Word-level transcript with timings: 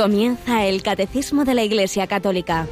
Comienza 0.00 0.64
el 0.64 0.82
Catecismo 0.82 1.44
de 1.44 1.52
la 1.52 1.62
Iglesia 1.62 2.06
Católica. 2.06 2.66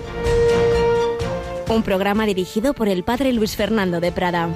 Un 1.68 1.82
programa 1.82 2.24
dirigido 2.24 2.72
por 2.72 2.88
el 2.88 3.04
Padre 3.04 3.34
Luis 3.34 3.54
Fernando 3.54 4.00
de 4.00 4.12
Prada. 4.12 4.48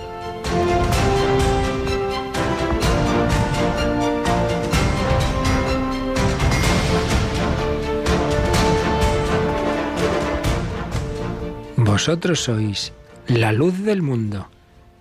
Vosotros 11.76 12.40
sois 12.40 12.94
la 13.26 13.52
luz 13.52 13.80
del 13.80 14.00
mundo. 14.00 14.48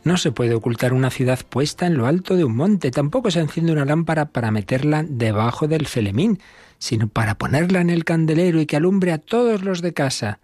No 0.04 0.18
se 0.18 0.33
puede 0.33 0.55
ocultar 0.55 0.91
una 0.91 1.10
ciudad 1.10 1.39
puesta 1.47 1.88
en 1.88 1.96
lo 1.96 2.05
alto 2.05 2.35
de 2.35 2.43
un 2.43 2.54
monte, 2.54 2.91
tampoco 2.91 3.32
se 3.32 3.39
enciende 3.39 3.71
una 3.71 3.85
lámpara 3.85 4.25
para 4.25 4.51
meterla 4.51 5.05
debajo 5.07 5.69
del 5.69 5.88
celemín, 5.88 6.39
sino 6.81 7.07
para 7.07 7.35
ponerla 7.35 7.79
en 7.79 7.91
el 7.91 8.03
candelero 8.03 8.59
y 8.59 8.65
que 8.65 8.75
alumbre 8.75 9.11
a 9.11 9.19
todos 9.19 9.61
los 9.61 9.83
de 9.83 9.93
casa. 9.93 10.39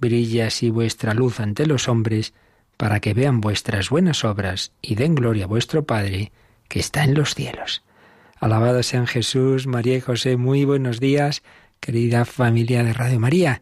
Brilla 0.00 0.46
así 0.46 0.70
vuestra 0.70 1.12
luz 1.12 1.38
ante 1.38 1.66
los 1.66 1.86
hombres, 1.86 2.32
para 2.78 2.98
que 2.98 3.12
vean 3.12 3.42
vuestras 3.42 3.90
buenas 3.90 4.24
obras 4.24 4.72
y 4.80 4.94
den 4.94 5.14
gloria 5.14 5.44
a 5.44 5.48
vuestro 5.48 5.84
Padre, 5.84 6.32
que 6.68 6.80
está 6.80 7.04
en 7.04 7.12
los 7.12 7.34
cielos. 7.34 7.82
Alabado 8.40 8.82
sean 8.82 9.06
Jesús, 9.06 9.66
María 9.66 9.96
y 9.96 10.00
José, 10.00 10.38
muy 10.38 10.64
buenos 10.64 10.98
días, 10.98 11.42
querida 11.78 12.24
familia 12.24 12.82
de 12.82 12.94
Radio 12.94 13.20
María. 13.20 13.60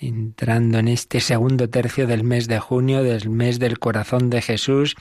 Entrando 0.00 0.80
en 0.80 0.88
este 0.88 1.20
segundo 1.20 1.70
tercio 1.70 2.08
del 2.08 2.24
mes 2.24 2.48
de 2.48 2.58
junio, 2.58 3.04
del 3.04 3.30
mes 3.30 3.60
del 3.60 3.78
corazón 3.78 4.30
de 4.30 4.42
Jesús, 4.42 4.96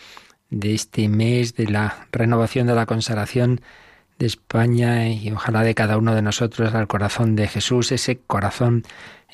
de 0.52 0.76
este 0.76 1.10
mes 1.10 1.56
de 1.56 1.66
la 1.66 2.08
renovación 2.12 2.68
de 2.68 2.76
la 2.76 2.86
consagración 2.86 3.62
de 4.22 4.28
España 4.28 5.10
y 5.10 5.32
ojalá 5.32 5.64
de 5.64 5.74
cada 5.74 5.98
uno 5.98 6.14
de 6.14 6.22
nosotros 6.22 6.74
al 6.76 6.88
corazón 6.88 7.36
de 7.36 7.48
Jesús, 7.48 7.92
ese 7.92 8.20
corazón 8.20 8.84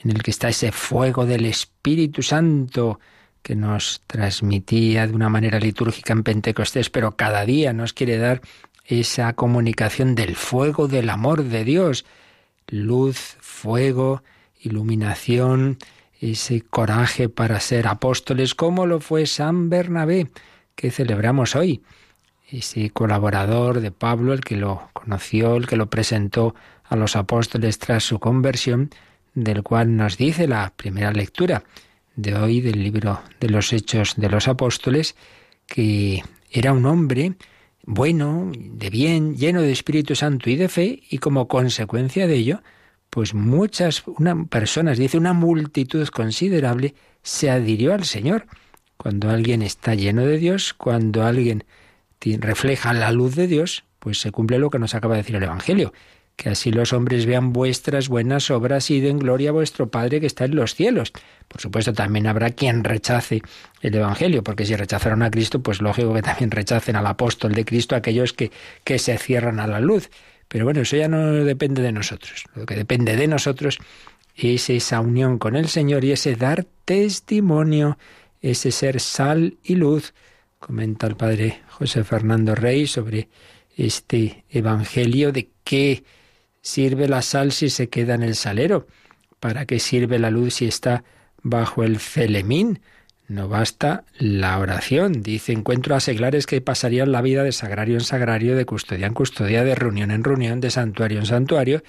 en 0.02 0.12
el 0.12 0.24
que 0.24 0.32
está 0.32 0.48
ese 0.48 0.72
fuego 0.72 1.26
del 1.26 1.46
Espíritu 1.46 2.24
Santo 2.24 3.00
que 3.44 3.56
nos 3.56 4.02
transmitía 4.08 5.06
de 5.06 5.14
una 5.14 5.28
manera 5.28 5.60
litúrgica 5.60 6.14
en 6.14 6.24
Pentecostés, 6.24 6.90
pero 6.90 7.18
cada 7.18 7.46
día 7.46 7.74
nos 7.74 7.92
quiere 7.92 8.18
dar 8.18 8.42
esa 8.86 9.34
comunicación 9.34 10.16
del 10.16 10.38
fuego 10.38 10.88
del 10.88 11.10
amor 11.10 11.44
de 11.44 11.66
Dios, 11.66 12.06
luz, 12.68 13.36
fuego, 13.42 14.24
iluminación, 14.62 15.80
ese 16.22 16.62
coraje 16.62 17.28
para 17.28 17.60
ser 17.60 17.88
apóstoles, 17.88 18.56
como 18.56 18.86
lo 18.86 19.02
fue 19.02 19.26
San 19.26 19.70
Bernabé, 19.70 20.30
que 20.76 20.92
celebramos 20.92 21.56
hoy 21.58 21.84
ese 22.50 22.90
colaborador 22.92 23.82
de 23.82 23.92
Pablo, 23.92 24.34
el 24.34 24.42
que 24.42 24.56
lo 24.56 24.90
conoció, 24.94 25.56
el 25.56 25.68
que 25.68 25.76
lo 25.76 25.90
presentó 25.90 26.56
a 26.86 26.96
los 26.96 27.16
apóstoles 27.16 27.80
tras 27.80 28.04
su 28.04 28.20
conversión, 28.20 28.90
del 29.34 29.64
cual 29.64 29.96
nos 29.96 30.18
dice 30.18 30.48
la 30.48 30.74
primera 30.76 31.12
lectura 31.12 31.64
de 32.16 32.36
hoy 32.36 32.62
del 32.62 32.84
libro 32.84 33.22
de 33.40 33.50
los 33.50 33.72
Hechos 33.74 34.16
de 34.18 34.30
los 34.30 34.48
Apóstoles, 34.48 35.16
que 35.68 36.24
era 36.52 36.74
un 36.74 36.86
hombre 36.86 37.36
bueno, 37.90 38.52
de 38.54 38.90
bien, 38.90 39.38
lleno 39.38 39.62
de 39.62 39.72
Espíritu 39.72 40.14
Santo 40.14 40.50
y 40.50 40.58
de 40.58 40.68
fe, 40.68 41.04
y 41.10 41.20
como 41.20 41.48
consecuencia 41.48 42.28
de 42.28 42.36
ello, 42.36 42.62
pues 43.10 43.34
muchas 43.34 44.04
una, 44.08 44.46
personas, 44.46 44.98
dice 44.98 45.18
una 45.18 45.32
multitud 45.32 46.06
considerable, 46.10 46.96
se 47.24 47.50
adhirió 47.50 47.94
al 47.94 48.04
Señor. 48.04 48.46
Cuando 48.98 49.30
alguien 49.30 49.62
está 49.62 49.96
lleno 49.96 50.26
de 50.26 50.38
Dios, 50.38 50.74
cuando 50.74 51.24
alguien 51.24 51.64
refleja 52.22 52.94
la 52.94 53.12
luz 53.12 53.36
de 53.36 53.48
Dios, 53.48 53.84
pues 54.00 54.20
se 54.20 54.32
cumple 54.32 54.60
lo 54.60 54.70
que 54.70 54.80
nos 54.80 54.96
acaba 54.96 55.16
de 55.16 55.22
decir 55.22 55.36
el 55.36 55.44
Evangelio, 55.44 55.94
que 56.36 56.50
así 56.50 56.72
los 56.72 56.94
hombres 56.94 57.26
vean 57.26 57.52
vuestras 57.52 58.10
buenas 58.10 58.52
obras 58.52 58.92
y 58.92 59.02
den 59.02 59.18
gloria 59.18 59.50
a 59.50 59.54
vuestro 59.54 59.90
Padre 59.90 60.20
que 60.20 60.28
está 60.28 60.46
en 60.46 60.56
los 60.56 60.76
cielos. 60.76 61.12
Por 61.48 61.62
supuesto, 61.62 61.94
también 61.94 62.28
habrá 62.28 62.52
quien 62.52 62.84
rechace 62.84 63.42
el 63.82 63.96
Evangelio, 63.96 64.44
porque 64.44 64.66
si 64.66 64.76
rechazaron 64.76 65.24
a 65.24 65.32
Cristo, 65.32 65.64
pues 65.64 65.82
lógico 65.82 66.14
que 66.14 66.22
también 66.22 66.52
rechacen 66.52 66.96
al 66.96 67.08
apóstol 67.08 67.54
de 67.54 67.66
Cristo, 67.66 67.96
aquellos 67.96 68.34
que, 68.34 68.52
que 68.84 69.00
se 69.00 69.18
cierran 69.18 69.60
a 69.60 69.68
la 69.68 69.80
luz. 69.80 70.12
Pero 70.48 70.66
bueno, 70.66 70.82
eso 70.82 70.96
ya 70.96 71.08
no 71.08 71.34
depende 71.34 71.82
de 71.82 71.92
nosotros. 71.92 72.46
Lo 72.54 72.66
que 72.66 72.76
depende 72.76 73.16
de 73.16 73.28
nosotros 73.28 73.80
es 74.36 74.70
esa 74.70 75.02
unión 75.02 75.40
con 75.40 75.56
el 75.56 75.68
Señor 75.68 76.06
y 76.06 76.12
ese 76.12 76.36
dar 76.36 76.68
testimonio, 76.86 77.98
ese 78.42 78.72
ser 78.72 79.00
sal 79.00 79.58
y 79.64 79.76
luz 79.76 80.14
comenta 80.60 81.08
el 81.08 81.16
padre 81.16 81.62
José 81.70 82.04
Fernando 82.04 82.56
Rey 82.56 82.88
sobre 82.88 83.30
este 83.76 84.44
Evangelio 84.50 85.32
de 85.32 85.50
qué 85.64 86.04
sirve 86.62 87.08
la 87.08 87.22
sal 87.22 87.52
si 87.52 87.70
se 87.70 87.90
queda 87.90 88.16
en 88.16 88.24
el 88.24 88.36
salero, 88.36 88.88
para 89.40 89.66
qué 89.66 89.80
sirve 89.80 90.20
la 90.20 90.32
luz 90.32 90.56
si 90.56 90.66
está 90.66 91.04
bajo 91.44 91.84
el 91.84 92.00
celemín. 92.00 92.80
No 93.28 93.50
basta 93.50 94.06
la 94.18 94.58
oración. 94.58 95.22
Dice, 95.22 95.52
encuentro 95.52 95.96
a 95.96 96.00
seglares 96.00 96.46
que 96.46 96.62
pasarían 96.62 97.12
la 97.12 97.22
vida 97.22 97.44
de 97.44 97.52
sagrario 97.52 97.96
en 97.96 98.04
sagrario, 98.04 98.56
de 98.56 98.66
custodia 98.66 99.06
en 99.06 99.14
custodia, 99.14 99.64
de 99.64 99.76
reunión 99.76 100.12
en 100.12 100.24
reunión, 100.24 100.62
de 100.62 100.72
santuario 100.72 101.20
en 101.20 101.26
santuario, 101.26 101.84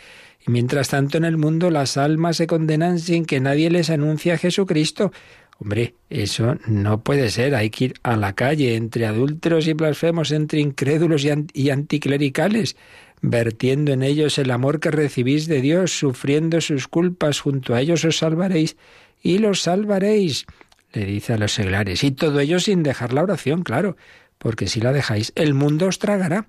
y 0.46 0.50
mientras 0.50 0.88
tanto 0.88 1.16
en 1.16 1.24
el 1.24 1.36
mundo 1.36 1.70
las 1.70 1.96
almas 1.96 2.36
se 2.36 2.48
condenan 2.48 2.98
sin 2.98 3.24
que 3.24 3.40
nadie 3.40 3.70
les 3.70 3.88
anuncie 3.88 4.32
a 4.32 4.38
Jesucristo. 4.38 5.12
Hombre, 5.60 5.94
eso 6.08 6.56
no 6.68 7.02
puede 7.02 7.30
ser. 7.30 7.56
Hay 7.56 7.70
que 7.70 7.86
ir 7.86 7.94
a 8.04 8.16
la 8.16 8.34
calle 8.34 8.76
entre 8.76 9.06
adúlteros 9.06 9.66
y 9.66 9.72
blasfemos, 9.72 10.30
entre 10.30 10.60
incrédulos 10.60 11.26
y, 11.52 11.70
anticlericales, 11.70 12.76
vertiendo 13.20 13.92
en 13.92 14.04
ellos 14.04 14.38
el 14.38 14.52
amor 14.52 14.78
que 14.78 14.92
recibís 14.92 15.48
de 15.48 15.60
Dios, 15.60 15.98
sufriendo 15.98 16.60
sus 16.60 16.86
culpas, 16.86 17.40
junto 17.40 17.74
a 17.74 17.80
ellos 17.80 18.04
os 18.04 18.18
salvaréis 18.18 18.76
y 19.20 19.38
los 19.38 19.62
salvaréis, 19.62 20.46
le 20.92 21.04
dice 21.04 21.32
a 21.32 21.38
los 21.38 21.54
seglares. 21.54 22.04
Y 22.04 22.12
todo 22.12 22.38
ello 22.38 22.60
sin 22.60 22.84
dejar 22.84 23.12
la 23.12 23.24
oración, 23.24 23.64
claro, 23.64 23.96
porque 24.38 24.68
si 24.68 24.80
la 24.80 24.92
dejáis, 24.92 25.32
el 25.34 25.54
mundo 25.54 25.86
os 25.86 25.98
tragará. 25.98 26.46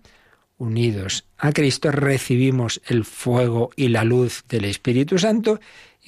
Unidos 0.60 1.26
a 1.38 1.54
Cristo 1.54 1.90
recibimos 1.90 2.82
el 2.86 3.06
fuego 3.06 3.72
y 3.76 3.88
la 3.88 4.04
luz 4.04 4.44
del 4.50 4.66
Espíritu 4.66 5.18
Santo 5.18 5.60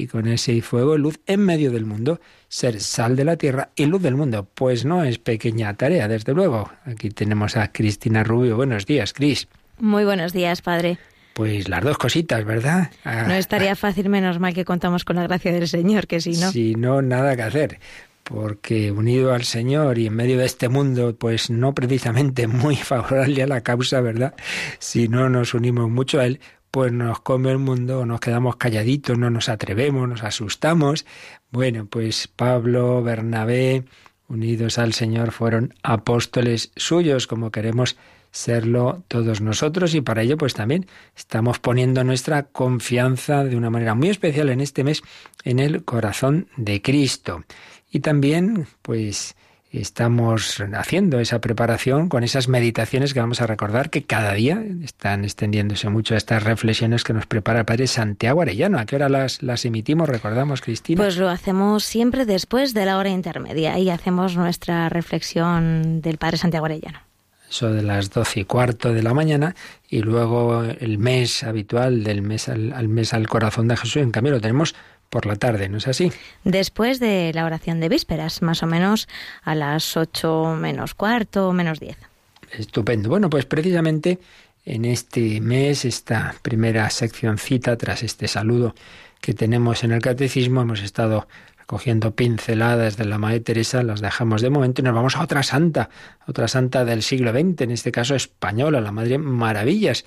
y 0.02 0.08
con 0.08 0.28
ese 0.28 0.62
fuego 0.62 0.98
luz 0.98 1.20
en 1.28 1.42
medio 1.42 1.72
del 1.72 1.86
mundo, 1.86 2.20
ser 2.48 2.82
sal 2.82 3.16
de 3.16 3.24
la 3.24 3.38
tierra 3.38 3.70
y 3.76 3.86
luz 3.86 4.02
del 4.02 4.16
mundo. 4.16 4.48
Pues 4.54 4.84
no 4.84 5.04
es 5.04 5.20
pequeña 5.20 5.76
tarea, 5.76 6.08
desde 6.08 6.34
luego. 6.34 6.70
Aquí 6.86 7.10
tenemos 7.10 7.56
a 7.56 7.72
Cristina 7.72 8.24
Rubio. 8.24 8.56
Buenos 8.56 8.86
días, 8.86 9.14
Cris. 9.14 9.48
Muy 9.80 10.04
buenos 10.04 10.34
días, 10.34 10.62
padre. 10.62 10.98
Pues 11.34 11.70
las 11.70 11.84
dos 11.84 11.98
cositas, 11.98 12.44
¿verdad? 12.44 12.92
Ah, 13.06 13.26
no 13.28 13.34
estaría 13.36 13.76
fácil, 13.76 14.10
menos 14.10 14.40
mal 14.40 14.54
que 14.54 14.66
contamos 14.66 15.06
con 15.06 15.16
la 15.16 15.24
gracia 15.24 15.54
del 15.54 15.68
Señor, 15.68 16.08
que 16.08 16.20
si 16.20 16.32
no. 16.32 16.52
Si 16.52 16.76
no, 16.76 17.02
nada 17.02 17.36
que 17.36 17.44
hacer. 17.44 17.80
Porque 18.24 18.92
unido 18.92 19.34
al 19.34 19.44
Señor 19.44 19.98
y 19.98 20.08
en 20.08 20.16
medio 20.16 20.38
de 20.38 20.46
este 20.46 20.70
mundo, 20.70 21.16
pues 21.18 21.50
no 21.50 21.74
precisamente 21.74 22.48
muy 22.48 22.76
favorable 22.78 23.44
a 23.44 23.48
la 23.48 23.62
causa, 23.62 24.02
¿verdad? 24.02 24.34
Si 24.80 25.08
no 25.08 25.30
nos 25.30 25.54
unimos 25.54 25.90
mucho 25.90 26.20
a 26.20 26.26
Él, 26.26 26.40
pues 26.72 26.92
nos 26.94 27.20
come 27.20 27.52
el 27.52 27.58
mundo, 27.58 28.06
nos 28.06 28.22
quedamos 28.22 28.56
calladitos, 28.56 29.18
no 29.18 29.30
nos 29.30 29.50
atrevemos, 29.50 30.08
nos 30.08 30.24
asustamos. 30.24 31.06
Bueno, 31.52 31.86
pues 31.86 32.28
Pablo, 32.28 33.04
Bernabé, 33.04 33.84
unidos 34.30 34.80
al 34.80 34.94
Señor, 34.94 35.32
fueron 35.32 35.74
apóstoles 35.84 36.72
suyos, 36.78 37.28
como 37.28 37.52
queremos 37.52 37.98
serlo 38.32 39.04
todos 39.10 39.42
nosotros 39.42 39.94
y 39.94 40.00
para 40.00 40.22
ello 40.22 40.38
pues 40.38 40.54
también 40.54 40.88
estamos 41.18 41.60
poniendo 41.60 42.04
nuestra 42.06 42.44
confianza 42.44 43.44
de 43.44 43.58
una 43.58 43.70
manera 43.70 43.94
muy 43.94 44.08
especial 44.08 44.50
en 44.50 44.62
este 44.62 44.86
mes 44.86 45.04
en 45.44 45.60
el 45.60 45.84
corazón 45.84 46.48
de 46.56 46.82
Cristo. 46.82 47.44
Y 47.92 48.00
también 48.00 48.68
pues 48.82 49.36
estamos 49.72 50.62
haciendo 50.74 51.20
esa 51.20 51.40
preparación 51.40 52.10
con 52.10 52.24
esas 52.24 52.48
meditaciones 52.48 53.14
que 53.14 53.22
vamos 53.22 53.42
a 53.42 53.48
recordar 53.48 53.90
que 53.90 54.04
cada 54.04 54.34
día 54.34 54.64
están 54.84 55.24
extendiéndose 55.24 55.90
mucho 55.90 56.16
estas 56.16 56.44
reflexiones 56.44 57.04
que 57.04 57.14
nos 57.14 57.26
prepara 57.26 57.60
el 57.60 57.66
Padre 57.66 57.88
Santiago 57.88 58.42
Arellano. 58.42 58.80
¿A 58.80 58.86
qué 58.86 58.98
hora 58.98 59.10
las, 59.10 59.42
las 59.42 59.64
emitimos? 59.66 60.10
Recordamos, 60.10 60.62
Cristina. 60.62 61.02
Pues 61.02 61.18
lo 61.18 61.30
hacemos 61.30 61.84
siempre 61.84 62.26
después 62.26 62.74
de 62.74 62.86
la 62.86 62.98
hora 62.98 63.10
intermedia 63.10 63.78
y 63.80 63.90
hacemos 63.90 64.36
nuestra 64.36 64.90
reflexión 64.90 66.02
del 66.02 66.18
Padre 66.18 66.38
Santiago 66.38 66.66
Arellano. 66.66 67.00
Eso 67.50 67.72
de 67.74 67.82
las 67.82 68.12
doce 68.12 68.42
y 68.42 68.46
cuarto 68.46 68.94
de 68.94 69.04
la 69.04 69.14
mañana 69.14 69.56
y 69.90 70.02
luego 70.02 70.64
el 70.64 70.98
mes 70.98 71.44
habitual 71.44 72.04
del 72.04 72.22
mes 72.22 72.48
al, 72.48 72.72
al 72.72 72.88
mes 72.88 73.14
al 73.14 73.28
corazón 73.28 73.68
de 73.68 73.76
Jesús. 73.76 73.98
En 73.98 74.12
cambio 74.12 74.32
lo 74.32 74.40
tenemos 74.40 74.74
por 75.12 75.26
la 75.26 75.36
tarde, 75.36 75.68
¿no 75.68 75.78
es 75.78 75.88
así? 75.88 76.12
Después 76.46 77.02
de 77.02 77.32
la 77.36 77.46
oración 77.46 77.82
de 77.82 77.90
vísperas, 77.90 78.42
más 78.42 78.64
o 78.64 78.66
menos 78.66 79.10
a 79.44 79.54
las 79.54 79.98
ocho 79.98 80.56
menos 80.58 80.96
cuarto, 80.96 81.52
menos 81.52 81.82
diez. 81.82 81.98
Estupendo. 82.52 83.10
Bueno, 83.10 83.30
pues 83.30 83.46
precisamente 83.46 84.20
en 84.66 84.86
este 84.86 85.42
mes, 85.42 85.84
esta 85.84 86.34
primera 86.42 86.90
seccioncita, 86.90 87.78
tras 87.78 88.04
este 88.04 88.30
saludo 88.30 88.74
que 89.20 89.34
tenemos 89.34 89.84
en 89.84 89.92
el 89.92 90.02
catecismo, 90.02 90.62
hemos 90.62 90.82
estado 90.82 91.28
recogiendo 91.60 92.16
pinceladas 92.16 92.96
de 92.96 93.04
la 93.04 93.18
Madre 93.18 93.42
Teresa, 93.42 93.84
las 93.84 94.00
dejamos 94.00 94.42
de 94.42 94.50
momento 94.50 94.82
y 94.82 94.86
nos 94.86 94.96
vamos 94.96 95.18
a 95.18 95.24
otra 95.24 95.44
santa, 95.44 95.90
otra 96.26 96.48
santa 96.48 96.86
del 96.86 97.04
siglo 97.04 97.32
XX, 97.32 97.62
en 97.62 97.72
este 97.72 97.92
caso 97.92 98.16
española, 98.16 98.80
la 98.80 98.94
Madre 98.94 99.18
Maravillas. 99.18 100.06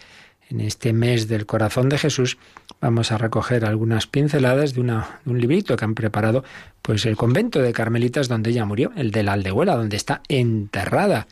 En 0.51 0.61
este 0.61 0.93
mes 0.93 1.29
del 1.29 1.47
corazón 1.47 1.89
de 1.89 1.99
Jesús, 1.99 2.39
vamos 2.81 3.13
a 3.13 3.19
recoger 3.19 3.65
algunas 3.65 4.07
pinceladas 4.07 4.75
de, 4.75 4.81
un 4.81 5.41
librito 5.41 5.77
que 5.77 5.85
han 5.85 5.95
preparado 5.95 6.45
pues 6.83 7.07
el 7.07 7.17
convento 7.17 7.61
de 7.61 7.73
Carmelitas 7.73 8.29
donde 8.29 8.51
ella 8.51 8.65
murió, 8.65 8.93
el 8.97 9.11
de 9.11 9.23
la 9.23 9.33
Aldehuela, 9.33 9.77
donde 9.77 9.97
está 9.97 10.23
enterrada. 10.29 11.27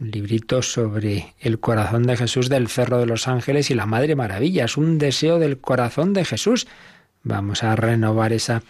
Un 0.00 0.10
librito 0.10 0.62
sobre 0.62 1.34
el 1.38 1.60
corazón 1.60 2.04
de 2.04 2.16
Jesús 2.16 2.48
del 2.48 2.68
Cerro 2.68 2.98
de 2.98 3.06
los 3.06 3.28
Ángeles 3.28 3.70
y 3.70 3.74
la 3.74 3.86
Madre 3.86 4.16
Maravilla. 4.16 4.64
Es 4.64 4.76
un 4.76 4.98
deseo 4.98 5.38
del 5.38 5.58
corazón 5.58 6.14
de 6.14 6.24
Jesús. 6.24 6.66
Vamos 7.22 7.62
a 7.62 7.76
renovar 7.76 8.32
esa 8.32 8.62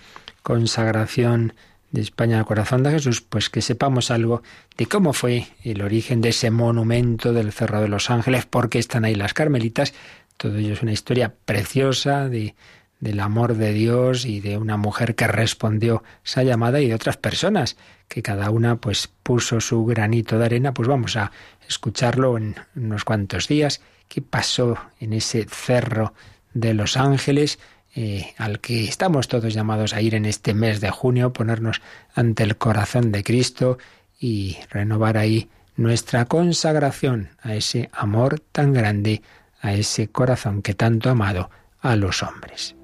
consagración 0.42 1.54
de 1.94 2.00
España 2.00 2.40
al 2.40 2.44
corazón 2.44 2.82
de 2.82 2.90
Jesús, 2.90 3.20
pues 3.20 3.48
que 3.48 3.62
sepamos 3.62 4.10
algo 4.10 4.42
de 4.76 4.86
cómo 4.86 5.12
fue 5.12 5.46
el 5.62 5.80
origen 5.80 6.20
de 6.20 6.30
ese 6.30 6.50
monumento 6.50 7.32
del 7.32 7.52
Cerro 7.52 7.80
de 7.80 7.86
los 7.86 8.10
Ángeles, 8.10 8.46
por 8.46 8.68
qué 8.68 8.80
están 8.80 9.04
ahí 9.04 9.14
las 9.14 9.32
carmelitas. 9.32 9.94
Todo 10.36 10.58
ello 10.58 10.72
es 10.72 10.82
una 10.82 10.92
historia 10.92 11.32
preciosa 11.44 12.28
de, 12.28 12.56
del 12.98 13.20
amor 13.20 13.54
de 13.54 13.72
Dios 13.72 14.26
y 14.26 14.40
de 14.40 14.58
una 14.58 14.76
mujer 14.76 15.14
que 15.14 15.28
respondió 15.28 16.02
esa 16.24 16.42
llamada 16.42 16.80
y 16.80 16.88
de 16.88 16.94
otras 16.96 17.16
personas 17.16 17.76
que 18.08 18.22
cada 18.22 18.50
una 18.50 18.74
pues 18.74 19.08
puso 19.22 19.60
su 19.60 19.84
granito 19.84 20.36
de 20.36 20.46
arena, 20.46 20.74
pues 20.74 20.88
vamos 20.88 21.16
a 21.16 21.30
escucharlo 21.68 22.36
en 22.36 22.56
unos 22.74 23.04
cuantos 23.04 23.46
días, 23.46 23.80
qué 24.08 24.20
pasó 24.20 24.76
en 24.98 25.12
ese 25.12 25.46
cerro 25.48 26.12
de 26.54 26.74
los 26.74 26.96
ángeles, 26.96 27.60
eh, 27.94 28.34
al 28.38 28.60
que 28.60 28.84
estamos 28.84 29.28
todos 29.28 29.54
llamados 29.54 29.94
a 29.94 30.00
ir 30.00 30.14
en 30.14 30.24
este 30.24 30.54
mes 30.54 30.80
de 30.80 30.90
junio, 30.90 31.32
ponernos 31.32 31.80
ante 32.14 32.42
el 32.42 32.56
corazón 32.56 33.12
de 33.12 33.22
Cristo 33.22 33.78
y 34.18 34.56
renovar 34.70 35.16
ahí 35.16 35.48
nuestra 35.76 36.24
consagración 36.24 37.30
a 37.40 37.54
ese 37.54 37.90
amor 37.92 38.40
tan 38.40 38.72
grande, 38.72 39.22
a 39.60 39.74
ese 39.74 40.08
corazón 40.08 40.62
que 40.62 40.74
tanto 40.74 41.08
ha 41.08 41.12
amado 41.12 41.50
a 41.80 41.96
los 41.96 42.22
hombres. 42.22 42.74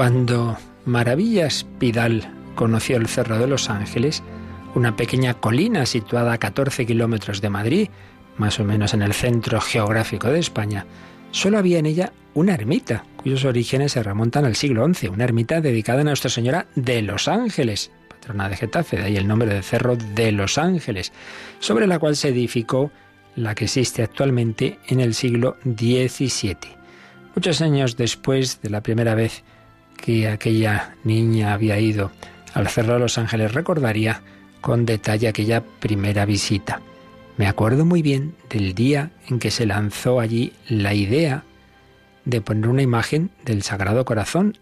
Cuando 0.00 0.56
Maravillas 0.86 1.66
Pidal 1.78 2.26
conoció 2.54 2.96
el 2.96 3.06
Cerro 3.06 3.38
de 3.38 3.46
los 3.46 3.68
Ángeles, 3.68 4.22
una 4.74 4.96
pequeña 4.96 5.34
colina 5.34 5.84
situada 5.84 6.32
a 6.32 6.38
14 6.38 6.86
kilómetros 6.86 7.42
de 7.42 7.50
Madrid, 7.50 7.90
más 8.38 8.58
o 8.60 8.64
menos 8.64 8.94
en 8.94 9.02
el 9.02 9.12
centro 9.12 9.60
geográfico 9.60 10.28
de 10.28 10.38
España, 10.38 10.86
solo 11.32 11.58
había 11.58 11.78
en 11.78 11.84
ella 11.84 12.14
una 12.32 12.54
ermita, 12.54 13.04
cuyos 13.18 13.44
orígenes 13.44 13.92
se 13.92 14.02
remontan 14.02 14.46
al 14.46 14.56
siglo 14.56 14.88
XI, 14.90 15.08
una 15.08 15.24
ermita 15.24 15.60
dedicada 15.60 16.00
a 16.00 16.04
Nuestra 16.04 16.30
Señora 16.30 16.66
de 16.76 17.02
los 17.02 17.28
Ángeles, 17.28 17.90
patrona 18.08 18.48
de 18.48 18.56
Getafe, 18.56 18.96
de 18.96 19.04
ahí 19.04 19.16
el 19.18 19.28
nombre 19.28 19.52
del 19.52 19.62
Cerro 19.62 19.96
de 19.96 20.32
los 20.32 20.56
Ángeles, 20.56 21.12
sobre 21.58 21.86
la 21.86 21.98
cual 21.98 22.16
se 22.16 22.28
edificó 22.28 22.90
la 23.36 23.54
que 23.54 23.64
existe 23.64 24.02
actualmente 24.02 24.78
en 24.88 25.00
el 25.00 25.12
siglo 25.12 25.58
XVII. 25.64 26.56
Muchos 27.34 27.60
años 27.60 27.98
después 27.98 28.62
de 28.62 28.70
la 28.70 28.82
primera 28.82 29.14
vez 29.14 29.44
que 30.00 30.28
aquella 30.28 30.94
niña 31.04 31.52
había 31.52 31.78
ido 31.78 32.10
al 32.54 32.68
Cerro 32.68 32.94
de 32.94 33.00
los 33.00 33.18
Ángeles 33.18 33.52
recordaría 33.54 34.22
con 34.60 34.86
detalle 34.86 35.28
aquella 35.28 35.62
primera 35.62 36.24
visita. 36.24 36.80
Me 37.36 37.46
acuerdo 37.46 37.84
muy 37.84 38.02
bien 38.02 38.34
del 38.48 38.74
día 38.74 39.10
en 39.28 39.38
que 39.38 39.50
se 39.50 39.66
lanzó 39.66 40.20
allí 40.20 40.52
la 40.68 40.94
idea 40.94 41.44
de 42.24 42.40
poner 42.40 42.68
una 42.68 42.82
imagen 42.82 43.30
del 43.44 43.62
Sagrado 43.62 44.04
Corazón. 44.04 44.58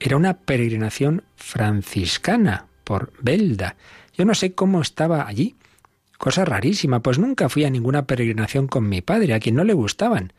Era 0.00 0.16
una 0.16 0.34
peregrinación 0.34 1.22
franciscana 1.36 2.66
por 2.84 3.12
Belda. 3.20 3.76
Yo 4.16 4.24
no 4.24 4.34
sé 4.34 4.54
cómo 4.54 4.80
estaba 4.80 5.26
allí. 5.26 5.56
Cosa 6.18 6.44
rarísima, 6.44 7.00
pues 7.00 7.18
nunca 7.18 7.48
fui 7.48 7.64
a 7.64 7.70
ninguna 7.70 8.06
peregrinación 8.06 8.66
con 8.66 8.88
mi 8.88 9.02
padre, 9.02 9.34
a 9.34 9.40
quien 9.40 9.54
no 9.54 9.64
le 9.64 9.74
gustaban. 9.74 10.32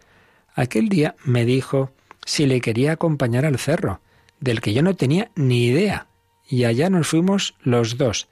Aquel 0.55 0.89
día 0.89 1.15
me 1.23 1.45
dijo 1.45 1.91
si 2.25 2.47
le 2.47 2.59
quería 2.59 2.93
acompañar 2.93 3.45
al 3.45 3.59
cerro 3.59 4.01
del 4.39 4.61
que 4.61 4.73
yo 4.73 4.81
no 4.81 4.95
tenía 4.95 5.31
ni 5.35 5.65
idea. 5.65 6.07
Y 6.47 6.63
allá 6.63 6.89
nos 6.89 7.07
fuimos 7.07 7.55
los 7.61 7.97
dos. 7.97 8.27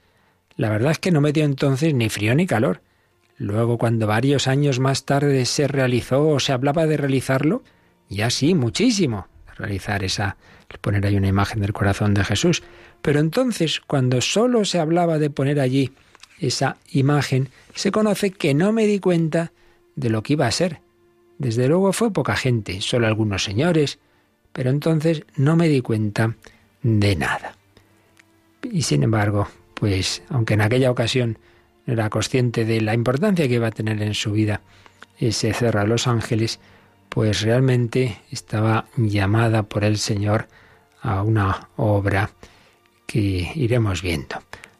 La 0.56 0.70
verdad 0.70 0.92
es 0.92 0.98
que 0.98 1.10
no 1.10 1.20
me 1.20 1.32
dio 1.32 1.44
entonces 1.44 1.94
ni 1.94 2.08
frío 2.08 2.34
ni 2.34 2.46
calor. 2.46 2.80
Luego, 3.36 3.76
cuando 3.76 4.06
varios 4.06 4.46
años 4.46 4.78
más 4.78 5.04
tarde 5.04 5.44
se 5.44 5.68
realizó 5.68 6.26
o 6.28 6.40
se 6.40 6.52
hablaba 6.52 6.86
de 6.86 6.96
realizarlo, 6.96 7.62
ya 8.08 8.30
sí, 8.30 8.54
muchísimo, 8.54 9.28
realizar 9.58 10.04
esa, 10.04 10.36
poner 10.80 11.04
ahí 11.06 11.16
una 11.16 11.28
imagen 11.28 11.60
del 11.60 11.74
corazón 11.74 12.14
de 12.14 12.24
Jesús. 12.24 12.62
Pero 13.02 13.20
entonces, 13.20 13.80
cuando 13.80 14.20
solo 14.22 14.64
se 14.64 14.78
hablaba 14.78 15.18
de 15.18 15.28
poner 15.28 15.60
allí 15.60 15.92
esa 16.38 16.78
imagen, 16.90 17.50
se 17.74 17.90
conoce 17.90 18.30
que 18.30 18.54
no 18.54 18.72
me 18.72 18.86
di 18.86 19.00
cuenta 19.00 19.52
de 19.94 20.10
lo 20.10 20.22
que 20.22 20.34
iba 20.34 20.46
a 20.46 20.52
ser. 20.52 20.80
Desde 21.38 21.68
luego 21.68 21.92
fue 21.92 22.12
poca 22.12 22.36
gente, 22.36 22.80
solo 22.80 23.06
algunos 23.06 23.44
señores, 23.44 23.98
pero 24.56 24.70
entonces 24.70 25.22
no 25.36 25.54
me 25.54 25.68
di 25.68 25.82
cuenta 25.82 26.34
de 26.82 27.14
nada. 27.14 27.56
Y 28.62 28.82
sin 28.82 29.02
embargo, 29.02 29.48
pues 29.74 30.22
aunque 30.30 30.54
en 30.54 30.62
aquella 30.62 30.90
ocasión 30.90 31.38
era 31.86 32.08
consciente 32.08 32.64
de 32.64 32.80
la 32.80 32.94
importancia 32.94 33.46
que 33.46 33.56
iba 33.56 33.66
a 33.66 33.70
tener 33.70 34.00
en 34.00 34.14
su 34.14 34.32
vida 34.32 34.62
ese 35.18 35.52
cerro 35.52 35.80
a 35.80 35.84
los 35.84 36.06
ángeles, 36.06 36.58
pues 37.10 37.42
realmente 37.42 38.16
estaba 38.30 38.86
llamada 38.96 39.64
por 39.64 39.84
el 39.84 39.98
Señor 39.98 40.48
a 41.02 41.22
una 41.22 41.68
obra 41.76 42.30
que 43.04 43.52
iremos 43.56 44.00
viendo. 44.00 44.36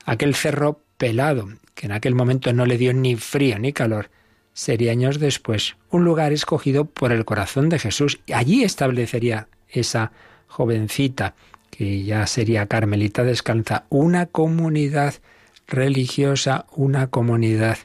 Aquel 0.06 0.34
cerro 0.34 0.81
pelado, 0.96 1.50
que 1.75 1.84
en 1.84 1.93
aquel 1.93 2.14
momento 2.14 2.50
no 2.55 2.64
le 2.64 2.78
dio 2.78 2.94
ni 2.94 3.17
frío 3.17 3.58
ni 3.58 3.75
calor, 3.75 4.08
sería 4.55 4.93
años 4.93 5.20
después 5.20 5.76
un 5.90 6.06
lugar 6.06 6.32
escogido 6.32 6.87
por 6.87 7.12
el 7.12 7.26
corazón 7.26 7.69
de 7.69 7.78
Jesús. 7.78 8.20
y 8.25 8.32
Allí 8.32 8.64
establecería 8.64 9.49
esa 9.68 10.12
jovencita 10.46 11.35
que 11.70 12.04
ya 12.04 12.26
sería 12.26 12.66
Carmelita 12.66 13.23
Descalza, 13.25 13.85
una 13.90 14.26
comunidad 14.26 15.14
religiosa, 15.66 16.66
una 16.75 17.08
comunidad 17.08 17.78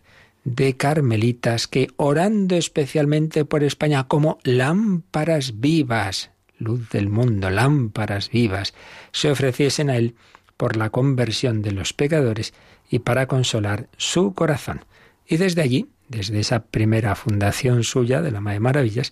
de 0.44 0.76
carmelitas 0.78 1.68
que, 1.68 1.90
orando 1.98 2.56
especialmente 2.56 3.46
por 3.46 3.64
España 3.64 4.08
como 4.08 4.40
lámparas 4.44 5.60
vivas, 5.60 6.32
luz 6.58 6.90
del 6.90 7.10
mundo, 7.10 7.50
lámparas 7.50 8.30
vivas, 8.30 8.74
se 9.12 9.30
ofreciesen 9.30 9.90
a 9.90 9.98
él 9.98 10.16
por 10.58 10.78
la 10.78 10.90
conversión 10.90 11.62
de 11.62 11.72
los 11.72 11.94
pecadores 11.94 12.54
y 12.90 13.00
para 13.00 13.28
consolar 13.28 13.88
su 13.98 14.34
corazón. 14.34 14.86
Y 15.28 15.38
desde 15.38 15.62
allí, 15.62 15.90
desde 16.08 16.40
esa 16.40 16.64
primera 16.64 17.16
fundación 17.16 17.84
suya 17.84 18.22
de 18.22 18.32
la 18.32 18.42
Madre 18.42 18.60
Maravillas, 18.60 19.12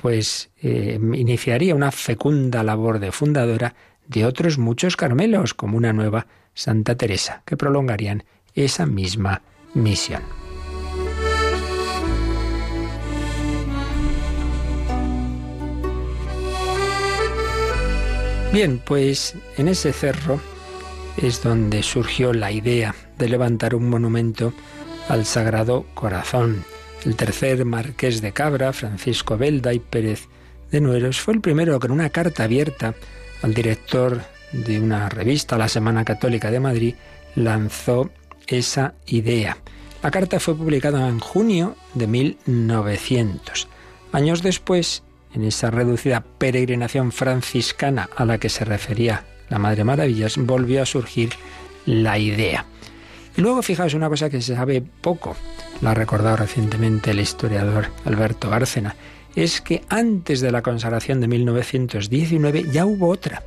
pues 0.00 0.50
eh, 0.62 0.98
iniciaría 1.12 1.74
una 1.74 1.92
fecunda 1.92 2.62
labor 2.62 3.00
de 3.00 3.12
fundadora 3.12 3.74
de 4.06 4.24
otros 4.24 4.56
muchos 4.56 4.96
Carmelos, 4.96 5.52
como 5.52 5.76
una 5.76 5.92
nueva 5.92 6.26
Santa 6.54 6.96
Teresa, 6.96 7.42
que 7.44 7.58
prolongarían 7.58 8.24
esa 8.54 8.86
misma 8.86 9.42
misión. 9.74 10.22
Bien, 18.54 18.80
pues 18.84 19.34
en 19.58 19.68
ese 19.68 19.92
cerro 19.92 20.40
es 21.18 21.42
donde 21.42 21.82
surgió 21.82 22.32
la 22.32 22.50
idea 22.50 22.94
de 23.18 23.28
levantar 23.28 23.74
un 23.74 23.90
monumento 23.90 24.54
al 25.08 25.26
Sagrado 25.26 25.84
Corazón. 25.92 26.64
El 27.04 27.16
tercer 27.16 27.64
marqués 27.64 28.20
de 28.20 28.32
Cabra, 28.32 28.74
Francisco 28.74 29.38
Belda 29.38 29.72
y 29.72 29.78
Pérez 29.78 30.28
de 30.70 30.82
Nueros, 30.82 31.18
fue 31.20 31.34
el 31.34 31.40
primero 31.40 31.80
que 31.80 31.86
en 31.86 31.92
una 31.92 32.10
carta 32.10 32.44
abierta 32.44 32.94
al 33.42 33.54
director 33.54 34.20
de 34.52 34.78
una 34.80 35.08
revista, 35.08 35.56
La 35.56 35.68
Semana 35.68 36.04
Católica 36.04 36.50
de 36.50 36.60
Madrid, 36.60 36.94
lanzó 37.36 38.10
esa 38.46 38.94
idea. 39.06 39.56
La 40.02 40.10
carta 40.10 40.40
fue 40.40 40.54
publicada 40.54 41.08
en 41.08 41.20
junio 41.20 41.76
de 41.94 42.06
1900. 42.06 43.68
Años 44.12 44.42
después, 44.42 45.02
en 45.34 45.44
esa 45.44 45.70
reducida 45.70 46.24
peregrinación 46.38 47.12
franciscana 47.12 48.10
a 48.14 48.26
la 48.26 48.38
que 48.38 48.48
se 48.50 48.64
refería 48.66 49.24
la 49.48 49.58
Madre 49.58 49.84
Maravillas, 49.84 50.36
volvió 50.36 50.82
a 50.82 50.86
surgir 50.86 51.30
la 51.86 52.18
idea. 52.18 52.66
Luego 53.40 53.62
fijaos 53.62 53.94
una 53.94 54.10
cosa 54.10 54.28
que 54.28 54.42
se 54.42 54.54
sabe 54.54 54.82
poco, 54.82 55.34
lo 55.80 55.88
ha 55.88 55.94
recordado 55.94 56.36
recientemente 56.36 57.12
el 57.12 57.20
historiador 57.20 57.86
Alberto 58.04 58.50
Bárcena, 58.50 58.94
es 59.34 59.62
que 59.62 59.82
antes 59.88 60.42
de 60.42 60.52
la 60.52 60.60
consagración 60.60 61.22
de 61.22 61.28
1919 61.28 62.66
ya 62.70 62.84
hubo 62.84 63.08
otra. 63.08 63.42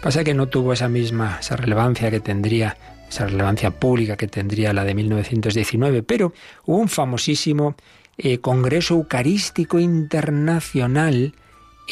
Pasa 0.00 0.22
que 0.22 0.32
no 0.32 0.46
tuvo 0.46 0.72
esa 0.72 0.88
misma 0.88 1.38
esa 1.40 1.56
relevancia 1.56 2.08
que 2.08 2.20
tendría 2.20 2.76
esa 3.08 3.26
relevancia 3.26 3.72
pública 3.72 4.16
que 4.16 4.28
tendría 4.28 4.72
la 4.72 4.84
de 4.84 4.94
1919, 4.94 6.04
pero 6.04 6.32
hubo 6.64 6.76
un 6.76 6.88
famosísimo 6.88 7.74
eh, 8.18 8.38
Congreso 8.38 8.94
Eucarístico 8.94 9.80
Internacional 9.80 11.34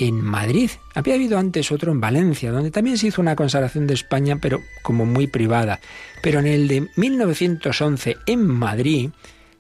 en 0.09 0.21
Madrid. 0.23 0.71
Había 0.95 1.15
habido 1.15 1.39
antes 1.39 1.73
otro 1.73 1.93
en 1.93 2.01
Valencia, 2.01 2.53
donde 2.53 2.71
también 2.71 2.99
se 2.99 3.09
hizo 3.09 3.21
una 3.21 3.37
consagración 3.37 3.87
de 3.87 3.95
España, 3.95 4.39
pero 4.41 4.61
como 4.83 5.07
muy 5.07 5.27
privada. 5.27 5.81
Pero 6.23 6.41
en 6.41 6.47
el 6.47 6.69
de 6.69 6.89
1911 6.97 8.17
en 8.27 8.47
Madrid, 8.47 9.11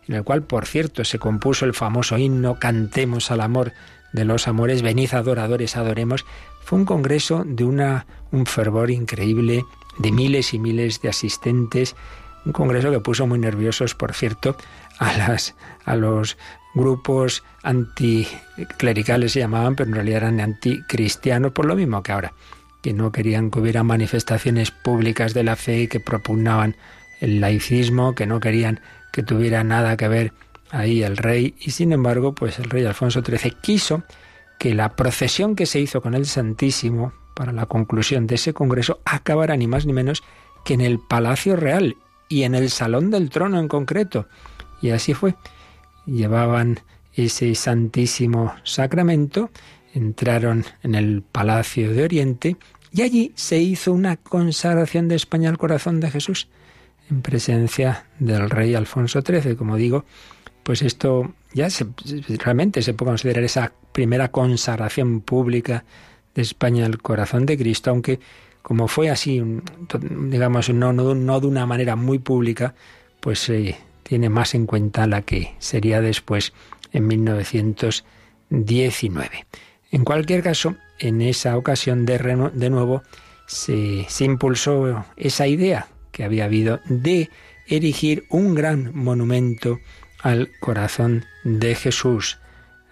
en 0.08 0.14
el 0.14 0.24
cual, 0.24 0.42
por 0.42 0.66
cierto, 0.66 1.04
se 1.04 1.18
compuso 1.18 1.64
el 1.64 1.74
famoso 1.74 2.18
himno 2.18 2.58
Cantemos 2.58 3.30
al 3.30 3.40
amor 3.40 3.72
de 4.12 4.24
los 4.24 4.48
amores, 4.48 4.82
venid 4.82 5.14
adoradores, 5.14 5.76
adoremos, 5.76 6.24
fue 6.64 6.78
un 6.78 6.84
congreso 6.84 7.44
de 7.46 7.64
una, 7.64 8.06
un 8.32 8.46
fervor 8.46 8.90
increíble, 8.90 9.64
de 9.98 10.12
miles 10.12 10.54
y 10.54 10.58
miles 10.58 11.00
de 11.00 11.08
asistentes, 11.08 11.94
un 12.44 12.52
congreso 12.52 12.90
que 12.90 13.00
puso 13.00 13.26
muy 13.26 13.38
nerviosos, 13.38 13.94
por 13.94 14.14
cierto, 14.14 14.56
a, 14.98 15.16
las, 15.16 15.54
a 15.84 15.96
los 15.96 16.36
grupos 16.74 17.42
anticlericales 17.62 19.32
se 19.32 19.40
llamaban, 19.40 19.76
pero 19.76 19.88
en 19.88 19.94
realidad 19.94 20.18
eran 20.18 20.40
anticristianos, 20.40 21.52
por 21.52 21.66
lo 21.66 21.76
mismo 21.76 22.02
que 22.02 22.12
ahora, 22.12 22.32
que 22.82 22.92
no 22.92 23.12
querían 23.12 23.50
que 23.50 23.60
hubiera 23.60 23.82
manifestaciones 23.82 24.70
públicas 24.70 25.34
de 25.34 25.44
la 25.44 25.56
fe 25.56 25.88
que 25.88 26.00
propugnaban 26.00 26.76
el 27.20 27.40
laicismo, 27.40 28.14
que 28.14 28.26
no 28.26 28.40
querían 28.40 28.80
que 29.12 29.22
tuviera 29.22 29.64
nada 29.64 29.96
que 29.96 30.08
ver 30.08 30.32
ahí 30.70 31.02
el 31.02 31.16
rey, 31.16 31.54
y 31.60 31.72
sin 31.72 31.92
embargo, 31.92 32.34
pues 32.34 32.58
el 32.58 32.70
rey 32.70 32.84
Alfonso 32.84 33.22
XIII 33.22 33.56
quiso 33.60 34.04
que 34.58 34.74
la 34.74 34.94
procesión 34.94 35.56
que 35.56 35.66
se 35.66 35.80
hizo 35.80 36.00
con 36.00 36.14
el 36.14 36.26
Santísimo 36.26 37.12
para 37.34 37.52
la 37.52 37.66
conclusión 37.66 38.26
de 38.26 38.34
ese 38.34 38.52
congreso 38.52 39.00
acabara 39.04 39.56
ni 39.56 39.66
más 39.66 39.86
ni 39.86 39.92
menos 39.92 40.22
que 40.64 40.74
en 40.74 40.82
el 40.82 40.98
Palacio 40.98 41.56
Real 41.56 41.96
y 42.28 42.42
en 42.42 42.54
el 42.54 42.70
Salón 42.70 43.10
del 43.10 43.30
Trono 43.30 43.58
en 43.58 43.68
concreto. 43.68 44.26
Y 44.82 44.90
así 44.90 45.14
fue. 45.14 45.34
Llevaban 46.06 46.80
ese 47.14 47.54
Santísimo 47.54 48.54
Sacramento, 48.64 49.50
entraron 49.94 50.64
en 50.82 50.94
el 50.94 51.22
Palacio 51.22 51.92
de 51.92 52.04
Oriente 52.04 52.56
y 52.92 53.02
allí 53.02 53.32
se 53.36 53.58
hizo 53.58 53.92
una 53.92 54.16
consagración 54.16 55.08
de 55.08 55.16
España 55.16 55.48
al 55.48 55.58
corazón 55.58 56.00
de 56.00 56.10
Jesús 56.10 56.48
en 57.10 57.22
presencia 57.22 58.06
del 58.18 58.50
rey 58.50 58.74
Alfonso 58.74 59.20
XIII. 59.22 59.56
Como 59.56 59.76
digo, 59.76 60.04
pues 60.62 60.82
esto 60.82 61.34
ya 61.52 61.68
realmente 62.38 62.82
se 62.82 62.94
puede 62.94 63.12
considerar 63.12 63.44
esa 63.44 63.72
primera 63.92 64.30
consagración 64.30 65.20
pública 65.20 65.84
de 66.34 66.42
España 66.42 66.86
al 66.86 66.98
corazón 66.98 67.46
de 67.46 67.58
Cristo, 67.58 67.90
aunque 67.90 68.20
como 68.62 68.88
fue 68.88 69.10
así, 69.10 69.42
digamos, 70.00 70.68
no, 70.70 70.92
no, 70.92 71.40
de 71.40 71.46
una 71.46 71.66
manera 71.66 71.96
muy 71.96 72.18
pública, 72.18 72.74
pues 73.20 73.40
se 73.40 73.76
tiene 74.10 74.28
más 74.28 74.54
en 74.56 74.66
cuenta 74.66 75.06
la 75.06 75.22
que 75.22 75.54
sería 75.60 76.00
después 76.00 76.52
en 76.92 77.06
1919. 77.06 79.46
En 79.92 80.04
cualquier 80.04 80.42
caso, 80.42 80.74
en 80.98 81.22
esa 81.22 81.56
ocasión 81.56 82.06
de, 82.06 82.18
nuevo 82.70 83.04
se, 83.46 84.04
se 84.08 84.24
impulsó 84.24 85.04
esa 85.16 85.46
idea 85.46 85.86
que 86.10 86.24
había 86.24 86.46
habido 86.46 86.80
de 86.86 87.30
erigir 87.68 88.24
un 88.30 88.56
gran 88.56 88.90
monumento 88.96 89.78
al 90.20 90.50
corazón 90.58 91.24
de 91.44 91.76
Jesús. 91.76 92.40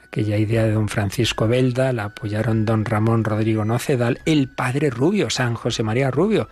Aquella 0.06 0.36
idea 0.36 0.62
de 0.62 0.70
don 0.70 0.88
Francisco 0.88 1.48
Belda 1.48 1.92
la 1.92 2.04
apoyaron 2.04 2.64
don 2.64 2.84
Ramón 2.84 3.24
Rodrigo 3.24 3.64
Nocedal, 3.64 4.20
el 4.24 4.50
padre 4.50 4.90
Rubio, 4.90 5.30
San 5.30 5.54
José 5.54 5.82
María 5.82 6.12
Rubio, 6.12 6.48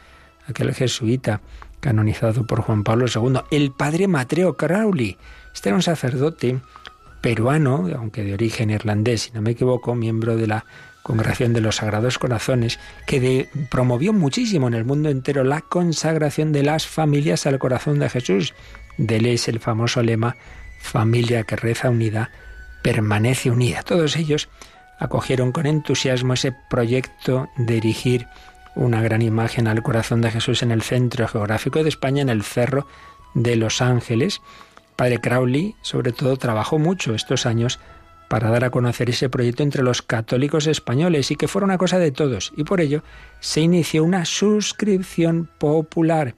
aquel 0.49 0.75
jesuita 0.75 1.41
canonizado 1.81 2.47
por 2.47 2.63
Juan 2.63 2.85
Pablo 2.85 3.07
II, 3.13 3.41
el 3.51 3.73
padre 3.73 4.09
Matreo 4.09 4.57
Crowley. 4.57 5.17
Este 5.55 5.69
era 5.71 5.77
un 5.77 5.83
sacerdote 5.83 6.61
peruano, 7.21 7.89
aunque 7.97 8.23
de 8.23 8.35
origen 8.35 8.71
irlandés, 8.71 9.23
si 9.23 9.31
no 9.33 9.43
me 9.43 9.53
equivoco, 9.53 9.95
miembro 9.95 10.37
de 10.37 10.47
la 10.47 10.65
Congregación 11.03 11.53
de 11.53 11.61
los 11.61 11.77
Sagrados 11.77 12.19
Corazones, 12.19 12.81
que 13.07 13.49
promovió 13.71 14.13
muchísimo 14.13 14.67
en 14.67 14.75
el 14.75 14.85
mundo 14.85 15.09
entero 15.09 15.45
la 15.45 15.61
consagración 15.61 16.53
de 16.53 16.65
las 16.65 16.87
familias 16.87 17.47
al 17.47 17.61
corazón 17.61 18.01
de 18.01 18.09
Jesús. 18.09 18.55
De 18.99 19.17
él 19.17 19.27
es 19.27 19.47
el 19.47 19.61
famoso 19.61 20.03
lema 20.03 20.37
familia 20.81 21.45
que 21.45 21.57
reza 21.57 21.91
unida, 21.91 22.31
permanece 22.83 23.51
unida. 23.51 23.83
Todos 23.83 24.17
ellos 24.17 24.49
acogieron 24.99 25.53
con 25.53 25.67
entusiasmo 25.67 26.35
ese 26.35 26.53
proyecto 26.69 27.49
de 27.57 27.77
erigir 27.77 28.27
una 28.77 29.03
gran 29.03 29.23
imagen 29.23 29.67
al 29.67 29.83
corazón 29.83 30.21
de 30.21 30.31
Jesús 30.31 30.63
en 30.63 30.71
el 30.71 30.83
centro 30.83 31.27
geográfico 31.27 31.83
de 31.83 31.89
España, 31.89 32.23
en 32.23 32.29
el 32.29 32.43
Cerro 32.43 32.87
de 33.35 33.57
los 33.57 33.83
Ángeles. 33.83 34.43
Padre 34.95 35.19
Crowley, 35.19 35.75
sobre 35.83 36.13
todo, 36.13 36.37
trabajó 36.37 36.79
mucho 36.79 37.15
estos 37.15 37.47
años 37.47 37.81
para 38.29 38.51
dar 38.51 38.65
a 38.65 38.71
conocer 38.71 39.11
ese 39.11 39.29
proyecto 39.29 39.63
entre 39.63 39.83
los 39.83 40.03
católicos 40.03 40.67
españoles 40.67 41.31
y 41.31 41.37
que 41.37 41.49
fuera 41.49 41.65
una 41.65 41.79
cosa 41.79 41.99
de 41.99 42.13
todos. 42.13 42.53
Y 42.57 42.65
por 42.65 42.81
ello 42.81 43.03
se 43.41 43.61
inició 43.61 44.05
una 44.05 44.25
suscripción 44.25 45.49
popular 45.59 46.35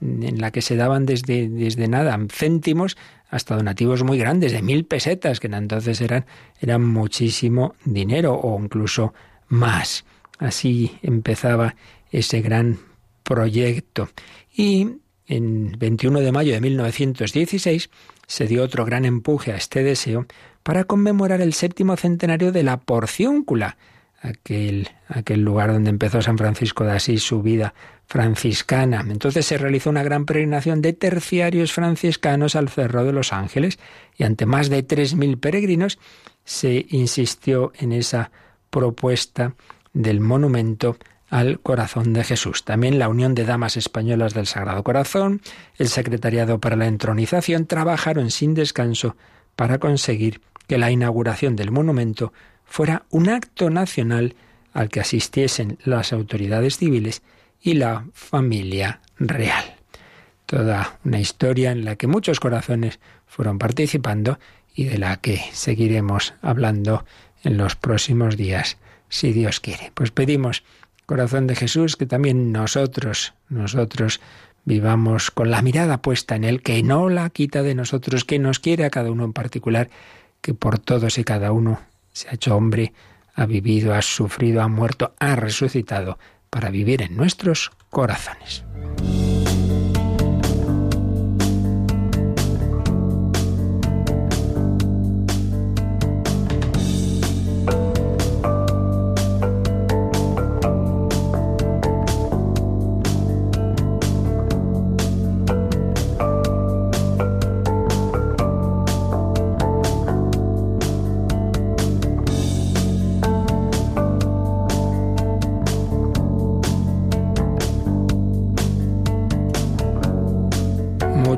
en 0.00 0.40
la 0.40 0.50
que 0.50 0.62
se 0.62 0.76
daban 0.76 1.06
desde, 1.06 1.48
desde 1.48 1.88
nada 1.88 2.18
céntimos 2.30 2.96
hasta 3.30 3.56
donativos 3.56 4.02
muy 4.02 4.18
grandes 4.18 4.52
de 4.52 4.62
mil 4.62 4.84
pesetas, 4.84 5.40
que 5.40 5.48
entonces 5.48 6.00
eran, 6.00 6.26
eran 6.60 6.84
muchísimo 6.84 7.74
dinero 7.84 8.34
o 8.34 8.58
incluso 8.60 9.14
más. 9.48 10.04
Así 10.38 10.98
empezaba 11.02 11.74
ese 12.10 12.40
gran 12.40 12.78
proyecto. 13.22 14.08
Y 14.54 14.88
en 15.26 15.76
21 15.78 16.20
de 16.20 16.32
mayo 16.32 16.52
de 16.52 16.60
1916 16.60 17.90
se 18.26 18.46
dio 18.46 18.62
otro 18.62 18.84
gran 18.84 19.04
empuje 19.04 19.52
a 19.52 19.56
este 19.56 19.82
deseo 19.82 20.26
para 20.62 20.84
conmemorar 20.84 21.40
el 21.40 21.52
séptimo 21.52 21.96
centenario 21.96 22.52
de 22.52 22.62
la 22.62 22.78
Porciúncula, 22.78 23.76
aquel, 24.20 24.88
aquel 25.08 25.42
lugar 25.42 25.72
donde 25.72 25.90
empezó 25.90 26.22
San 26.22 26.38
Francisco 26.38 26.84
de 26.84 26.92
Asís 26.92 27.22
su 27.22 27.42
vida 27.42 27.74
franciscana. 28.06 29.04
Entonces 29.08 29.46
se 29.46 29.58
realizó 29.58 29.90
una 29.90 30.02
gran 30.02 30.26
peregrinación 30.26 30.82
de 30.82 30.92
terciarios 30.92 31.72
franciscanos 31.72 32.56
al 32.56 32.68
Cerro 32.68 33.04
de 33.04 33.12
los 33.12 33.32
Ángeles 33.32 33.78
y 34.16 34.24
ante 34.24 34.46
más 34.46 34.68
de 34.68 34.82
tres 34.82 35.14
mil 35.14 35.38
peregrinos 35.38 35.98
se 36.44 36.86
insistió 36.90 37.72
en 37.78 37.92
esa 37.92 38.30
propuesta 38.70 39.54
del 39.96 40.20
monumento 40.20 40.98
al 41.28 41.58
corazón 41.60 42.12
de 42.12 42.22
Jesús. 42.22 42.64
También 42.64 42.98
la 42.98 43.08
Unión 43.08 43.34
de 43.34 43.44
Damas 43.44 43.76
Españolas 43.76 44.34
del 44.34 44.46
Sagrado 44.46 44.84
Corazón, 44.84 45.40
el 45.76 45.88
Secretariado 45.88 46.60
para 46.60 46.76
la 46.76 46.86
Entronización 46.86 47.66
trabajaron 47.66 48.30
sin 48.30 48.54
descanso 48.54 49.16
para 49.56 49.78
conseguir 49.78 50.40
que 50.68 50.78
la 50.78 50.90
inauguración 50.90 51.56
del 51.56 51.70
monumento 51.70 52.32
fuera 52.64 53.04
un 53.10 53.28
acto 53.28 53.70
nacional 53.70 54.34
al 54.72 54.90
que 54.90 55.00
asistiesen 55.00 55.78
las 55.84 56.12
autoridades 56.12 56.76
civiles 56.76 57.22
y 57.62 57.74
la 57.74 58.04
familia 58.12 59.00
real. 59.18 59.64
Toda 60.44 60.98
una 61.04 61.18
historia 61.18 61.72
en 61.72 61.84
la 61.84 61.96
que 61.96 62.06
muchos 62.06 62.38
corazones 62.38 63.00
fueron 63.26 63.58
participando 63.58 64.38
y 64.74 64.84
de 64.84 64.98
la 64.98 65.16
que 65.16 65.40
seguiremos 65.52 66.34
hablando 66.42 67.04
en 67.42 67.56
los 67.56 67.76
próximos 67.76 68.36
días, 68.36 68.76
si 69.08 69.32
Dios 69.32 69.60
quiere. 69.60 69.92
Pues 69.94 70.10
pedimos, 70.10 70.62
corazón 71.06 71.46
de 71.46 71.56
Jesús, 71.56 71.96
que 71.96 72.06
también 72.06 72.52
nosotros, 72.52 73.34
nosotros 73.48 74.20
vivamos 74.64 75.30
con 75.30 75.50
la 75.50 75.62
mirada 75.62 76.02
puesta 76.02 76.36
en 76.36 76.44
Él, 76.44 76.62
que 76.62 76.82
no 76.82 77.08
la 77.08 77.30
quita 77.30 77.62
de 77.62 77.74
nosotros, 77.74 78.24
que 78.24 78.38
nos 78.38 78.58
quiere 78.58 78.84
a 78.84 78.90
cada 78.90 79.10
uno 79.10 79.24
en 79.24 79.32
particular 79.32 79.88
que 80.40 80.54
por 80.54 80.78
todos 80.78 81.18
y 81.18 81.24
cada 81.24 81.52
uno 81.52 81.80
se 82.12 82.28
ha 82.28 82.34
hecho 82.34 82.56
hombre, 82.56 82.92
ha 83.34 83.46
vivido, 83.46 83.94
ha 83.94 84.02
sufrido, 84.02 84.62
ha 84.62 84.68
muerto, 84.68 85.14
ha 85.18 85.36
resucitado 85.36 86.18
para 86.50 86.70
vivir 86.70 87.02
en 87.02 87.16
nuestros 87.16 87.70
corazones. 87.90 88.64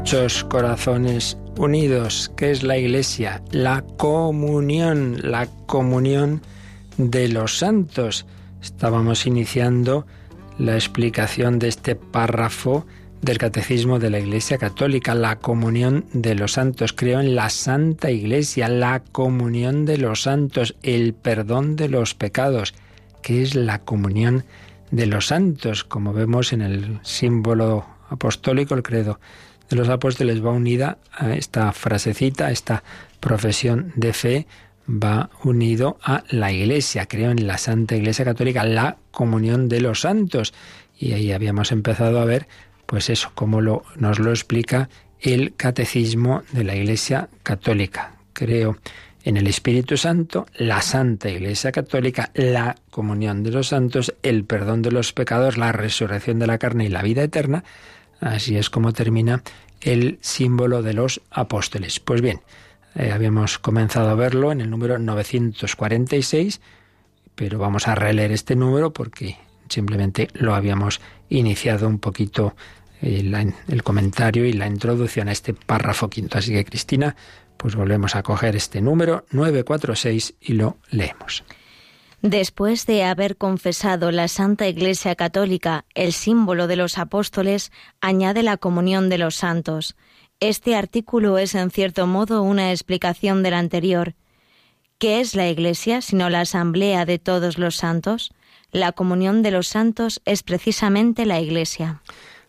Muchos 0.08 0.44
corazones 0.44 1.36
unidos. 1.58 2.32
¿Qué 2.34 2.50
es 2.50 2.62
la 2.62 2.78
Iglesia? 2.78 3.42
La 3.50 3.84
comunión, 3.98 5.18
la 5.20 5.48
comunión 5.66 6.40
de 6.96 7.28
los 7.28 7.58
santos. 7.58 8.24
Estábamos 8.62 9.26
iniciando 9.26 10.06
la 10.56 10.76
explicación 10.76 11.58
de 11.58 11.68
este 11.68 11.94
párrafo 11.94 12.86
del 13.20 13.36
Catecismo 13.36 13.98
de 13.98 14.08
la 14.08 14.18
Iglesia 14.18 14.56
Católica, 14.56 15.14
la 15.14 15.40
comunión 15.40 16.06
de 16.14 16.34
los 16.34 16.52
santos. 16.52 16.94
Creo 16.94 17.20
en 17.20 17.34
la 17.34 17.50
Santa 17.50 18.10
Iglesia, 18.10 18.70
la 18.70 19.02
comunión 19.12 19.84
de 19.84 19.98
los 19.98 20.22
santos, 20.22 20.74
el 20.82 21.12
perdón 21.12 21.76
de 21.76 21.90
los 21.90 22.14
pecados, 22.14 22.72
que 23.20 23.42
es 23.42 23.54
la 23.54 23.80
comunión 23.80 24.44
de 24.90 25.04
los 25.04 25.26
santos, 25.26 25.84
como 25.84 26.14
vemos 26.14 26.54
en 26.54 26.62
el 26.62 26.98
símbolo 27.02 27.84
apostólico, 28.08 28.72
el 28.74 28.82
credo 28.82 29.20
de 29.68 29.76
los 29.76 29.88
apóstoles 29.88 30.44
va 30.44 30.50
unida 30.50 30.98
a 31.12 31.34
esta 31.34 31.72
frasecita, 31.72 32.46
a 32.46 32.50
esta 32.50 32.82
profesión 33.20 33.92
de 33.96 34.12
fe, 34.12 34.46
va 34.88 35.30
unido 35.44 35.98
a 36.02 36.24
la 36.30 36.52
Iglesia. 36.52 37.06
Creo 37.06 37.30
en 37.30 37.46
la 37.46 37.58
Santa 37.58 37.96
Iglesia 37.96 38.24
Católica, 38.24 38.64
la 38.64 38.96
comunión 39.10 39.68
de 39.68 39.80
los 39.80 40.00
santos. 40.00 40.54
Y 40.98 41.12
ahí 41.12 41.32
habíamos 41.32 41.72
empezado 41.72 42.20
a 42.20 42.24
ver 42.24 42.46
pues 42.86 43.10
eso, 43.10 43.30
como 43.34 43.60
lo, 43.60 43.84
nos 43.96 44.18
lo 44.18 44.30
explica 44.30 44.88
el 45.20 45.54
catecismo 45.54 46.42
de 46.52 46.64
la 46.64 46.74
Iglesia 46.74 47.28
Católica. 47.42 48.14
Creo 48.32 48.78
en 49.24 49.36
el 49.36 49.46
Espíritu 49.46 49.98
Santo, 49.98 50.46
la 50.56 50.80
Santa 50.80 51.28
Iglesia 51.28 51.70
Católica, 51.70 52.30
la 52.34 52.76
comunión 52.90 53.42
de 53.42 53.50
los 53.50 53.68
santos, 53.68 54.14
el 54.22 54.44
perdón 54.44 54.80
de 54.80 54.90
los 54.90 55.12
pecados, 55.12 55.58
la 55.58 55.70
resurrección 55.70 56.38
de 56.38 56.46
la 56.46 56.56
carne 56.56 56.86
y 56.86 56.88
la 56.88 57.02
vida 57.02 57.22
eterna. 57.24 57.62
Así 58.20 58.56
es 58.56 58.70
como 58.70 58.92
termina 58.92 59.42
el 59.80 60.18
símbolo 60.20 60.82
de 60.82 60.94
los 60.94 61.20
apóstoles. 61.30 62.00
Pues 62.00 62.20
bien, 62.20 62.40
eh, 62.94 63.12
habíamos 63.12 63.58
comenzado 63.58 64.10
a 64.10 64.14
verlo 64.14 64.52
en 64.52 64.60
el 64.60 64.70
número 64.70 64.98
946, 64.98 66.60
pero 67.34 67.58
vamos 67.58 67.86
a 67.86 67.94
releer 67.94 68.32
este 68.32 68.56
número 68.56 68.92
porque 68.92 69.36
simplemente 69.68 70.28
lo 70.34 70.54
habíamos 70.54 71.00
iniciado 71.28 71.86
un 71.86 71.98
poquito 71.98 72.54
el, 73.00 73.82
comentario 73.84 74.44
y 74.44 74.52
la 74.52 74.66
introducción 74.66 75.28
a 75.28 75.32
este 75.32 75.54
párrafo 75.54 76.10
quinto. 76.10 76.38
Así 76.38 76.52
que, 76.52 76.64
Cristina, 76.64 77.14
pues 77.56 77.76
volvemos 77.76 78.16
a 78.16 78.22
coger 78.22 78.56
este 78.56 78.80
número 78.80 79.24
946 79.30 80.34
y 80.40 80.54
lo 80.54 80.78
leemos. 80.90 81.44
Después 82.22 82.84
de 82.86 83.04
haber 83.04 83.36
confesado 83.36 84.10
la 84.10 84.26
Santa 84.26 84.66
Iglesia 84.66 85.14
Católica, 85.14 85.84
el 85.94 86.12
símbolo 86.12 86.66
de 86.66 86.74
los 86.74 86.98
apóstoles, 86.98 87.70
añade 88.00 88.42
la 88.42 88.56
comunión 88.56 89.08
de 89.08 89.18
los 89.18 89.36
santos. 89.36 89.94
Este 90.40 90.74
artículo 90.74 91.38
es 91.38 91.54
en 91.54 91.70
cierto 91.70 92.08
modo 92.08 92.42
una 92.42 92.72
explicación 92.72 93.44
del 93.44 93.54
anterior. 93.54 94.14
¿Qué 94.98 95.20
es 95.20 95.36
la 95.36 95.48
Iglesia 95.48 96.00
sino 96.02 96.28
la 96.28 96.40
asamblea 96.40 97.04
de 97.04 97.20
todos 97.20 97.56
los 97.56 97.76
santos? 97.76 98.32
La 98.72 98.90
comunión 98.90 99.42
de 99.42 99.52
los 99.52 99.68
santos 99.68 100.20
es 100.24 100.42
precisamente 100.42 101.24
la 101.24 101.40
Iglesia. 101.40 102.02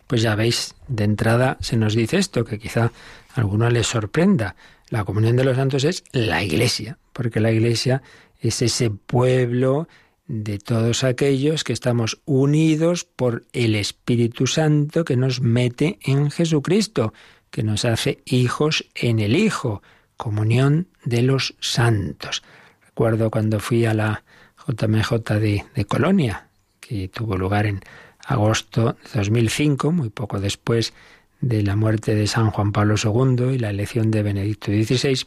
Pues 0.08 0.24
ya 0.24 0.34
veis, 0.34 0.74
de 0.88 1.04
entrada 1.04 1.58
se 1.62 1.78
nos 1.78 1.94
dice 1.94 2.18
esto, 2.18 2.44
que 2.44 2.58
quizá 2.58 2.86
a 2.86 2.92
alguno 3.36 3.70
les 3.70 3.86
sorprenda. 3.86 4.56
La 4.90 5.04
comunión 5.04 5.36
de 5.36 5.44
los 5.44 5.58
santos 5.58 5.84
es 5.84 6.04
la 6.12 6.44
iglesia, 6.44 6.98
porque 7.14 7.40
la 7.40 7.52
iglesia 7.52 8.02
es 8.40 8.62
ese 8.62 8.90
pueblo 8.90 9.88
de 10.28 10.60
todos 10.60 11.04
aquellos 11.04 11.64
que 11.64 11.74
estamos 11.74 12.22
unidos 12.26 13.04
por 13.04 13.46
el 13.52 13.76
Espíritu 13.76 14.48
Santo 14.48 15.04
que 15.04 15.18
nos 15.18 15.42
mete 15.42 15.98
en 16.04 16.30
Jesucristo, 16.30 17.14
que 17.50 17.64
nos 17.64 17.84
hace 17.84 18.22
hijos 18.26 18.86
en 18.94 19.20
el 19.20 19.36
Hijo, 19.36 19.82
comunión 20.18 20.88
de 21.04 21.24
los 21.24 21.56
santos. 21.60 22.44
Recuerdo 22.86 23.32
cuando 23.32 23.60
fui 23.60 23.86
a 23.86 23.94
la 23.94 24.24
JMJ 24.68 25.14
de, 25.40 25.66
de 25.74 25.86
Colonia, 25.86 26.48
que 26.80 27.08
tuvo 27.08 27.38
lugar 27.38 27.66
en 27.66 27.82
agosto 28.26 28.98
de 29.14 29.20
2005, 29.20 29.92
muy 29.92 30.10
poco 30.10 30.40
después 30.40 30.94
de 31.42 31.64
la 31.64 31.76
muerte 31.76 32.14
de 32.14 32.28
San 32.28 32.52
Juan 32.52 32.72
Pablo 32.72 32.96
II 33.02 33.56
y 33.56 33.58
la 33.58 33.72
elección 33.72 34.12
de 34.12 34.24
Benedicto 34.24 34.72
XVI. 34.72 35.26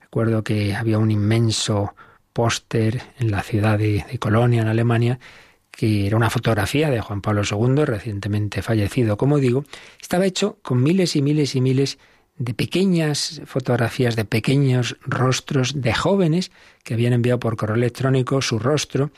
Recuerdo 0.00 0.42
que 0.42 0.74
había 0.74 0.98
un 0.98 1.10
inmenso 1.10 1.94
póster 2.32 3.02
en 3.18 3.30
la 3.30 3.42
ciudad 3.42 3.78
de, 3.78 4.04
Colonia, 4.18 4.62
en 4.62 4.68
Alemania, 4.68 5.18
que 5.70 6.06
era 6.06 6.16
una 6.16 6.30
fotografía 6.30 6.90
de 6.90 7.00
Juan 7.00 7.20
Pablo 7.20 7.42
II, 7.48 7.84
recientemente 7.84 8.62
fallecido, 8.62 9.16
como 9.16 9.38
digo, 9.38 9.64
estaba 10.00 10.26
hecho 10.26 10.58
con 10.62 10.82
miles 10.82 11.16
y 11.16 11.22
miles 11.22 11.54
y 11.54 11.60
miles 11.60 11.98
de 12.36 12.54
pequeñas 12.54 13.42
fotografías 13.44 14.16
de 14.16 14.24
pequeños 14.24 14.96
rostros 15.02 15.80
de 15.82 15.92
jóvenes 15.92 16.50
que 16.84 16.94
habían 16.94 17.12
enviado 17.12 17.38
por 17.38 17.56
correo 17.56 17.76
electrónico 17.76 18.40
su 18.40 18.58
rostro 18.58 19.10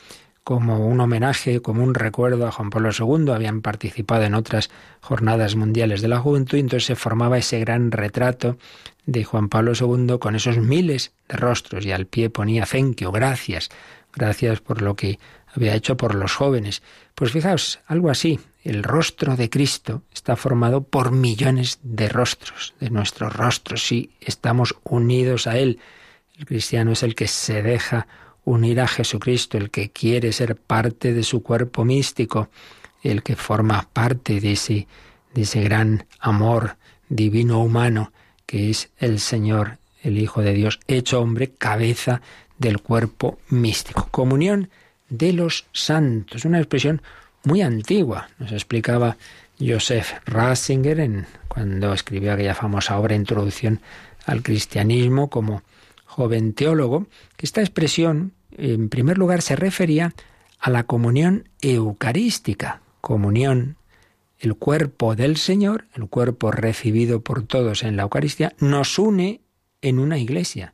como 0.43 0.85
un 0.85 0.99
homenaje, 0.99 1.61
como 1.61 1.83
un 1.83 1.93
recuerdo 1.93 2.45
a 2.45 2.51
Juan 2.51 2.69
Pablo 2.69 2.89
II, 2.97 3.31
habían 3.31 3.61
participado 3.61 4.23
en 4.23 4.33
otras 4.33 4.69
jornadas 4.99 5.55
mundiales 5.55 6.01
de 6.01 6.09
la 6.09 6.19
juventud, 6.19 6.57
y 6.57 6.61
entonces 6.61 6.85
se 6.87 6.95
formaba 6.95 7.37
ese 7.37 7.59
gran 7.59 7.91
retrato 7.91 8.57
de 9.05 9.23
Juan 9.23 9.49
Pablo 9.49 9.71
II 9.79 10.17
con 10.19 10.35
esos 10.35 10.57
miles 10.57 11.13
de 11.29 11.37
rostros, 11.37 11.85
y 11.85 11.91
al 11.91 12.07
pie 12.07 12.29
ponía 12.29 12.65
you, 12.65 13.11
gracias, 13.11 13.69
gracias 14.13 14.59
por 14.59 14.81
lo 14.81 14.95
que 14.95 15.17
había 15.55 15.75
hecho 15.75 15.95
por 15.95 16.15
los 16.15 16.35
jóvenes. 16.35 16.83
Pues 17.15 17.31
fijaos, 17.31 17.79
algo 17.87 18.09
así, 18.09 18.39
el 18.63 18.83
rostro 18.83 19.37
de 19.37 19.49
Cristo 19.49 20.03
está 20.13 20.35
formado 20.35 20.83
por 20.83 21.11
millones 21.11 21.79
de 21.83 22.09
rostros, 22.09 22.73
de 22.79 22.89
nuestros 22.89 23.33
rostros, 23.33 23.85
si 23.85 24.11
estamos 24.19 24.75
unidos 24.83 25.47
a 25.47 25.57
Él. 25.57 25.79
El 26.37 26.45
cristiano 26.45 26.91
es 26.91 27.03
el 27.03 27.15
que 27.15 27.27
se 27.27 27.61
deja 27.61 28.07
unir 28.45 28.81
a 28.81 28.87
Jesucristo, 28.87 29.57
el 29.57 29.69
que 29.69 29.91
quiere 29.91 30.31
ser 30.31 30.55
parte 30.55 31.13
de 31.13 31.23
su 31.23 31.43
cuerpo 31.43 31.85
místico, 31.85 32.49
el 33.01 33.23
que 33.23 33.35
forma 33.35 33.87
parte 33.91 34.39
de 34.39 34.53
ese, 34.53 34.87
de 35.33 35.41
ese 35.41 35.61
gran 35.61 36.05
amor 36.19 36.77
divino 37.09 37.61
humano 37.61 38.11
que 38.45 38.69
es 38.69 38.89
el 38.97 39.19
Señor, 39.19 39.77
el 40.01 40.17
Hijo 40.17 40.41
de 40.41 40.53
Dios, 40.53 40.79
hecho 40.87 41.21
hombre, 41.21 41.51
cabeza 41.51 42.21
del 42.57 42.81
cuerpo 42.81 43.39
místico. 43.49 44.07
Comunión 44.11 44.69
de 45.09 45.33
los 45.33 45.65
santos, 45.71 46.45
una 46.45 46.59
expresión 46.59 47.01
muy 47.43 47.61
antigua. 47.61 48.29
Nos 48.39 48.51
explicaba 48.51 49.17
Joseph 49.59 50.13
Ratzinger 50.25 51.25
cuando 51.47 51.93
escribió 51.93 52.33
aquella 52.33 52.55
famosa 52.55 52.97
obra 52.97 53.15
Introducción 53.15 53.81
al 54.25 54.41
Cristianismo 54.41 55.29
como 55.29 55.63
joven 56.13 56.53
teólogo, 56.53 57.07
que 57.35 57.45
esta 57.45 57.61
expresión, 57.61 58.33
en 58.51 58.89
primer 58.89 59.17
lugar, 59.17 59.41
se 59.41 59.55
refería 59.55 60.13
a 60.59 60.69
la 60.69 60.83
comunión 60.83 61.49
eucarística, 61.61 62.81
comunión, 63.01 63.77
el 64.37 64.55
cuerpo 64.55 65.15
del 65.15 65.37
Señor, 65.37 65.85
el 65.95 66.07
cuerpo 66.07 66.51
recibido 66.51 67.21
por 67.21 67.43
todos 67.43 67.83
en 67.83 67.97
la 67.97 68.03
Eucaristía, 68.03 68.53
nos 68.59 68.99
une 68.99 69.41
en 69.81 69.99
una 69.99 70.19
iglesia, 70.19 70.73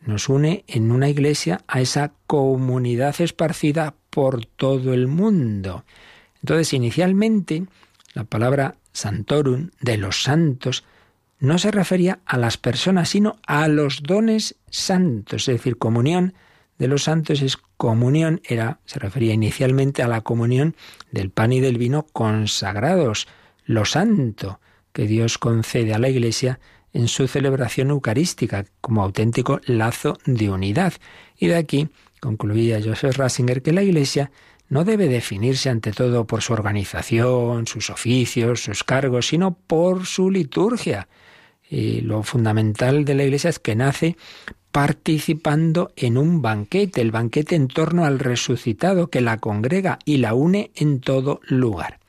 nos 0.00 0.28
une 0.28 0.64
en 0.66 0.90
una 0.90 1.08
iglesia 1.08 1.62
a 1.68 1.80
esa 1.80 2.12
comunidad 2.26 3.20
esparcida 3.20 3.94
por 4.10 4.44
todo 4.44 4.92
el 4.92 5.06
mundo. 5.06 5.84
Entonces, 6.42 6.72
inicialmente, 6.72 7.66
la 8.14 8.24
palabra 8.24 8.76
santorum, 8.92 9.70
de 9.80 9.98
los 9.98 10.22
santos, 10.22 10.84
no 11.40 11.58
se 11.58 11.70
refería 11.70 12.20
a 12.26 12.36
las 12.36 12.56
personas, 12.56 13.08
sino 13.08 13.36
a 13.46 13.66
los 13.66 14.02
dones 14.02 14.56
santos, 14.70 15.48
es 15.48 15.56
decir, 15.56 15.78
comunión 15.78 16.34
de 16.80 16.88
los 16.88 17.04
santos 17.04 17.42
es 17.42 17.58
comunión, 17.76 18.40
era, 18.42 18.80
se 18.86 18.98
refería 18.98 19.34
inicialmente 19.34 20.02
a 20.02 20.08
la 20.08 20.22
comunión 20.22 20.76
del 21.12 21.30
pan 21.30 21.52
y 21.52 21.60
del 21.60 21.76
vino 21.76 22.06
consagrados, 22.12 23.28
lo 23.66 23.84
santo 23.84 24.60
que 24.92 25.06
Dios 25.06 25.36
concede 25.36 25.92
a 25.92 25.98
la 25.98 26.08
Iglesia 26.08 26.58
en 26.94 27.06
su 27.06 27.28
celebración 27.28 27.90
eucarística 27.90 28.64
como 28.80 29.02
auténtico 29.02 29.60
lazo 29.66 30.16
de 30.24 30.50
unidad. 30.50 30.94
Y 31.36 31.48
de 31.48 31.56
aquí 31.56 31.90
concluía 32.18 32.80
Joseph 32.82 33.16
Ratzinger 33.16 33.62
que 33.62 33.74
la 33.74 33.82
Iglesia 33.82 34.30
no 34.70 34.84
debe 34.84 35.08
definirse 35.08 35.68
ante 35.68 35.92
todo 35.92 36.26
por 36.26 36.40
su 36.40 36.54
organización, 36.54 37.66
sus 37.66 37.90
oficios, 37.90 38.64
sus 38.64 38.84
cargos, 38.84 39.28
sino 39.28 39.54
por 39.54 40.06
su 40.06 40.30
liturgia. 40.30 41.08
Y 41.70 42.00
lo 42.00 42.24
fundamental 42.24 43.04
de 43.04 43.14
la 43.14 43.22
Iglesia 43.22 43.48
es 43.48 43.60
que 43.60 43.76
nace 43.76 44.16
participando 44.72 45.92
en 45.96 46.18
un 46.18 46.42
banquete, 46.42 47.00
el 47.00 47.12
banquete 47.12 47.54
en 47.54 47.68
torno 47.68 48.04
al 48.04 48.18
resucitado 48.18 49.08
que 49.08 49.20
la 49.20 49.38
congrega 49.38 50.00
y 50.04 50.18
la 50.18 50.34
une 50.34 50.72
en 50.74 51.00
todo 51.00 51.40
lugar. 51.44 52.00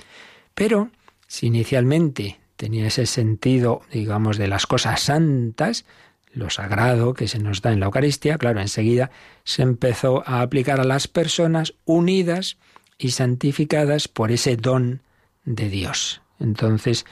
Pero 0.56 0.90
si 1.28 1.48
inicialmente 1.48 2.40
tenía 2.56 2.88
ese 2.88 3.06
sentido, 3.06 3.82
digamos, 3.92 4.38
de 4.38 4.48
las 4.48 4.68
cosas 4.68 5.02
santas, 5.02 5.86
lo 6.34 6.50
sagrado 6.50 7.14
que 7.14 7.28
se 7.28 7.40
nos 7.40 7.62
da 7.62 7.72
en 7.72 7.80
la 7.80 7.88
Eucaristía, 7.88 8.38
claro, 8.38 8.62
enseguida 8.62 9.12
se 9.44 9.64
empezó 9.64 10.24
a 10.28 10.42
aplicar 10.42 10.80
a 10.80 10.86
las 10.86 11.08
personas 11.08 11.74
unidas 11.86 12.58
y 12.98 13.12
santificadas 13.12 14.08
por 14.08 14.32
ese 14.32 14.56
don 14.56 15.02
de 15.46 15.70
Dios. 15.70 16.22
Entonces, 16.40 17.06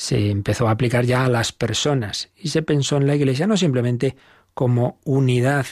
se 0.00 0.30
empezó 0.30 0.66
a 0.66 0.70
aplicar 0.70 1.04
ya 1.04 1.26
a 1.26 1.28
las 1.28 1.52
personas 1.52 2.30
y 2.34 2.48
se 2.48 2.62
pensó 2.62 2.96
en 2.96 3.06
la 3.06 3.16
Iglesia 3.16 3.46
no 3.46 3.58
simplemente 3.58 4.16
como 4.54 4.98
unidad 5.04 5.66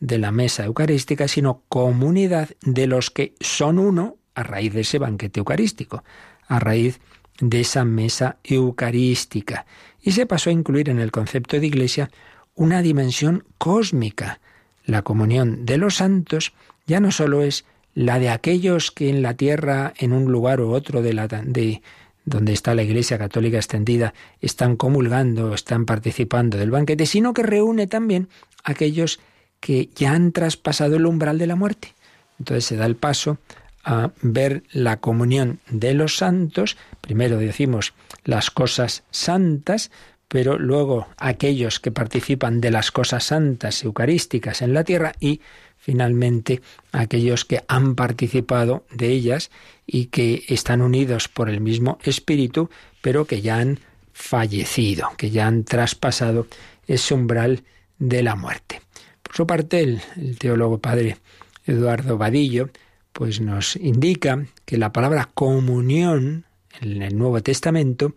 de 0.00 0.16
la 0.16 0.32
mesa 0.32 0.64
eucarística, 0.64 1.28
sino 1.28 1.64
comunidad 1.68 2.48
de 2.62 2.86
los 2.86 3.10
que 3.10 3.34
son 3.40 3.78
uno 3.78 4.16
a 4.34 4.42
raíz 4.42 4.72
de 4.72 4.80
ese 4.80 4.98
banquete 4.98 5.38
eucarístico, 5.38 6.02
a 6.48 6.60
raíz 6.60 6.98
de 7.40 7.60
esa 7.60 7.84
mesa 7.84 8.38
eucarística. 8.42 9.66
Y 10.00 10.12
se 10.12 10.24
pasó 10.24 10.48
a 10.48 10.54
incluir 10.54 10.88
en 10.88 10.98
el 10.98 11.10
concepto 11.10 11.60
de 11.60 11.66
iglesia 11.66 12.10
una 12.54 12.80
dimensión 12.80 13.44
cósmica. 13.58 14.40
La 14.86 15.02
comunión 15.02 15.66
de 15.66 15.76
los 15.76 15.96
santos 15.96 16.54
ya 16.86 17.00
no 17.00 17.10
solo 17.10 17.42
es 17.42 17.66
la 17.92 18.18
de 18.18 18.30
aquellos 18.30 18.90
que 18.90 19.10
en 19.10 19.20
la 19.20 19.34
tierra, 19.34 19.92
en 19.98 20.14
un 20.14 20.32
lugar 20.32 20.62
u 20.62 20.72
otro 20.72 21.02
de, 21.02 21.12
la, 21.12 21.28
de 21.28 21.82
donde 22.24 22.52
está 22.52 22.74
la 22.74 22.82
Iglesia 22.82 23.18
Católica 23.18 23.58
extendida, 23.58 24.14
están 24.40 24.76
comulgando, 24.76 25.54
están 25.54 25.84
participando 25.84 26.58
del 26.58 26.70
banquete, 26.70 27.06
sino 27.06 27.34
que 27.34 27.42
reúne 27.42 27.86
también 27.86 28.28
a 28.62 28.72
aquellos 28.72 29.20
que 29.60 29.90
ya 29.94 30.12
han 30.12 30.32
traspasado 30.32 30.96
el 30.96 31.06
umbral 31.06 31.38
de 31.38 31.46
la 31.46 31.56
muerte. 31.56 31.94
Entonces 32.38 32.64
se 32.64 32.76
da 32.76 32.86
el 32.86 32.96
paso 32.96 33.38
a 33.84 34.10
ver 34.22 34.62
la 34.72 34.98
comunión 34.98 35.60
de 35.70 35.94
los 35.94 36.16
santos. 36.16 36.76
Primero 37.00 37.38
decimos 37.38 37.92
las 38.24 38.50
cosas 38.50 39.04
santas, 39.10 39.90
pero 40.28 40.58
luego 40.58 41.06
aquellos 41.16 41.80
que 41.80 41.92
participan 41.92 42.60
de 42.60 42.70
las 42.70 42.90
cosas 42.90 43.24
santas 43.24 43.84
eucarísticas 43.84 44.62
en 44.62 44.74
la 44.74 44.84
tierra 44.84 45.12
y 45.20 45.40
finalmente 45.84 46.62
aquellos 46.92 47.44
que 47.44 47.62
han 47.68 47.94
participado 47.94 48.86
de 48.90 49.08
ellas 49.08 49.50
y 49.86 50.06
que 50.06 50.42
están 50.48 50.80
unidos 50.80 51.28
por 51.28 51.50
el 51.50 51.60
mismo 51.60 51.98
espíritu, 52.04 52.70
pero 53.02 53.26
que 53.26 53.42
ya 53.42 53.58
han 53.58 53.80
fallecido, 54.14 55.10
que 55.18 55.28
ya 55.28 55.46
han 55.46 55.64
traspasado 55.64 56.46
ese 56.86 57.12
umbral 57.12 57.64
de 57.98 58.22
la 58.22 58.34
muerte. 58.34 58.80
Por 59.22 59.36
su 59.36 59.46
parte, 59.46 59.80
el, 59.80 60.00
teólogo 60.38 60.78
padre 60.78 61.18
Eduardo 61.66 62.16
Vadillo 62.16 62.70
pues 63.12 63.42
nos 63.42 63.76
indica 63.76 64.46
que 64.64 64.78
la 64.78 64.90
palabra 64.90 65.28
comunión 65.34 66.46
en 66.80 67.02
el 67.02 67.18
Nuevo 67.18 67.42
Testamento 67.42 68.14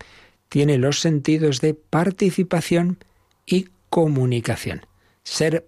tiene 0.48 0.78
los 0.78 1.00
sentidos 1.00 1.60
de 1.60 1.74
participación 1.74 2.98
y 3.44 3.68
comunicación. 3.90 4.86
Ser 5.22 5.66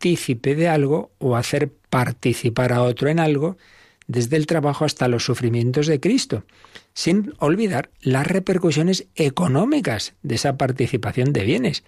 partícipe 0.00 0.54
de 0.54 0.66
algo 0.66 1.10
o 1.18 1.36
hacer 1.36 1.70
participar 1.90 2.72
a 2.72 2.82
otro 2.82 3.10
en 3.10 3.20
algo, 3.20 3.58
desde 4.06 4.38
el 4.38 4.46
trabajo 4.46 4.86
hasta 4.86 5.08
los 5.08 5.26
sufrimientos 5.26 5.86
de 5.86 6.00
Cristo, 6.00 6.44
sin 6.94 7.34
olvidar 7.38 7.90
las 8.00 8.26
repercusiones 8.26 9.08
económicas 9.14 10.14
de 10.22 10.36
esa 10.36 10.56
participación 10.56 11.34
de 11.34 11.44
bienes, 11.44 11.84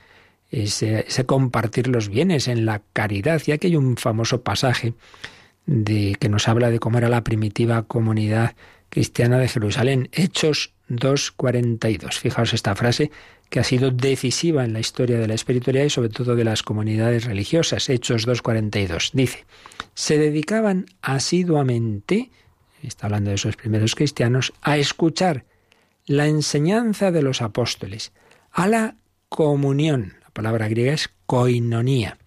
ese, 0.51 1.07
compartir 1.25 1.89
los 1.89 2.11
bienes 2.11 2.49
en 2.49 2.67
la 2.67 2.83
caridad. 2.93 3.41
Y 3.47 3.53
aquí 3.53 3.69
hay 3.69 3.77
un 3.77 3.97
famoso 3.97 4.43
pasaje 4.43 4.93
de, 5.65 6.15
que 6.21 6.29
nos 6.29 6.49
habla 6.49 6.69
de 6.69 6.81
cómo 6.81 6.99
era 6.99 7.09
la 7.09 7.25
primitiva 7.25 7.85
comunidad 7.85 8.55
cristiana 8.93 9.39
de 9.39 9.49
Jerusalén, 9.49 10.11
Hechos 10.13 10.75
2.42. 10.91 12.19
Fijaos 12.19 12.53
esta 12.53 12.77
frase 12.77 13.11
que 13.49 13.59
ha 13.59 13.65
sido 13.65 13.91
decisiva 13.91 14.67
en 14.67 14.75
la 14.75 14.81
historia 14.81 15.19
de 15.19 15.27
la 15.27 15.33
espiritualidad 15.33 15.87
y 15.87 15.91
sobre 15.91 16.11
todo 16.11 16.37
de 16.37 16.45
las 16.45 16.63
comunidades 16.63 17.25
religiosas, 17.25 17.89
Hechos 17.89 18.29
2.42. 18.29 19.13
Dice, 19.15 19.47
se 19.95 20.19
dedicaban 20.19 20.85
asiduamente, 21.01 22.31
está 22.83 23.07
hablando 23.07 23.31
de 23.31 23.37
esos 23.37 23.57
primeros 23.57 23.95
cristianos, 23.95 24.53
a 24.61 24.77
escuchar 24.77 25.47
la 26.05 26.27
enseñanza 26.27 27.11
de 27.11 27.23
los 27.23 27.41
apóstoles, 27.41 28.13
a 28.51 28.69
la 28.69 28.97
comunión, 29.31 30.17
la 30.21 30.29
palabra 30.35 30.69
griega 30.69 30.93
es 30.93 31.09
koinonía, 31.25 32.19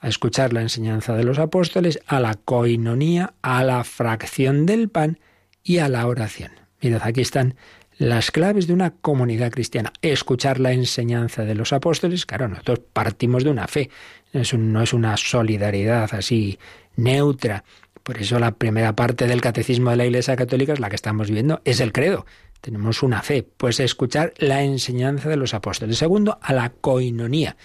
a 0.00 0.08
escuchar 0.08 0.52
la 0.52 0.60
enseñanza 0.60 1.16
de 1.16 1.24
los 1.24 1.38
apóstoles, 1.38 1.98
a 2.06 2.20
la 2.20 2.34
coinonía, 2.34 3.32
a 3.40 3.64
la 3.64 3.84
fracción 3.84 4.66
del 4.66 4.90
pan 4.90 5.18
y 5.62 5.78
a 5.78 5.88
la 5.88 6.06
oración. 6.06 6.52
Mirad, 6.80 7.02
aquí 7.04 7.20
están 7.20 7.56
las 7.98 8.30
claves 8.30 8.66
de 8.66 8.72
una 8.72 8.90
comunidad 8.90 9.50
cristiana. 9.50 9.92
Escuchar 10.02 10.60
la 10.60 10.72
enseñanza 10.72 11.44
de 11.44 11.54
los 11.54 11.72
apóstoles, 11.72 12.26
claro, 12.26 12.48
nosotros 12.48 12.80
partimos 12.92 13.44
de 13.44 13.50
una 13.50 13.66
fe, 13.66 13.90
no 14.32 14.82
es 14.82 14.92
una 14.92 15.16
solidaridad 15.16 16.08
así 16.12 16.58
neutra. 16.96 17.64
Por 18.02 18.18
eso 18.18 18.38
la 18.38 18.52
primera 18.52 18.94
parte 18.94 19.26
del 19.26 19.40
catecismo 19.40 19.90
de 19.90 19.96
la 19.96 20.06
Iglesia 20.06 20.36
Católica 20.36 20.72
es 20.72 20.80
la 20.80 20.88
que 20.88 20.96
estamos 20.96 21.30
viendo, 21.30 21.60
es 21.64 21.80
el 21.80 21.92
credo. 21.92 22.24
Tenemos 22.60 23.02
una 23.02 23.22
fe, 23.22 23.42
pues 23.42 23.80
escuchar 23.80 24.32
la 24.38 24.62
enseñanza 24.62 25.28
de 25.28 25.36
los 25.36 25.54
apóstoles. 25.54 25.98
Segundo, 25.98 26.38
a 26.40 26.52
la 26.52 26.70
coinonía 26.70 27.56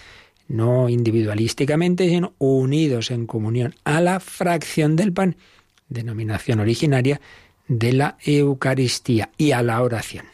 no 0.48 0.88
individualísticamente, 0.88 2.08
sino 2.08 2.34
unidos 2.38 3.10
en 3.10 3.26
comunión 3.26 3.74
a 3.84 4.00
la 4.00 4.20
fracción 4.20 4.96
del 4.96 5.12
pan, 5.12 5.36
denominación 5.88 6.60
originaria 6.60 7.20
de 7.68 7.92
la 7.92 8.16
Eucaristía 8.24 9.30
y 9.36 9.52
a 9.52 9.62
la 9.62 9.80
oración. 9.82 10.26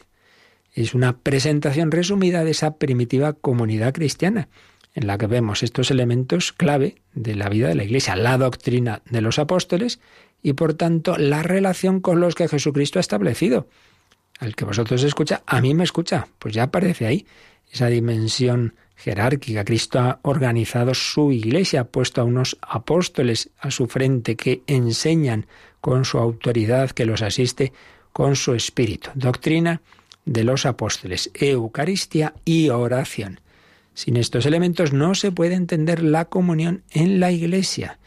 Es 0.72 0.94
una 0.94 1.18
presentación 1.18 1.90
resumida 1.90 2.44
de 2.44 2.52
esa 2.52 2.76
primitiva 2.76 3.32
comunidad 3.32 3.92
cristiana, 3.92 4.48
en 4.94 5.06
la 5.06 5.18
que 5.18 5.26
vemos 5.26 5.62
estos 5.62 5.90
elementos 5.90 6.52
clave 6.52 6.96
de 7.14 7.34
la 7.34 7.48
vida 7.48 7.68
de 7.68 7.74
la 7.74 7.84
Iglesia, 7.84 8.16
la 8.16 8.38
doctrina 8.38 9.02
de 9.08 9.20
los 9.20 9.38
apóstoles 9.38 10.00
y 10.42 10.54
por 10.54 10.74
tanto 10.74 11.16
la 11.16 11.42
relación 11.42 12.00
con 12.00 12.20
los 12.20 12.34
que 12.34 12.48
Jesucristo 12.48 12.98
ha 12.98 13.00
establecido. 13.00 13.68
Al 14.38 14.56
que 14.56 14.64
vosotros 14.64 15.02
escucha, 15.02 15.42
a 15.46 15.60
mí 15.60 15.74
me 15.74 15.84
escucha, 15.84 16.28
pues 16.38 16.54
ya 16.54 16.64
aparece 16.64 17.06
ahí 17.06 17.26
esa 17.70 17.86
dimensión 17.86 18.74
jerárquica. 18.96 19.64
Cristo 19.64 19.98
ha 20.00 20.18
organizado 20.22 20.94
su 20.94 21.30
iglesia, 21.30 21.82
ha 21.82 21.84
puesto 21.84 22.20
a 22.20 22.24
unos 22.24 22.56
apóstoles 22.60 23.50
a 23.58 23.70
su 23.70 23.86
frente 23.86 24.36
que 24.36 24.62
enseñan 24.66 25.46
con 25.80 26.04
su 26.04 26.18
autoridad, 26.18 26.90
que 26.90 27.06
los 27.06 27.22
asiste 27.22 27.72
con 28.12 28.36
su 28.36 28.54
espíritu. 28.54 29.10
Doctrina 29.14 29.80
de 30.24 30.44
los 30.44 30.66
apóstoles, 30.66 31.30
Eucaristía 31.34 32.34
y 32.44 32.68
oración. 32.68 33.40
Sin 33.94 34.16
estos 34.16 34.46
elementos 34.46 34.92
no 34.92 35.14
se 35.14 35.32
puede 35.32 35.54
entender 35.54 36.02
la 36.02 36.26
comunión 36.26 36.82
en 36.90 37.20
la 37.20 37.32
iglesia. 37.32 37.98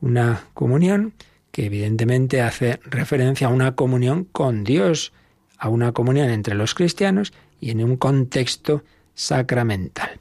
Una 0.00 0.44
comunión 0.54 1.14
que 1.50 1.66
evidentemente 1.66 2.42
hace 2.42 2.80
referencia 2.84 3.46
a 3.46 3.50
una 3.50 3.74
comunión 3.74 4.24
con 4.24 4.62
Dios, 4.62 5.12
a 5.58 5.68
una 5.68 5.92
comunión 5.92 6.28
entre 6.30 6.54
los 6.54 6.74
cristianos 6.74 7.32
y 7.60 7.70
en 7.70 7.82
un 7.82 7.96
contexto 7.96 8.84
sacramental. 9.14 10.20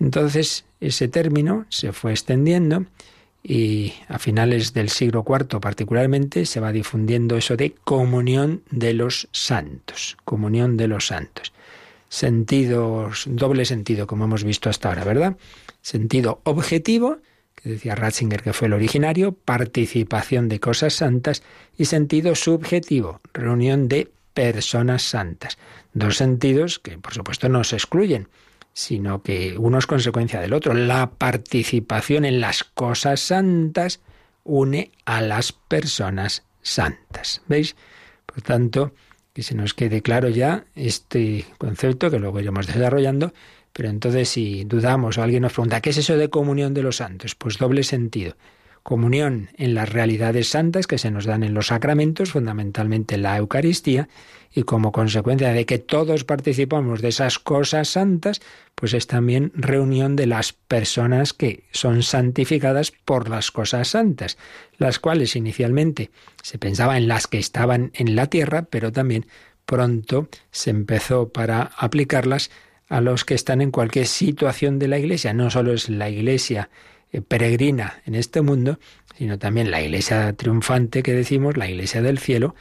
Entonces, 0.00 0.64
ese 0.80 1.08
término 1.08 1.66
se 1.68 1.92
fue 1.92 2.12
extendiendo 2.12 2.86
y 3.42 3.94
a 4.08 4.18
finales 4.18 4.72
del 4.72 4.88
siglo 4.88 5.24
IV 5.26 5.60
particularmente 5.60 6.46
se 6.46 6.60
va 6.60 6.72
difundiendo 6.72 7.36
eso 7.36 7.56
de 7.56 7.74
comunión 7.84 8.62
de 8.70 8.94
los 8.94 9.28
santos, 9.32 10.16
comunión 10.24 10.76
de 10.76 10.88
los 10.88 11.06
santos. 11.06 11.52
Sentidos, 12.08 13.24
doble 13.26 13.64
sentido, 13.64 14.06
como 14.06 14.24
hemos 14.24 14.44
visto 14.44 14.70
hasta 14.70 14.88
ahora, 14.88 15.04
¿verdad? 15.04 15.36
Sentido 15.82 16.40
objetivo, 16.44 17.18
que 17.54 17.70
decía 17.70 17.94
Ratzinger 17.94 18.42
que 18.42 18.52
fue 18.52 18.68
el 18.68 18.74
originario, 18.74 19.32
participación 19.32 20.48
de 20.48 20.60
cosas 20.60 20.94
santas, 20.94 21.42
y 21.76 21.84
sentido 21.84 22.34
subjetivo, 22.34 23.20
reunión 23.34 23.88
de 23.88 24.10
personas 24.32 25.02
santas. 25.02 25.58
Dos 25.92 26.16
sentidos 26.16 26.78
que, 26.78 26.98
por 26.98 27.14
supuesto, 27.14 27.48
no 27.48 27.64
se 27.64 27.76
excluyen 27.76 28.28
sino 28.78 29.24
que 29.24 29.58
uno 29.58 29.78
es 29.78 29.88
consecuencia 29.88 30.40
del 30.40 30.52
otro. 30.52 30.72
La 30.72 31.10
participación 31.10 32.24
en 32.24 32.40
las 32.40 32.62
cosas 32.62 33.18
santas 33.18 33.98
une 34.44 34.92
a 35.04 35.20
las 35.20 35.50
personas 35.50 36.44
santas. 36.62 37.42
¿Veis? 37.48 37.74
Por 38.24 38.40
tanto, 38.42 38.94
que 39.32 39.42
se 39.42 39.56
nos 39.56 39.74
quede 39.74 40.00
claro 40.00 40.28
ya 40.28 40.64
este 40.76 41.44
concepto 41.58 42.08
que 42.08 42.20
luego 42.20 42.38
iremos 42.38 42.68
desarrollando, 42.68 43.32
pero 43.72 43.88
entonces 43.88 44.28
si 44.28 44.62
dudamos 44.62 45.18
o 45.18 45.24
alguien 45.24 45.42
nos 45.42 45.54
pregunta, 45.54 45.80
¿qué 45.80 45.90
es 45.90 45.96
eso 45.96 46.16
de 46.16 46.30
comunión 46.30 46.72
de 46.72 46.84
los 46.84 46.98
santos? 46.98 47.34
Pues 47.34 47.58
doble 47.58 47.82
sentido 47.82 48.36
comunión 48.88 49.50
en 49.58 49.74
las 49.74 49.92
realidades 49.92 50.48
santas 50.48 50.86
que 50.86 50.96
se 50.96 51.10
nos 51.10 51.26
dan 51.26 51.42
en 51.42 51.52
los 51.52 51.66
sacramentos, 51.66 52.30
fundamentalmente 52.30 53.18
la 53.18 53.36
Eucaristía, 53.36 54.08
y 54.54 54.62
como 54.62 54.92
consecuencia 54.92 55.52
de 55.52 55.66
que 55.66 55.78
todos 55.78 56.24
participamos 56.24 57.02
de 57.02 57.08
esas 57.08 57.38
cosas 57.38 57.88
santas, 57.88 58.40
pues 58.74 58.94
es 58.94 59.06
también 59.06 59.52
reunión 59.54 60.16
de 60.16 60.26
las 60.26 60.52
personas 60.52 61.32
que 61.32 61.64
son 61.70 62.02
santificadas 62.02 62.90
por 62.90 63.28
las 63.28 63.50
cosas 63.50 63.88
santas, 63.88 64.38
las 64.78 64.98
cuales 64.98 65.36
inicialmente 65.36 66.10
se 66.42 66.58
pensaba 66.58 66.96
en 66.96 67.08
las 67.08 67.26
que 67.26 67.38
estaban 67.38 67.90
en 67.94 68.16
la 68.16 68.28
tierra, 68.28 68.62
pero 68.62 68.92
también 68.92 69.26
pronto 69.66 70.28
se 70.50 70.70
empezó 70.70 71.28
para 71.28 71.70
aplicarlas 71.76 72.50
a 72.88 73.00
los 73.00 73.24
que 73.24 73.34
están 73.34 73.60
en 73.60 73.70
cualquier 73.70 74.06
situación 74.06 74.78
de 74.78 74.88
la 74.88 74.98
Iglesia. 74.98 75.34
No 75.34 75.50
solo 75.50 75.74
es 75.74 75.90
la 75.90 76.08
Iglesia 76.08 76.70
eh, 77.12 77.20
peregrina 77.20 78.02
en 78.06 78.14
este 78.14 78.42
mundo, 78.42 78.78
sino 79.16 79.38
también 79.38 79.70
la 79.70 79.82
iglesia 79.82 80.32
triunfante 80.34 81.02
que 81.02 81.12
decimos, 81.12 81.56
la 81.56 81.68
iglesia 81.68 82.02
del 82.02 82.18
cielo 82.18 82.54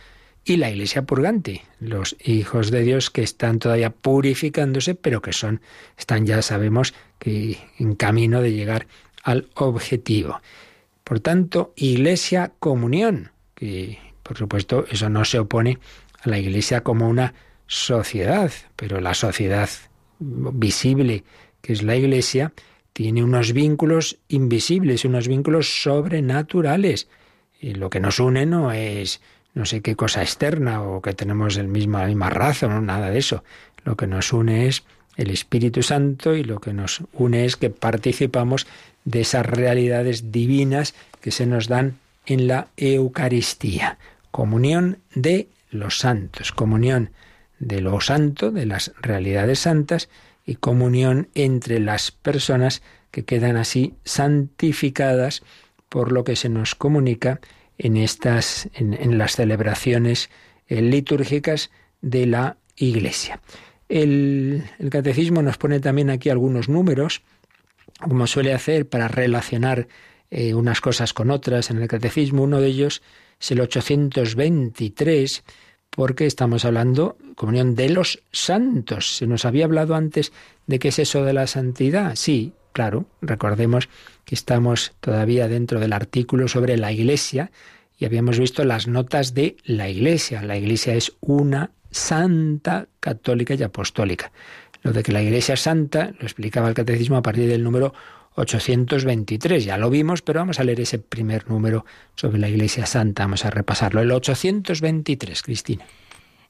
y 0.48 0.58
la 0.58 0.72
iglesia 0.72 1.02
purgante, 1.04 1.64
los 1.80 2.16
hijos 2.24 2.72
de 2.72 2.82
Dios 2.82 3.10
que 3.10 3.22
están 3.22 3.60
todavía 3.60 3.90
purificándose, 3.90 4.96
pero 4.96 5.22
que 5.22 5.34
son, 5.34 5.62
están 5.98 6.26
ya 6.26 6.42
sabemos 6.42 6.94
que 7.20 7.58
en 7.78 7.96
camino 7.96 8.42
de 8.42 8.54
llegar 8.54 8.88
al 9.24 9.50
objetivo. 9.56 10.42
Por 11.04 11.20
tanto, 11.20 11.74
iglesia 11.76 12.54
comunión, 12.60 13.32
que 13.56 14.00
por 14.24 14.38
supuesto 14.38 14.86
eso 14.90 15.10
no 15.10 15.26
se 15.26 15.40
opone 15.40 15.80
a 16.22 16.30
la 16.30 16.40
iglesia 16.40 16.82
como 16.82 17.10
una 17.10 17.34
sociedad, 17.68 18.52
pero 18.78 19.02
la 19.02 19.14
sociedad 19.14 19.70
visible, 20.20 21.24
que 21.62 21.74
es 21.74 21.84
la 21.84 21.96
Iglesia, 21.96 22.54
tiene 22.94 23.24
unos 23.24 23.54
vínculos 23.54 24.18
invisibles, 24.30 25.06
unos 25.06 25.28
vínculos 25.28 25.82
sobrenaturales. 25.82 27.08
Y 27.60 27.76
lo 27.76 27.90
que 27.90 28.00
nos 28.00 28.20
une 28.20 28.46
no 28.46 28.72
es 28.72 29.22
no 29.58 29.66
sé 29.66 29.82
qué 29.82 29.96
cosa 29.96 30.22
externa 30.22 30.84
o 30.84 31.02
que 31.02 31.14
tenemos 31.14 31.58
el 31.58 31.68
mismo, 31.68 31.98
la 31.98 32.06
misma 32.06 32.30
raza, 32.30 32.68
no, 32.68 32.80
nada 32.80 33.10
de 33.10 33.18
eso. 33.18 33.44
Lo 33.84 33.98
que 33.98 34.06
nos 34.06 34.32
une 34.32 34.68
es 34.68 34.84
el 35.16 35.32
Espíritu 35.32 35.82
Santo 35.82 36.36
y 36.36 36.44
lo 36.44 36.62
que 36.62 36.74
nos 36.74 37.02
une 37.12 37.44
es 37.44 37.56
que 37.56 37.72
participamos 37.72 38.68
de 39.04 39.22
esas 39.22 39.48
realidades 39.48 40.32
divinas 40.32 40.94
que 41.22 41.32
se 41.32 41.48
nos 41.48 41.68
dan 41.68 41.98
en 42.28 42.48
la 42.48 42.68
Eucaristía. 42.78 43.98
Comunión 44.30 45.00
de 45.16 45.48
los 45.72 45.98
santos, 45.98 46.52
comunión 46.52 47.10
de 47.58 47.82
lo 47.82 48.00
santo, 48.00 48.52
de 48.52 48.68
las 48.68 48.94
realidades 49.02 49.58
santas, 49.58 50.08
y 50.46 50.56
comunión 50.56 51.30
entre 51.34 51.80
las 51.80 52.12
personas 52.12 52.84
que 53.10 53.26
quedan 53.26 53.58
así 53.58 53.96
santificadas 54.06 55.42
por 55.90 56.12
lo 56.12 56.24
que 56.24 56.36
se 56.36 56.48
nos 56.48 56.76
comunica 56.76 57.42
en 57.78 57.98
estas 57.98 58.70
en, 58.74 59.18
las 59.18 59.36
celebraciones 59.36 60.30
eh, 60.68 60.82
litúrgicas 60.82 61.70
de 62.02 62.26
la 62.26 62.58
Iglesia. 62.76 63.42
El, 63.90 64.64
catecismo 64.92 65.42
nos 65.42 65.58
pone 65.58 65.80
también 65.80 66.10
aquí 66.10 66.30
algunos 66.30 66.70
números, 66.70 67.22
como 68.00 68.28
suele 68.28 68.54
hacer 68.54 68.88
para 68.88 69.08
relacionar 69.08 69.88
eh, 70.30 70.54
unas 70.54 70.82
cosas 70.82 71.14
con 71.14 71.32
otras 71.32 71.70
en 71.72 71.82
el 71.82 71.88
catecismo. 71.88 72.44
Uno 72.44 72.60
de 72.60 72.68
ellos 72.68 73.02
es 73.40 73.52
el 73.52 73.62
823, 73.62 75.44
porque 75.90 76.26
estamos 76.26 76.66
hablando, 76.66 77.18
comunión 77.36 77.76
de 77.76 77.90
los 77.90 78.22
santos. 78.32 79.18
Se 79.18 79.28
nos 79.28 79.46
había 79.46 79.66
hablado 79.66 79.96
antes 79.96 80.34
de 80.68 80.80
qué 80.80 80.90
es 80.90 81.00
eso 81.00 81.24
de 81.24 81.34
la 81.34 81.48
santidad. 81.48 82.16
Sí, 82.16 82.54
claro, 82.78 83.08
recordemos 83.24 83.90
que 84.24 84.36
estamos 84.36 84.94
todavía 85.00 85.48
dentro 85.48 85.80
del 85.80 85.94
artículo 85.94 86.48
sobre 86.48 86.78
la 86.78 86.92
Iglesia 86.92 87.50
y 87.98 88.06
habíamos 88.06 88.38
visto 88.38 88.64
las 88.66 88.88
notas 88.88 89.34
de 89.34 89.58
la 89.64 89.90
Iglesia. 89.90 90.44
La 90.44 90.58
Iglesia 90.58 90.94
es 90.94 91.14
una 91.20 91.72
santa, 91.90 92.88
católica 93.00 93.56
y 93.56 93.64
apostólica. 93.64 94.32
Lo 94.84 94.94
de 94.94 95.02
que 95.02 95.12
la 95.12 95.24
Iglesia 95.24 95.56
es 95.56 95.62
santa 95.62 96.12
lo 96.20 96.28
explicaba 96.28 96.70
el 96.70 96.76
catecismo 96.76 97.18
a 97.18 97.24
partir 97.24 97.50
del 97.50 97.64
número 97.64 97.96
823. 98.36 99.66
Ya 99.66 99.80
lo 99.80 99.90
vimos, 99.90 100.22
pero 100.22 100.42
vamos 100.42 100.60
a 100.60 100.64
leer 100.64 100.82
ese 100.82 101.00
primer 101.00 101.50
número 101.50 101.84
sobre 102.14 102.38
la 102.38 102.48
Iglesia 102.48 102.86
Santa. 102.86 103.24
Vamos 103.24 103.44
a 103.44 103.50
repasarlo. 103.50 104.02
El 104.02 104.12
823, 104.12 105.42
Cristina. 105.42 105.84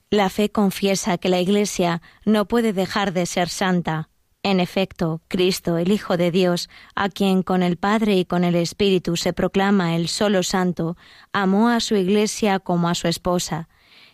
La 0.09 0.29
fe 0.29 0.49
confiesa 0.49 1.17
que 1.19 1.29
la 1.29 1.39
Iglesia 1.39 2.01
no 2.25 2.49
puede 2.49 2.73
dejar 2.73 3.13
de 3.13 3.25
ser 3.25 3.47
santa. 3.47 4.09
En 4.43 4.59
efecto, 4.59 5.21
Cristo, 5.27 5.77
el 5.77 5.91
Hijo 5.91 6.15
de 6.17 6.31
Dios, 6.31 6.69
a 6.95 7.09
quien 7.09 7.43
con 7.43 7.63
el 7.63 7.77
Padre 7.77 8.15
y 8.15 8.25
con 8.25 8.43
el 8.43 8.55
Espíritu 8.55 9.17
se 9.17 9.33
proclama 9.33 9.95
el 9.95 10.07
solo 10.07 10.43
santo, 10.43 10.95
amó 11.33 11.69
a 11.69 11.79
su 11.79 11.95
Iglesia 11.95 12.59
como 12.59 12.87
a 12.87 12.95
su 12.95 13.07
esposa 13.07 13.67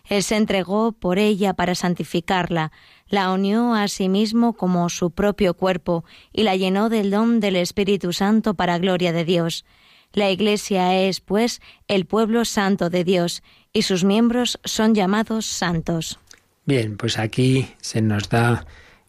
él 0.08 0.22
se 0.22 0.36
entregó 0.36 0.92
por 0.92 1.18
ella 1.18 1.54
para 1.54 1.74
santificarla, 1.74 2.72
la 3.08 3.32
unió 3.32 3.74
a 3.74 3.88
sí 3.88 4.08
mismo 4.08 4.52
como 4.54 4.88
su 4.90 5.10
propio 5.10 5.54
cuerpo 5.54 6.04
y 6.32 6.42
la 6.42 6.56
llenó 6.56 6.88
del 6.90 7.10
don 7.10 7.40
del 7.40 7.56
Espíritu 7.56 8.12
Santo 8.12 8.54
para 8.54 8.78
gloria 8.78 9.12
de 9.12 9.24
Dios. 9.24 9.64
La 10.12 10.30
Iglesia 10.30 10.94
es, 11.00 11.20
pues, 11.20 11.60
el 11.88 12.06
pueblo 12.06 12.44
santo 12.44 12.90
de 12.90 13.02
Dios 13.02 13.42
y 13.72 13.82
sus 13.82 14.04
miembros 14.04 14.60
son 14.64 14.94
llamados 14.94 15.46
santos. 15.46 16.20
Bien, 16.66 16.96
pues 16.96 17.18
aquí 17.18 17.68
se 17.80 18.00
nos 18.00 18.28
da 18.28 18.66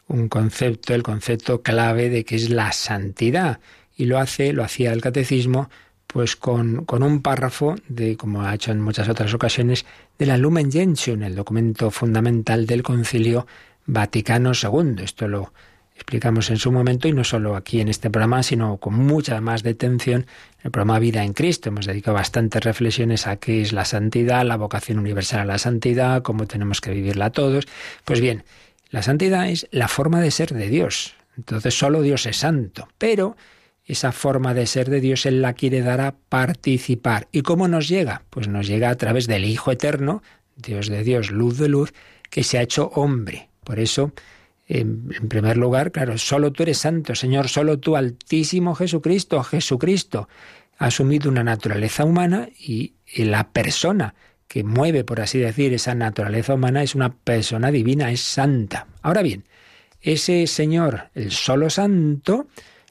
un 0.08 0.28
concepto, 0.28 0.94
el 0.94 1.02
concepto 1.02 1.62
clave 1.62 2.08
de 2.08 2.24
que 2.24 2.36
es 2.36 2.50
la 2.50 2.72
santidad. 2.72 3.60
Y 3.96 4.04
lo 4.04 4.18
hace, 4.18 4.52
lo 4.52 4.62
hacía 4.62 4.92
el 4.92 5.00
catecismo, 5.00 5.70
pues 6.06 6.36
con, 6.36 6.84
con, 6.84 7.02
un 7.02 7.22
párrafo 7.22 7.74
de, 7.88 8.16
como 8.16 8.42
ha 8.42 8.54
hecho 8.54 8.70
en 8.70 8.80
muchas 8.80 9.08
otras 9.08 9.32
ocasiones, 9.34 9.84
de 10.18 10.26
la 10.26 10.36
Lumen 10.36 10.70
Gentium, 10.70 11.22
el 11.22 11.34
documento 11.34 11.90
fundamental 11.90 12.66
del 12.66 12.82
Concilio 12.82 13.46
Vaticano 13.86 14.52
II. 14.52 15.02
Esto 15.02 15.28
lo 15.28 15.52
explicamos 15.96 16.50
en 16.50 16.58
su 16.58 16.70
momento 16.70 17.08
y 17.08 17.12
no 17.12 17.24
solo 17.24 17.56
aquí 17.56 17.80
en 17.80 17.88
este 17.88 18.10
programa, 18.10 18.42
sino 18.42 18.76
con 18.76 18.94
mucha 18.94 19.40
más 19.40 19.62
detención 19.62 20.26
en 20.60 20.64
el 20.64 20.70
programa 20.70 20.98
Vida 20.98 21.24
en 21.24 21.32
Cristo. 21.32 21.70
Hemos 21.70 21.86
dedicado 21.86 22.14
bastantes 22.14 22.62
reflexiones 22.62 23.26
a 23.26 23.36
qué 23.36 23.62
es 23.62 23.72
la 23.72 23.84
santidad, 23.84 24.44
la 24.44 24.56
vocación 24.56 24.98
universal 24.98 25.40
a 25.40 25.44
la 25.44 25.58
santidad, 25.58 26.22
cómo 26.22 26.46
tenemos 26.46 26.80
que 26.80 26.90
vivirla 26.90 27.30
todos. 27.30 27.66
Pues 28.04 28.20
bien, 28.20 28.44
la 28.90 29.02
santidad 29.02 29.48
es 29.48 29.68
la 29.70 29.88
forma 29.88 30.20
de 30.20 30.30
ser 30.30 30.54
de 30.54 30.68
Dios. 30.68 31.14
Entonces 31.36 31.76
solo 31.76 32.02
Dios 32.02 32.26
es 32.26 32.38
santo, 32.38 32.88
pero 32.98 33.36
esa 33.84 34.12
forma 34.12 34.54
de 34.54 34.66
ser 34.66 34.90
de 34.90 35.00
Dios 35.00 35.26
Él 35.26 35.42
la 35.42 35.52
quiere 35.54 35.80
dar 35.80 36.00
a 36.00 36.16
participar. 36.28 37.28
¿Y 37.30 37.42
cómo 37.42 37.68
nos 37.68 37.88
llega? 37.88 38.22
Pues 38.30 38.48
nos 38.48 38.66
llega 38.66 38.90
a 38.90 38.96
través 38.96 39.26
del 39.26 39.44
Hijo 39.44 39.70
Eterno, 39.70 40.22
Dios 40.56 40.88
de 40.88 41.04
Dios, 41.04 41.30
luz 41.30 41.58
de 41.58 41.68
luz, 41.68 41.92
que 42.30 42.42
se 42.42 42.58
ha 42.58 42.62
hecho 42.62 42.90
hombre. 42.94 43.48
Por 43.62 43.78
eso, 43.78 44.12
en, 44.66 45.08
primer 45.28 45.56
lugar, 45.56 45.92
claro, 45.92 46.18
solo 46.18 46.52
tú 46.52 46.64
eres 46.64 46.78
santo, 46.78 47.14
Señor, 47.14 47.48
solo 47.48 47.78
tú, 47.78 47.96
Altísimo 47.96 48.74
Jesucristo, 48.74 49.42
Jesucristo, 49.42 50.28
ha 50.78 50.86
asumido 50.86 51.30
una 51.30 51.44
naturaleza 51.44 52.04
humana 52.04 52.48
y, 52.58 52.94
la 53.16 53.50
persona 53.50 54.14
que 54.48 54.64
mueve, 54.64 55.04
por 55.04 55.20
así 55.20 55.38
decir, 55.38 55.72
esa 55.74 55.94
naturaleza 55.94 56.54
humana 56.54 56.82
es 56.82 56.94
una 56.94 57.12
persona 57.12 57.70
divina, 57.70 58.10
es 58.10 58.20
santa. 58.20 58.86
Ahora 59.02 59.22
bien, 59.22 59.44
ese 60.00 60.46
Señor, 60.46 61.10
el 61.14 61.32
solo 61.32 61.70
santo, 61.70 62.46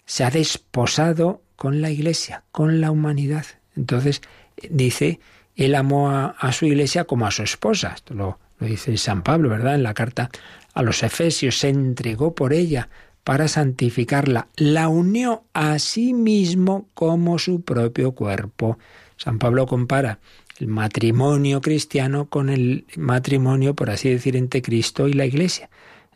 se 0.05 0.23
ha 0.23 0.31
desposado 0.31 1.41
con 1.55 1.81
la 1.81 1.89
iglesia, 1.89 2.43
con 2.51 2.81
la 2.81 2.91
humanidad. 2.91 3.45
Entonces, 3.75 4.21
dice, 4.69 5.19
él 5.55 5.75
amó 5.75 6.09
a, 6.11 6.51
su 6.51 6.65
iglesia 6.65 7.05
como 7.05 7.25
a 7.25 7.31
su 7.31 7.43
esposa. 7.43 7.93
Esto 7.95 8.13
lo, 8.13 8.39
lo 8.59 8.67
dice 8.67 8.95
San 8.97 9.23
Pablo, 9.23 9.49
¿verdad? 9.49 9.75
En 9.75 9.83
la 9.83 9.93
carta 9.93 10.29
a 10.73 10.81
los 10.81 11.03
Efesios, 11.03 11.57
se 11.57 11.69
entregó 11.69 12.35
por 12.35 12.53
ella 12.53 12.89
para 13.23 13.47
santificarla, 13.47 14.49
la 14.55 14.87
unió 14.87 15.45
a 15.53 15.79
sí 15.79 16.13
mismo 16.13 16.89
como 16.93 17.39
su 17.39 17.61
propio 17.61 18.11
cuerpo. 18.11 18.77
San 19.17 19.39
Pablo 19.39 19.65
compara 19.65 20.19
el 20.59 20.67
matrimonio 20.67 21.61
cristiano 21.61 22.29
con 22.29 22.49
el 22.49 22.85
matrimonio, 22.95 23.73
por 23.73 23.89
así 23.89 24.09
decir, 24.09 24.35
entre 24.35 24.61
Cristo 24.61 25.07
y 25.07 25.13
la 25.13 25.25
Iglesia. 25.25 25.69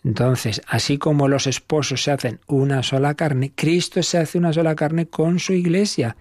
Entonces, 0.04 0.62
así 0.67 0.97
como 0.97 1.28
los 1.28 1.47
esposos 1.47 2.04
se 2.04 2.12
hacen 2.12 2.39
una 2.47 2.84
sola 2.84 3.15
carne, 3.15 3.52
Cristo 3.54 4.02
se 4.02 4.17
hace 4.17 4.38
una 4.38 4.54
sola 4.54 4.75
carne 4.75 5.08
con 5.08 5.39
su 5.39 5.54
iglesia. 5.54 6.15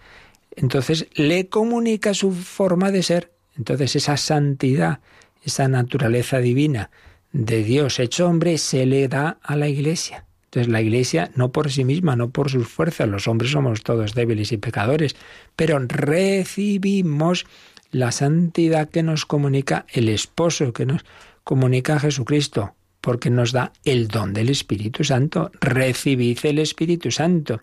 Entonces, 0.56 1.06
le 1.14 1.48
comunica 1.48 2.14
su 2.14 2.32
forma 2.32 2.90
de 2.90 3.02
ser. 3.02 3.32
Entonces, 3.56 3.94
esa 3.94 4.16
santidad, 4.16 4.98
esa 5.44 5.68
naturaleza 5.68 6.38
divina 6.38 6.90
de 7.32 7.62
Dios 7.62 8.00
hecho 8.00 8.26
hombre, 8.26 8.58
se 8.58 8.84
le 8.84 9.06
da 9.06 9.38
a 9.42 9.54
la 9.54 9.68
iglesia. 9.68 10.24
Entonces, 10.46 10.72
la 10.72 10.80
iglesia, 10.80 11.30
no 11.36 11.52
por 11.52 11.70
sí 11.70 11.84
misma, 11.84 12.16
no 12.16 12.30
por 12.30 12.50
sus 12.50 12.66
fuerzas, 12.66 13.08
los 13.08 13.28
hombres 13.28 13.52
somos 13.52 13.82
todos 13.82 14.14
débiles 14.14 14.50
y 14.50 14.56
pecadores, 14.56 15.14
pero 15.54 15.78
recibimos 15.78 17.46
la 17.90 18.12
santidad 18.12 18.88
que 18.88 19.02
nos 19.02 19.26
comunica 19.26 19.86
el 19.92 20.08
esposo, 20.08 20.72
que 20.72 20.86
nos 20.86 21.04
comunica 21.44 21.98
Jesucristo 21.98 22.74
porque 23.00 23.30
nos 23.30 23.52
da 23.52 23.72
el 23.84 24.08
don 24.08 24.34
del 24.34 24.50
Espíritu 24.50 25.04
Santo. 25.04 25.50
Recibid 25.60 26.38
el 26.42 26.58
Espíritu 26.58 27.10
Santo. 27.10 27.60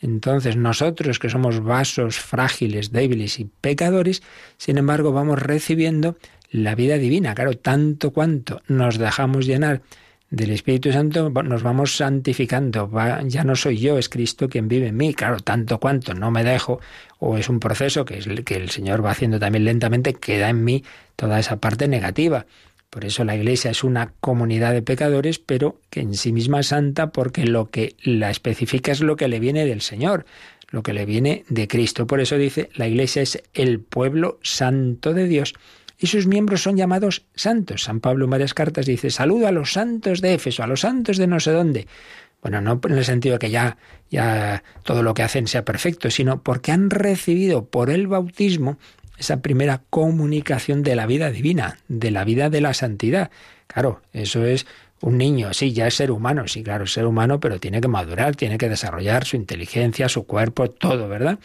Entonces 0.00 0.56
nosotros 0.56 1.18
que 1.18 1.28
somos 1.28 1.62
vasos 1.62 2.18
frágiles, 2.18 2.90
débiles 2.90 3.38
y 3.38 3.44
pecadores, 3.44 4.22
sin 4.56 4.78
embargo 4.78 5.12
vamos 5.12 5.38
recibiendo 5.38 6.16
la 6.50 6.74
vida 6.74 6.96
divina. 6.96 7.34
Claro, 7.34 7.56
tanto 7.56 8.12
cuanto 8.12 8.62
nos 8.66 8.98
dejamos 8.98 9.46
llenar 9.46 9.82
del 10.30 10.52
Espíritu 10.52 10.92
Santo, 10.92 11.28
nos 11.28 11.62
vamos 11.64 11.96
santificando. 11.96 12.88
ya 13.24 13.42
no 13.42 13.56
soy 13.56 13.78
yo, 13.78 13.98
es 13.98 14.08
Cristo 14.08 14.48
quien 14.48 14.68
vive 14.68 14.86
en 14.86 14.96
mí. 14.96 15.12
Claro, 15.12 15.38
tanto 15.40 15.78
cuanto 15.80 16.14
no 16.14 16.30
me 16.30 16.44
dejo, 16.44 16.80
o 17.18 17.36
es 17.36 17.48
un 17.48 17.58
proceso 17.58 18.04
que, 18.04 18.18
es, 18.18 18.28
que 18.44 18.54
el 18.54 18.70
Señor 18.70 19.04
va 19.04 19.10
haciendo 19.10 19.40
también 19.40 19.64
lentamente, 19.64 20.14
queda 20.14 20.48
en 20.48 20.62
mí 20.64 20.84
toda 21.16 21.40
esa 21.40 21.56
parte 21.56 21.88
negativa. 21.88 22.46
Por 22.90 23.04
eso 23.04 23.24
la 23.24 23.36
Iglesia 23.36 23.72
es 23.72 23.84
una 23.84 24.12
comunidad 24.20 24.72
de 24.72 24.82
pecadores, 24.82 25.38
pero 25.40 25.80
que 25.90 26.00
en 26.00 26.14
sí 26.14 26.32
misma 26.32 26.60
es 26.60 26.68
santa 26.68 27.10
porque 27.10 27.44
lo 27.44 27.70
que 27.70 27.96
la 28.02 28.30
especifica 28.30 28.92
es 28.92 29.00
lo 29.00 29.16
que 29.16 29.28
le 29.28 29.40
viene 29.40 29.66
del 29.66 29.80
Señor, 29.80 30.26
lo 30.70 30.82
que 30.84 30.92
le 30.92 31.06
viene 31.06 31.44
de 31.48 31.66
Cristo. 31.66 32.06
Por 32.06 32.20
eso 32.20 32.36
dice, 32.36 32.68
la 32.74 32.86
Iglesia 32.86 33.22
es 33.22 33.42
el 33.54 33.80
pueblo 33.80 34.38
santo 34.42 35.12
de 35.12 35.26
Dios 35.26 35.54
y 36.00 36.06
sus 36.06 36.26
miembros 36.26 36.62
son 36.62 36.76
llamados 36.76 37.26
santos. 37.34 37.84
San 37.84 38.00
Pablo 38.00 38.24
en 38.24 38.30
varias 38.30 38.54
cartas 38.54 38.86
dice, 38.86 39.10
saludo 39.10 39.46
a 39.46 39.52
los 39.52 39.74
santos 39.74 40.22
de 40.22 40.34
Éfeso, 40.34 40.62
a 40.62 40.66
los 40.66 40.80
santos 40.80 41.18
de 41.18 41.26
no 41.26 41.38
sé 41.40 41.52
dónde. 41.52 41.86
Bueno, 42.42 42.62
no 42.62 42.80
en 42.82 42.96
el 42.96 43.04
sentido 43.04 43.34
de 43.34 43.38
que 43.38 43.50
ya, 43.50 43.76
ya 44.10 44.62
todo 44.82 45.02
lo 45.02 45.12
que 45.12 45.22
hacen 45.22 45.46
sea 45.46 45.64
perfecto, 45.64 46.10
sino 46.10 46.42
porque 46.42 46.72
han 46.72 46.88
recibido 46.88 47.66
por 47.66 47.90
el 47.90 48.06
bautismo 48.06 48.78
esa 49.18 49.42
primera 49.42 49.82
comunicación 49.90 50.82
de 50.82 50.96
la 50.96 51.06
vida 51.06 51.30
divina, 51.30 51.76
de 51.88 52.10
la 52.10 52.24
vida 52.24 52.48
de 52.48 52.62
la 52.62 52.72
santidad. 52.72 53.30
Claro, 53.66 54.00
eso 54.14 54.46
es 54.46 54.66
un 55.02 55.16
niño, 55.16 55.52
sí, 55.54 55.72
ya 55.72 55.86
es 55.86 55.94
ser 55.94 56.10
humano, 56.10 56.46
sí, 56.46 56.62
claro, 56.62 56.84
es 56.84 56.92
ser 56.92 57.06
humano, 57.06 57.40
pero 57.40 57.58
tiene 57.58 57.80
que 57.80 57.88
madurar, 57.88 58.36
tiene 58.36 58.58
que 58.58 58.68
desarrollar 58.68 59.24
su 59.24 59.36
inteligencia, 59.36 60.08
su 60.08 60.26
cuerpo, 60.26 60.70
todo, 60.70 61.08
¿verdad? 61.08 61.38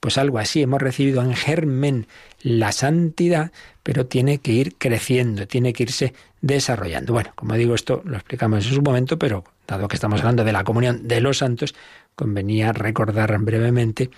Pues 0.00 0.18
algo 0.18 0.38
así, 0.38 0.62
hemos 0.62 0.80
recibido 0.80 1.22
en 1.22 1.34
germen 1.34 2.06
la 2.42 2.72
santidad, 2.72 3.52
pero 3.82 4.06
tiene 4.06 4.38
que 4.38 4.52
ir 4.52 4.76
creciendo, 4.76 5.46
tiene 5.46 5.72
que 5.72 5.84
irse 5.84 6.14
desarrollando. 6.40 7.12
Bueno, 7.12 7.32
como 7.34 7.54
digo, 7.54 7.74
esto 7.74 8.02
lo 8.04 8.16
explicamos 8.16 8.66
en 8.66 8.74
su 8.74 8.82
momento, 8.82 9.18
pero 9.18 9.44
dado 9.66 9.88
que 9.88 9.96
estamos 9.96 10.20
hablando 10.20 10.44
de 10.44 10.52
la 10.52 10.64
comunión 10.64 11.06
de 11.06 11.20
los 11.20 11.38
santos, 11.38 11.74
convenía 12.14 12.72
recordar 12.72 13.38
brevemente 13.38 14.10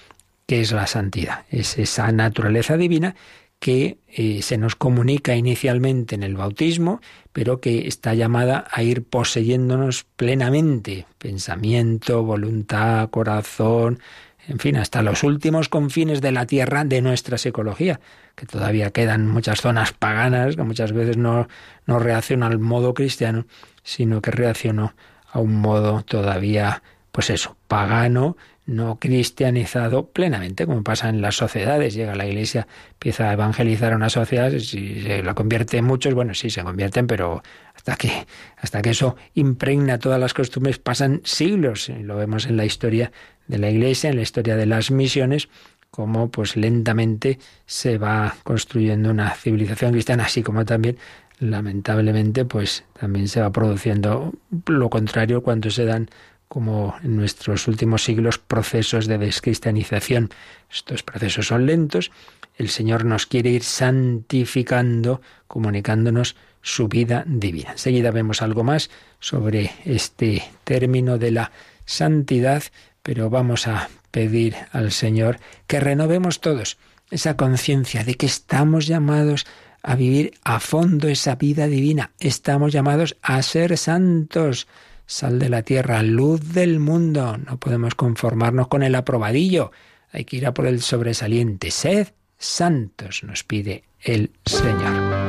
qué 0.47 0.61
es 0.61 0.73
la 0.73 0.87
santidad. 0.87 1.45
Es 1.51 1.79
esa 1.79 2.11
naturaleza 2.13 2.77
divina 2.77 3.15
que 3.59 3.99
eh, 4.09 4.43
se 4.43 4.59
nos 4.59 4.77
comunica 4.77 5.35
inicialmente 5.37 6.15
en 6.15 6.23
el 6.23 6.37
bautismo, 6.37 7.01
pero 7.33 7.61
que 7.61 7.89
está 7.89 8.15
llamada 8.15 8.67
a 8.71 8.83
ir 8.83 9.05
poseyéndonos 9.05 10.05
plenamente, 10.17 11.07
pensamiento, 11.19 12.23
voluntad, 12.23 13.09
corazón, 13.11 14.01
en 14.47 14.59
fin, 14.59 14.77
hasta 14.77 15.03
los 15.03 15.23
últimos 15.23 15.69
confines 15.69 16.21
de 16.21 16.33
la 16.33 16.47
tierra 16.47 16.85
de 16.85 17.01
nuestra 17.01 17.39
psicología, 17.39 18.01
que 18.35 18.47
todavía 18.47 18.91
quedan 18.91 19.27
muchas 19.27 19.61
zonas 19.61 19.93
paganas, 19.93 20.57
que 20.57 20.63
muchas 20.63 20.93
veces 20.93 21.17
no, 21.17 21.49
no 21.87 21.99
reaccionan 21.99 22.53
al 22.53 22.59
modo 22.59 22.93
cristiano, 22.93 23.47
sino 23.83 24.21
que 24.21 24.31
reaccionó 24.31 24.95
a 25.33 25.41
un 25.41 25.57
modo 25.57 26.03
todavía, 26.03 26.83
pues 27.11 27.31
eso, 27.31 27.57
pagano, 27.69 28.37
no 28.67 28.99
cristianizado 28.99 30.07
plenamente, 30.11 30.67
como 30.67 30.83
pasa 30.83 31.09
en 31.09 31.21
las 31.21 31.37
sociedades. 31.37 31.95
Llega 31.95 32.15
la 32.15 32.27
Iglesia, 32.27 32.67
empieza 32.93 33.29
a 33.29 33.33
evangelizar 33.35 33.93
a 33.93 33.97
una 33.97 34.09
sociedad, 34.09 34.51
si 34.59 35.03
se 35.03 35.23
la 35.23 35.35
convierte 35.35 35.77
en 35.77 35.85
muchos, 35.85 36.15
bueno, 36.15 36.35
sí, 36.35 36.51
se 36.51 36.63
convierten, 36.63 37.07
pero 37.07 37.43
hasta 37.75 37.97
que, 37.97 38.27
hasta 38.57 38.81
que 38.81 38.91
eso 38.91 39.17
impregna 39.35 39.99
todas 39.99 40.19
las 40.19 40.33
costumbres 40.33 40.79
pasan 40.79 41.21
siglos. 41.25 41.89
Lo 41.89 42.17
vemos 42.17 42.47
en 42.47 42.57
la 42.57 42.65
historia 42.65 43.13
de 43.47 43.59
la 43.59 43.71
Iglesia, 43.71 44.11
en 44.11 44.17
la 44.17 44.23
historia 44.23 44.57
de 44.57 44.67
las 44.67 44.91
misiones, 44.91 45.49
como 45.91 46.31
pues 46.31 46.57
lentamente 46.57 47.39
se 47.67 47.99
va 47.99 48.35
construyendo 48.43 49.11
una 49.11 49.31
civilización 49.35 49.93
cristiana, 49.93 50.25
así 50.25 50.43
como 50.43 50.65
también 50.65 50.97
lamentablemente 51.39 52.45
pues 52.45 52.85
también 52.99 53.29
se 53.29 53.41
va 53.41 53.53
produciendo 53.53 54.33
lo 54.67 54.91
contrario 54.91 55.43
cuando 55.43 55.71
se 55.71 55.85
dan 55.85 56.09
como 56.49 56.97
en 57.03 57.17
nuestros 57.17 57.69
últimos 57.69 58.05
siglos 58.05 58.39
procesos 58.39 59.07
de 59.07 59.19
descristianización. 59.19 60.31
Estos 60.73 61.03
procesos 61.03 61.49
son 61.49 61.67
lentos. 61.67 62.11
El 62.57 62.69
Señor 62.69 63.05
nos 63.05 63.27
quiere 63.27 63.51
ir 63.51 63.65
santificando, 63.65 65.21
comunicándonos 65.47 66.37
su 66.63 66.89
vida 66.89 67.25
divina. 67.27 67.73
Enseguida 67.73 68.11
vemos 68.11 68.41
algo 68.41 68.65
más 68.65 68.91
sobre 69.21 69.73
este 69.85 70.45
término 70.65 71.19
de 71.19 71.31
la 71.33 71.53
santidad, 71.85 72.63
pero 73.03 73.31
vamos 73.31 73.67
a 73.67 73.89
pedir 74.11 74.57
al 74.73 74.93
Señor 74.93 75.39
que 75.67 75.81
renovemos 75.81 76.41
todos 76.41 76.79
esa 77.11 77.37
conciencia 77.37 78.05
de 78.05 78.15
que 78.15 78.27
estamos 78.27 78.87
llamados 78.87 79.47
a 79.83 79.97
vivir 79.97 80.35
a 80.45 80.61
fondo 80.61 81.09
esa 81.09 81.37
vida 81.37 81.67
divina, 81.67 82.13
estamos 82.19 82.73
llamados 82.73 83.17
a 83.23 83.43
ser 83.43 83.77
santos 83.77 84.67
sal 85.07 85.39
de 85.39 85.49
la 85.49 85.63
tierra, 85.63 86.03
luz 86.03 86.53
del 86.53 86.81
mundo. 86.81 87.37
No 87.39 87.59
podemos 87.59 87.95
conformarnos 87.95 88.69
con 88.69 88.83
el 88.83 88.95
aprobadillo. 88.95 89.73
Hay 90.13 90.25
que 90.25 90.37
ir 90.37 90.47
a 90.47 90.55
por 90.55 90.67
el 90.67 90.81
sobresaliente. 90.81 91.71
Sed 91.71 92.09
santos, 92.39 93.23
nos 93.25 93.45
pide 93.45 93.85
el 94.01 94.31
Señor. 94.45 95.25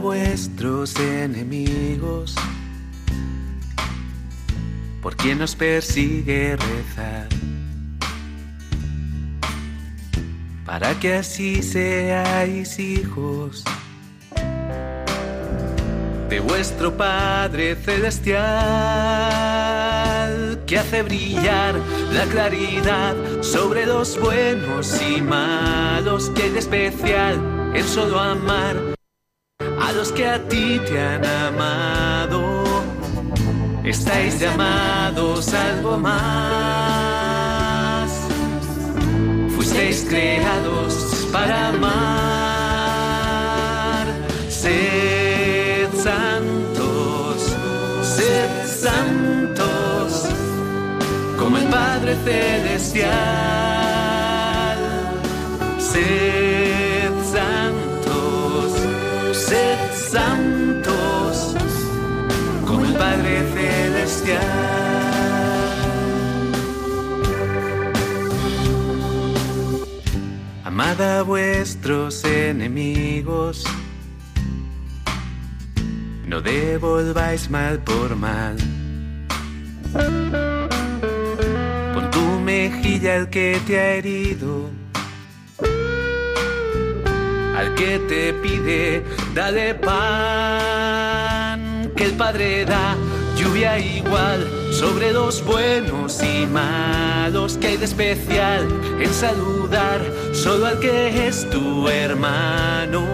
Vuestros 0.00 0.94
enemigos 1.00 2.34
por 5.02 5.16
quien 5.16 5.38
nos 5.38 5.54
persigue 5.54 6.56
rezar. 6.56 7.28
Para 10.64 10.98
que 11.00 11.14
así 11.14 11.62
seáis 11.62 12.78
hijos 12.78 13.64
de 16.28 16.40
vuestro 16.40 16.94
Padre 16.94 17.74
Celestial, 17.76 18.38
que 20.66 20.78
hace 20.78 21.02
brillar 21.02 21.74
la 22.12 22.24
claridad 22.26 23.16
sobre 23.40 23.86
los 23.86 24.20
buenos 24.20 25.00
y 25.00 25.22
malos, 25.22 26.28
que 26.30 26.48
es 26.48 26.54
especial 26.54 27.40
en 27.74 27.84
solo 27.84 28.20
amar 28.20 28.76
a 29.80 29.92
los 29.92 30.12
que 30.12 30.26
a 30.26 30.38
ti 30.48 30.78
te 30.86 31.00
han 31.00 31.24
amado 31.24 32.57
estáis 33.90 34.38
llamados 34.38 35.52
algo 35.54 35.96
más. 35.98 36.18
Fuisteis 39.54 40.04
creados 40.08 41.26
para 41.32 41.68
amar. 41.68 41.98
Sed 44.48 45.88
santos, 45.94 47.56
sed 48.02 48.66
santos, 48.66 50.24
como 51.38 51.58
el 51.58 51.64
Padre 51.68 52.16
Celestial. 52.24 53.08
Sed 55.78 56.37
A 71.00 71.22
vuestros 71.22 72.24
enemigos, 72.24 73.62
no 76.26 76.40
devolváis 76.40 77.48
mal 77.48 77.78
por 77.78 78.16
mal. 78.16 78.56
Pon 81.94 82.10
tu 82.10 82.40
mejilla 82.40 83.14
al 83.14 83.30
que 83.30 83.60
te 83.64 83.78
ha 83.78 83.94
herido, 83.94 84.70
al 87.56 87.74
que 87.76 88.00
te 88.08 88.32
pide, 88.32 89.04
dale 89.34 89.74
pan 89.74 89.92
que 91.94 92.06
el 92.06 92.14
Padre 92.14 92.64
da. 92.64 92.96
Lluvia 93.36 93.78
igual 93.78 94.50
sobre 94.72 95.12
los 95.12 95.44
buenos 95.44 96.20
y 96.24 96.44
malos 96.46 97.56
que 97.56 97.68
hay 97.68 97.76
de 97.76 97.84
especial 97.84 98.66
en 99.00 99.14
saludar 99.14 100.00
solo 100.42 100.66
al 100.66 100.78
que 100.78 101.26
es 101.26 101.48
tu 101.50 101.88
hermano. 101.88 103.04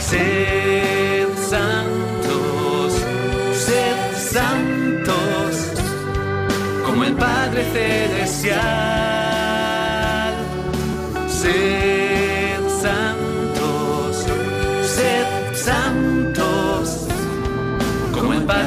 Sed 0.00 1.28
santos, 1.50 2.92
sed 3.66 3.96
santos 4.32 5.52
como 6.84 7.04
el 7.04 7.14
Padre 7.14 7.64
Celestial. 7.72 8.62
Sed 11.28 12.01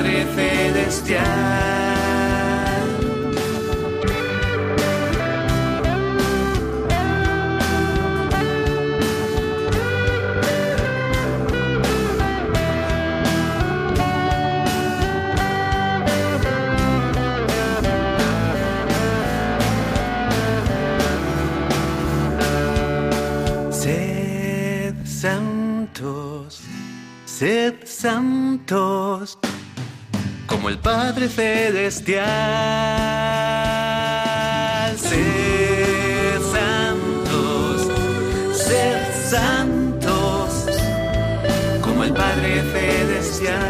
Padre 0.05 0.25
Celestial. 0.35 1.65
santos, 28.05 29.35
como 29.41 29.44
como 30.65 30.73
el 30.73 30.79
Padre 30.79 31.29
Celestial. 31.29 32.25
Sed 34.97 36.41
santos, 36.41 37.87
sed 38.51 39.29
santos, 39.29 40.65
como 41.81 42.03
el 42.03 42.13
Padre 42.13 42.63
Celestial. 42.73 43.61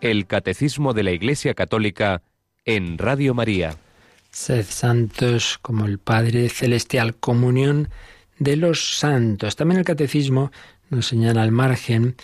El 0.00 0.28
Catecismo 0.28 0.94
de 0.94 1.02
la 1.02 1.10
Iglesia 1.10 1.54
Católica 1.54 2.22
en 2.64 2.96
Radio 2.96 3.34
María. 3.34 3.74
Sed 4.30 4.64
santos 4.68 5.58
como 5.60 5.86
el 5.86 5.98
Padre 5.98 6.48
Celestial, 6.48 7.16
comunión 7.16 7.88
de 8.40 8.56
los 8.56 8.98
santos. 8.98 9.54
También 9.54 9.78
el 9.78 9.84
catecismo 9.84 10.50
nos 10.88 11.06
señala 11.06 11.42
al 11.42 11.52
margen 11.52 12.16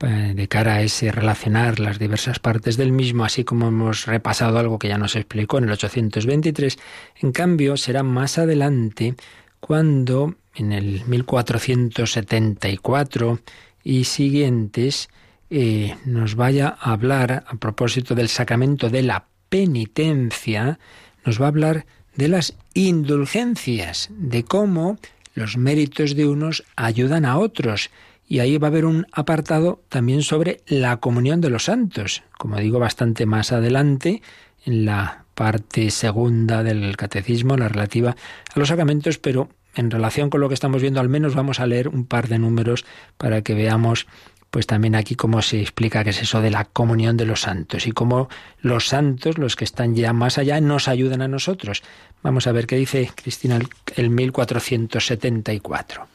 eh, 0.00 0.34
de 0.36 0.48
cara 0.48 0.74
a 0.74 0.82
ese 0.82 1.10
relacionar 1.10 1.80
las 1.80 1.98
diversas 1.98 2.38
partes 2.38 2.76
del 2.76 2.92
mismo, 2.92 3.24
así 3.24 3.42
como 3.42 3.66
hemos 3.68 4.06
repasado 4.06 4.58
algo 4.58 4.78
que 4.78 4.88
ya 4.88 4.98
nos 4.98 5.16
explicó 5.16 5.58
en 5.58 5.64
el 5.64 5.72
823, 5.72 6.78
en 7.22 7.32
cambio 7.32 7.76
será 7.76 8.04
más 8.04 8.38
adelante 8.38 9.16
cuando 9.58 10.36
en 10.54 10.72
el 10.72 11.02
1474 11.06 13.40
y 13.82 14.04
siguientes 14.04 15.08
eh, 15.50 15.96
nos 16.04 16.34
vaya 16.34 16.76
a 16.78 16.92
hablar 16.92 17.44
a 17.46 17.54
propósito 17.56 18.14
del 18.14 18.28
sacramento 18.28 18.90
de 18.90 19.02
la 19.02 19.24
penitencia, 19.48 20.78
nos 21.24 21.40
va 21.40 21.46
a 21.46 21.48
hablar 21.48 21.86
de 22.16 22.28
las 22.28 22.54
indulgencias, 22.74 24.10
de 24.10 24.44
cómo 24.44 24.98
los 25.34 25.56
méritos 25.56 26.14
de 26.14 26.26
unos 26.26 26.64
ayudan 26.76 27.24
a 27.24 27.38
otros. 27.38 27.90
Y 28.26 28.38
ahí 28.38 28.56
va 28.56 28.68
a 28.68 28.70
haber 28.70 28.86
un 28.86 29.06
apartado 29.12 29.82
también 29.88 30.22
sobre 30.22 30.62
la 30.66 30.96
comunión 30.96 31.40
de 31.40 31.50
los 31.50 31.64
santos, 31.64 32.22
como 32.38 32.56
digo 32.56 32.78
bastante 32.78 33.26
más 33.26 33.52
adelante, 33.52 34.22
en 34.64 34.86
la 34.86 35.24
parte 35.34 35.90
segunda 35.90 36.62
del 36.62 36.96
catecismo, 36.96 37.56
la 37.56 37.68
relativa 37.68 38.16
a 38.54 38.58
los 38.58 38.68
sacramentos, 38.68 39.18
pero 39.18 39.50
en 39.74 39.90
relación 39.90 40.30
con 40.30 40.40
lo 40.40 40.48
que 40.48 40.54
estamos 40.54 40.80
viendo, 40.80 41.00
al 41.00 41.08
menos 41.08 41.34
vamos 41.34 41.60
a 41.60 41.66
leer 41.66 41.88
un 41.88 42.06
par 42.06 42.28
de 42.28 42.38
números 42.38 42.84
para 43.18 43.42
que 43.42 43.54
veamos 43.54 44.06
pues 44.54 44.68
también 44.68 44.94
aquí 44.94 45.16
cómo 45.16 45.42
se 45.42 45.60
explica 45.60 46.04
qué 46.04 46.10
es 46.10 46.22
eso 46.22 46.40
de 46.40 46.52
la 46.52 46.64
comunión 46.64 47.16
de 47.16 47.26
los 47.26 47.40
santos 47.40 47.88
y 47.88 47.90
cómo 47.90 48.28
los 48.60 48.86
santos, 48.86 49.36
los 49.36 49.56
que 49.56 49.64
están 49.64 49.96
ya 49.96 50.12
más 50.12 50.38
allá, 50.38 50.60
nos 50.60 50.86
ayudan 50.86 51.22
a 51.22 51.28
nosotros. 51.28 51.82
Vamos 52.22 52.46
a 52.46 52.52
ver 52.52 52.68
qué 52.68 52.76
dice 52.76 53.10
Cristina 53.16 53.58
el 53.96 54.10
1474. 54.10 56.06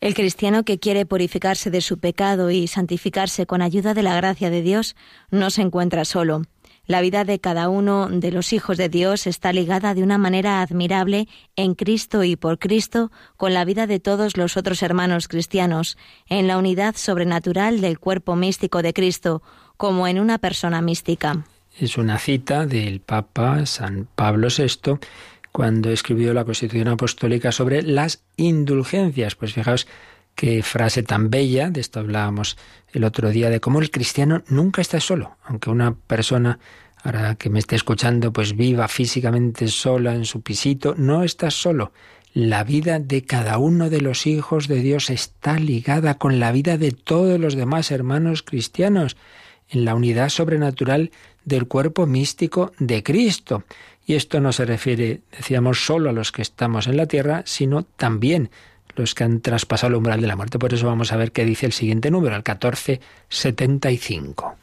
El 0.00 0.14
cristiano 0.14 0.62
que 0.62 0.78
quiere 0.78 1.06
purificarse 1.06 1.72
de 1.72 1.80
su 1.80 1.98
pecado 1.98 2.52
y 2.52 2.68
santificarse 2.68 3.46
con 3.46 3.62
ayuda 3.62 3.94
de 3.94 4.04
la 4.04 4.14
gracia 4.14 4.48
de 4.48 4.62
Dios 4.62 4.94
no 5.32 5.50
se 5.50 5.62
encuentra 5.62 6.04
solo. 6.04 6.42
La 6.86 7.00
vida 7.00 7.24
de 7.24 7.40
cada 7.40 7.68
uno 7.68 8.08
de 8.08 8.30
los 8.30 8.52
hijos 8.52 8.76
de 8.76 8.88
Dios 8.88 9.26
está 9.26 9.52
ligada 9.52 9.92
de 9.94 10.04
una 10.04 10.18
manera 10.18 10.62
admirable 10.62 11.26
en 11.56 11.74
Cristo 11.74 12.22
y 12.22 12.36
por 12.36 12.60
Cristo 12.60 13.10
con 13.36 13.54
la 13.54 13.64
vida 13.64 13.88
de 13.88 13.98
todos 13.98 14.36
los 14.36 14.56
otros 14.56 14.82
hermanos 14.84 15.26
cristianos, 15.26 15.98
en 16.28 16.46
la 16.46 16.58
unidad 16.58 16.94
sobrenatural 16.94 17.80
del 17.80 17.98
cuerpo 17.98 18.36
místico 18.36 18.82
de 18.82 18.92
Cristo, 18.92 19.42
como 19.76 20.06
en 20.06 20.20
una 20.20 20.38
persona 20.38 20.80
mística. 20.80 21.44
Es 21.78 21.98
una 21.98 22.18
cita 22.18 22.66
del 22.66 23.00
Papa 23.00 23.66
San 23.66 24.08
Pablo 24.14 24.48
VI 24.56 24.98
cuando 25.50 25.90
escribió 25.90 26.34
la 26.34 26.44
Constitución 26.44 26.88
Apostólica 26.88 27.50
sobre 27.50 27.82
las 27.82 28.22
indulgencias. 28.36 29.34
Pues 29.34 29.54
fijaos 29.54 29.88
qué 30.36 30.62
frase 30.62 31.02
tan 31.02 31.30
bella, 31.30 31.70
de 31.70 31.80
esto 31.80 31.98
hablábamos 31.98 32.56
el 32.92 33.02
otro 33.02 33.30
día, 33.30 33.50
de 33.50 33.58
cómo 33.58 33.80
el 33.80 33.90
cristiano 33.90 34.44
nunca 34.46 34.80
está 34.82 35.00
solo, 35.00 35.36
aunque 35.44 35.70
una 35.70 35.94
persona 35.94 36.60
ahora 37.02 37.34
que 37.36 37.50
me 37.50 37.58
esté 37.58 37.74
escuchando, 37.74 38.32
pues 38.32 38.54
viva 38.56 38.86
físicamente 38.86 39.68
sola 39.68 40.14
en 40.14 40.24
su 40.24 40.42
pisito, 40.42 40.94
no 40.96 41.24
está 41.24 41.50
solo. 41.50 41.92
La 42.34 42.64
vida 42.64 42.98
de 42.98 43.24
cada 43.24 43.58
uno 43.58 43.88
de 43.88 44.02
los 44.02 44.26
hijos 44.26 44.68
de 44.68 44.80
Dios 44.80 45.08
está 45.08 45.58
ligada 45.58 46.18
con 46.18 46.38
la 46.38 46.52
vida 46.52 46.76
de 46.76 46.92
todos 46.92 47.40
los 47.40 47.54
demás 47.54 47.90
hermanos 47.90 48.42
cristianos, 48.42 49.16
en 49.68 49.84
la 49.84 49.94
unidad 49.94 50.28
sobrenatural 50.28 51.10
del 51.44 51.66
cuerpo 51.66 52.06
místico 52.06 52.72
de 52.78 53.02
Cristo. 53.02 53.64
Y 54.04 54.14
esto 54.14 54.40
no 54.40 54.52
se 54.52 54.64
refiere, 54.64 55.22
decíamos, 55.36 55.84
solo 55.84 56.10
a 56.10 56.12
los 56.12 56.30
que 56.30 56.42
estamos 56.42 56.86
en 56.86 56.96
la 56.96 57.06
tierra, 57.06 57.42
sino 57.46 57.84
también 57.84 58.50
los 58.96 59.14
que 59.14 59.24
han 59.24 59.40
traspasado 59.40 59.90
el 59.90 59.96
umbral 59.96 60.20
de 60.20 60.26
la 60.26 60.36
muerte. 60.36 60.58
Por 60.58 60.74
eso 60.74 60.86
vamos 60.86 61.12
a 61.12 61.16
ver 61.16 61.32
qué 61.32 61.44
dice 61.44 61.66
el 61.66 61.72
siguiente 61.72 62.10
número, 62.10 62.34
el 62.34 62.42
1475. 62.42 64.56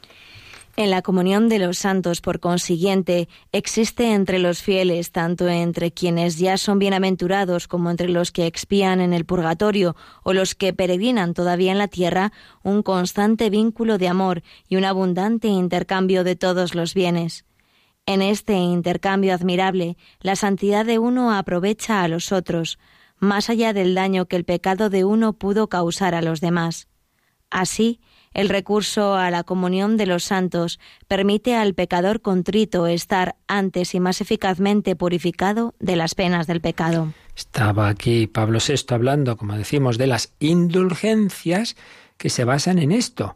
En 0.76 0.90
la 0.90 1.04
comunión 1.04 1.50
de 1.50 1.60
los 1.60 1.78
santos, 1.78 2.20
por 2.20 2.40
consiguiente, 2.40 3.30
existe 3.52 4.12
entre 4.12 4.40
los 4.40 4.64
fieles, 4.64 5.12
tanto 5.12 5.48
entre 5.48 5.92
quienes 5.92 6.40
ya 6.40 6.58
son 6.58 6.80
bienaventurados 6.80 7.68
como 7.68 7.92
entre 7.92 8.10
los 8.10 8.32
que 8.32 8.48
expían 8.48 9.00
en 9.00 9.14
el 9.14 9.24
purgatorio 9.24 9.96
o 10.24 10.34
los 10.34 10.56
que 10.56 10.74
peregrinan 10.74 11.36
todavía 11.36 11.72
en 11.72 11.78
la 11.78 11.90
tierra, 11.90 12.32
un 12.64 12.82
constante 12.82 13.52
vínculo 13.52 14.00
de 14.00 14.08
amor 14.08 14.42
y 14.68 14.78
un 14.78 14.86
abundante 14.86 15.48
intercambio 15.48 16.24
de 16.24 16.36
todos 16.36 16.74
los 16.74 16.96
bienes. 16.96 17.46
En 18.08 18.24
este 18.24 18.54
intercambio 18.54 19.36
admirable, 19.36 19.96
la 20.22 20.36
santidad 20.36 20.86
de 20.86 20.98
uno 20.98 21.32
aprovecha 21.32 22.02
a 22.02 22.08
los 22.08 22.32
otros, 22.32 22.80
más 23.24 23.50
allá 23.50 23.74
del 23.74 23.96
daño 23.96 24.28
que 24.28 24.36
el 24.36 24.46
pecado 24.46 24.90
de 24.90 25.04
uno 25.04 25.34
pudo 25.34 25.68
causar 25.68 26.14
a 26.16 26.22
los 26.22 26.42
demás. 26.42 26.88
Así, 27.50 28.00
el 28.34 28.50
recurso 28.50 29.16
a 29.16 29.30
la 29.30 29.44
comunión 29.44 29.96
de 29.96 30.08
los 30.08 30.24
santos 30.24 30.80
permite 31.08 31.56
al 31.56 31.76
pecador 31.76 32.22
contrito 32.22 32.88
estar 32.88 33.36
antes 33.48 33.94
y 33.94 34.00
más 34.00 34.22
eficazmente 34.22 34.96
purificado 34.96 35.76
de 35.80 35.96
las 35.96 36.16
penas 36.16 36.48
del 36.48 36.62
pecado. 36.62 37.14
Estaba 37.36 37.90
aquí 37.90 38.28
Pablo 38.28 38.60
VI 38.60 38.94
hablando, 38.94 39.38
como 39.38 39.56
decimos, 39.56 39.98
de 39.98 40.08
las 40.08 40.34
indulgencias 40.40 41.76
que 42.18 42.30
se 42.30 42.44
basan 42.44 42.80
en 42.80 42.92
esto. 42.92 43.36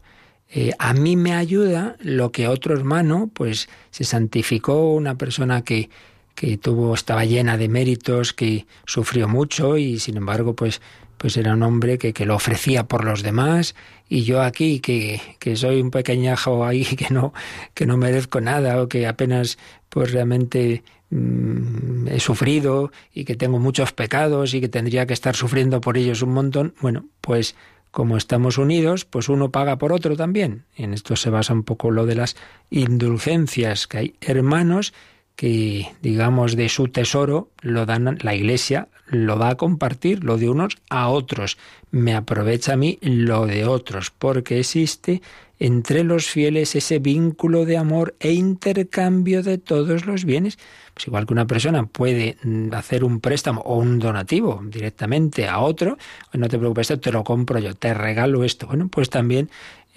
Eh, 0.50 0.72
a 0.78 0.94
mí 0.94 1.16
me 1.16 1.34
ayuda 1.34 1.96
lo 2.00 2.32
que 2.32 2.48
otro 2.48 2.74
hermano, 2.74 3.30
pues 3.32 3.68
se 3.90 4.04
santificó, 4.04 4.94
una 4.94 5.16
persona 5.16 5.62
que 5.62 5.90
que 6.38 6.56
tuvo, 6.56 6.94
estaba 6.94 7.24
llena 7.24 7.56
de 7.56 7.68
méritos, 7.68 8.32
que 8.32 8.66
sufrió 8.86 9.26
mucho 9.26 9.76
y 9.76 9.98
sin 9.98 10.16
embargo, 10.16 10.54
pues, 10.54 10.80
pues 11.16 11.36
era 11.36 11.54
un 11.54 11.64
hombre 11.64 11.98
que, 11.98 12.12
que 12.12 12.26
lo 12.26 12.36
ofrecía 12.36 12.84
por 12.86 13.04
los 13.04 13.22
demás 13.22 13.74
y 14.08 14.22
yo 14.22 14.40
aquí 14.40 14.78
que, 14.78 15.20
que 15.40 15.56
soy 15.56 15.80
un 15.80 15.90
pequeñajo 15.90 16.64
ahí 16.64 16.84
que 16.96 17.12
no, 17.12 17.34
que 17.74 17.86
no 17.86 17.96
merezco 17.96 18.40
nada 18.40 18.80
o 18.80 18.88
que 18.88 19.08
apenas 19.08 19.58
pues 19.88 20.12
realmente 20.12 20.84
mm, 21.10 22.06
he 22.06 22.20
sufrido 22.20 22.92
y 23.12 23.24
que 23.24 23.34
tengo 23.34 23.58
muchos 23.58 23.92
pecados 23.92 24.54
y 24.54 24.60
que 24.60 24.68
tendría 24.68 25.06
que 25.06 25.14
estar 25.14 25.34
sufriendo 25.34 25.80
por 25.80 25.98
ellos 25.98 26.22
un 26.22 26.34
montón, 26.34 26.72
bueno, 26.80 27.06
pues 27.20 27.56
como 27.90 28.16
estamos 28.16 28.58
unidos, 28.58 29.04
pues 29.04 29.28
uno 29.28 29.50
paga 29.50 29.76
por 29.76 29.92
otro 29.92 30.14
también. 30.14 30.66
En 30.76 30.94
esto 30.94 31.16
se 31.16 31.30
basa 31.30 31.52
un 31.52 31.64
poco 31.64 31.90
lo 31.90 32.06
de 32.06 32.14
las 32.14 32.36
indulgencias, 32.70 33.88
que 33.88 33.98
hay 33.98 34.14
hermanos 34.20 34.92
que, 35.38 35.92
digamos, 36.02 36.56
de 36.56 36.68
su 36.68 36.88
tesoro 36.88 37.48
lo 37.62 37.86
dan, 37.86 38.18
la 38.22 38.34
Iglesia 38.34 38.88
lo 39.06 39.36
da 39.36 39.50
a 39.50 39.54
compartir, 39.54 40.24
lo 40.24 40.36
de 40.36 40.48
unos 40.48 40.78
a 40.90 41.10
otros. 41.10 41.58
Me 41.92 42.16
aprovecha 42.16 42.72
a 42.72 42.76
mí 42.76 42.98
lo 43.02 43.46
de 43.46 43.64
otros, 43.64 44.10
porque 44.10 44.58
existe 44.58 45.22
entre 45.60 46.02
los 46.02 46.26
fieles 46.26 46.74
ese 46.74 46.98
vínculo 46.98 47.66
de 47.66 47.76
amor 47.76 48.16
e 48.18 48.32
intercambio 48.32 49.44
de 49.44 49.58
todos 49.58 50.06
los 50.06 50.24
bienes. 50.24 50.58
Pues 50.92 51.06
igual 51.06 51.24
que 51.24 51.34
una 51.34 51.46
persona 51.46 51.86
puede 51.86 52.36
mm, 52.42 52.74
hacer 52.74 53.04
un 53.04 53.20
préstamo 53.20 53.60
o 53.60 53.76
un 53.76 54.00
donativo 54.00 54.60
directamente 54.64 55.46
a 55.46 55.60
otro, 55.60 55.98
no 56.32 56.48
te 56.48 56.58
preocupes, 56.58 56.92
te 57.00 57.12
lo 57.12 57.22
compro 57.22 57.60
yo, 57.60 57.74
te 57.74 57.94
regalo 57.94 58.42
esto. 58.42 58.66
Bueno, 58.66 58.88
pues 58.88 59.08
también 59.08 59.50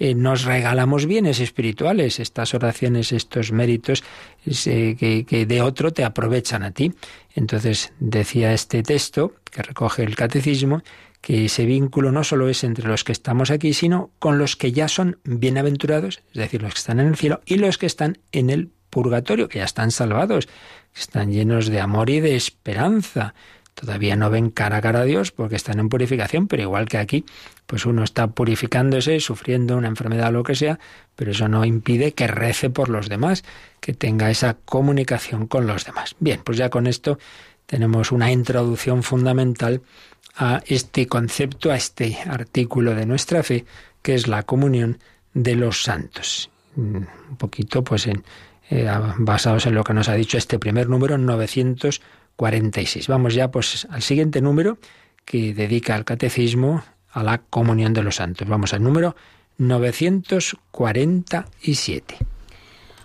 eh, 0.04 0.16
nos 0.16 0.42
regalamos 0.42 1.06
bienes 1.06 1.38
espirituales, 1.38 2.18
estas 2.18 2.54
oraciones, 2.54 3.12
estos 3.12 3.52
méritos 3.52 4.02
que, 4.44 5.24
que 5.28 5.46
de 5.46 5.62
otro 5.62 5.92
te 5.92 6.02
aprovechan 6.02 6.64
a 6.64 6.72
ti. 6.72 6.92
Entonces 7.36 7.92
decía 8.00 8.52
este 8.52 8.82
texto 8.82 9.34
que 9.48 9.62
recoge 9.62 10.02
el 10.02 10.16
catecismo 10.16 10.82
que 11.20 11.44
ese 11.44 11.66
vínculo 11.66 12.10
no 12.10 12.24
solo 12.24 12.48
es 12.48 12.64
entre 12.64 12.88
los 12.88 13.04
que 13.04 13.12
estamos 13.12 13.52
aquí, 13.52 13.74
sino 13.74 14.10
con 14.18 14.38
los 14.38 14.56
que 14.56 14.72
ya 14.72 14.88
son 14.88 15.20
bienaventurados, 15.22 16.20
es 16.32 16.38
decir, 16.38 16.62
los 16.62 16.74
que 16.74 16.80
están 16.80 16.98
en 16.98 17.06
el 17.06 17.16
cielo 17.16 17.40
y 17.46 17.58
los 17.58 17.78
que 17.78 17.86
están 17.86 18.18
en 18.32 18.50
el 18.50 18.72
purgatorio, 18.90 19.48
que 19.48 19.60
ya 19.60 19.64
están 19.64 19.92
salvados, 19.92 20.46
que 20.46 21.00
están 21.00 21.30
llenos 21.30 21.68
de 21.68 21.80
amor 21.80 22.10
y 22.10 22.18
de 22.18 22.34
esperanza. 22.34 23.34
Todavía 23.74 24.16
no 24.16 24.30
ven 24.30 24.50
cara 24.50 24.76
a 24.76 24.80
cara 24.82 25.00
a 25.00 25.04
Dios 25.04 25.32
porque 25.32 25.56
están 25.56 25.80
en 25.80 25.88
purificación, 25.88 26.46
pero 26.46 26.62
igual 26.62 26.88
que 26.88 26.98
aquí, 26.98 27.24
pues 27.66 27.86
uno 27.86 28.04
está 28.04 28.28
purificándose, 28.28 29.18
sufriendo 29.20 29.76
una 29.76 29.88
enfermedad 29.88 30.28
o 30.28 30.32
lo 30.32 30.42
que 30.42 30.54
sea, 30.54 30.78
pero 31.16 31.30
eso 31.30 31.48
no 31.48 31.64
impide 31.64 32.12
que 32.12 32.26
rece 32.26 32.70
por 32.70 32.88
los 32.88 33.08
demás, 33.08 33.44
que 33.80 33.94
tenga 33.94 34.30
esa 34.30 34.54
comunicación 34.64 35.46
con 35.46 35.66
los 35.66 35.84
demás. 35.84 36.14
Bien, 36.20 36.40
pues 36.44 36.58
ya 36.58 36.68
con 36.68 36.86
esto 36.86 37.18
tenemos 37.66 38.12
una 38.12 38.30
introducción 38.30 39.02
fundamental 39.02 39.80
a 40.36 40.62
este 40.66 41.06
concepto, 41.06 41.70
a 41.70 41.76
este 41.76 42.18
artículo 42.26 42.94
de 42.94 43.06
nuestra 43.06 43.42
fe, 43.42 43.64
que 44.02 44.14
es 44.14 44.28
la 44.28 44.42
comunión 44.42 44.98
de 45.34 45.56
los 45.56 45.82
santos. 45.82 46.50
Un 46.76 47.06
poquito, 47.38 47.82
pues, 47.82 48.06
en, 48.06 48.22
eh, 48.70 48.90
basados 49.18 49.66
en 49.66 49.74
lo 49.74 49.84
que 49.84 49.94
nos 49.94 50.08
ha 50.08 50.14
dicho 50.14 50.38
este 50.38 50.58
primer 50.58 50.88
número, 50.88 51.16
946. 52.38 53.08
Vamos 53.08 53.34
ya, 53.34 53.50
pues, 53.50 53.86
al 53.90 54.02
siguiente 54.02 54.40
número 54.40 54.78
que 55.24 55.54
dedica 55.54 55.94
al 55.94 56.04
catecismo 56.04 56.82
a 57.10 57.22
la 57.22 57.38
comunión 57.38 57.92
de 57.92 58.02
los 58.02 58.16
santos. 58.16 58.48
Vamos 58.48 58.74
al 58.74 58.82
número 58.82 59.14
947. 59.58 62.16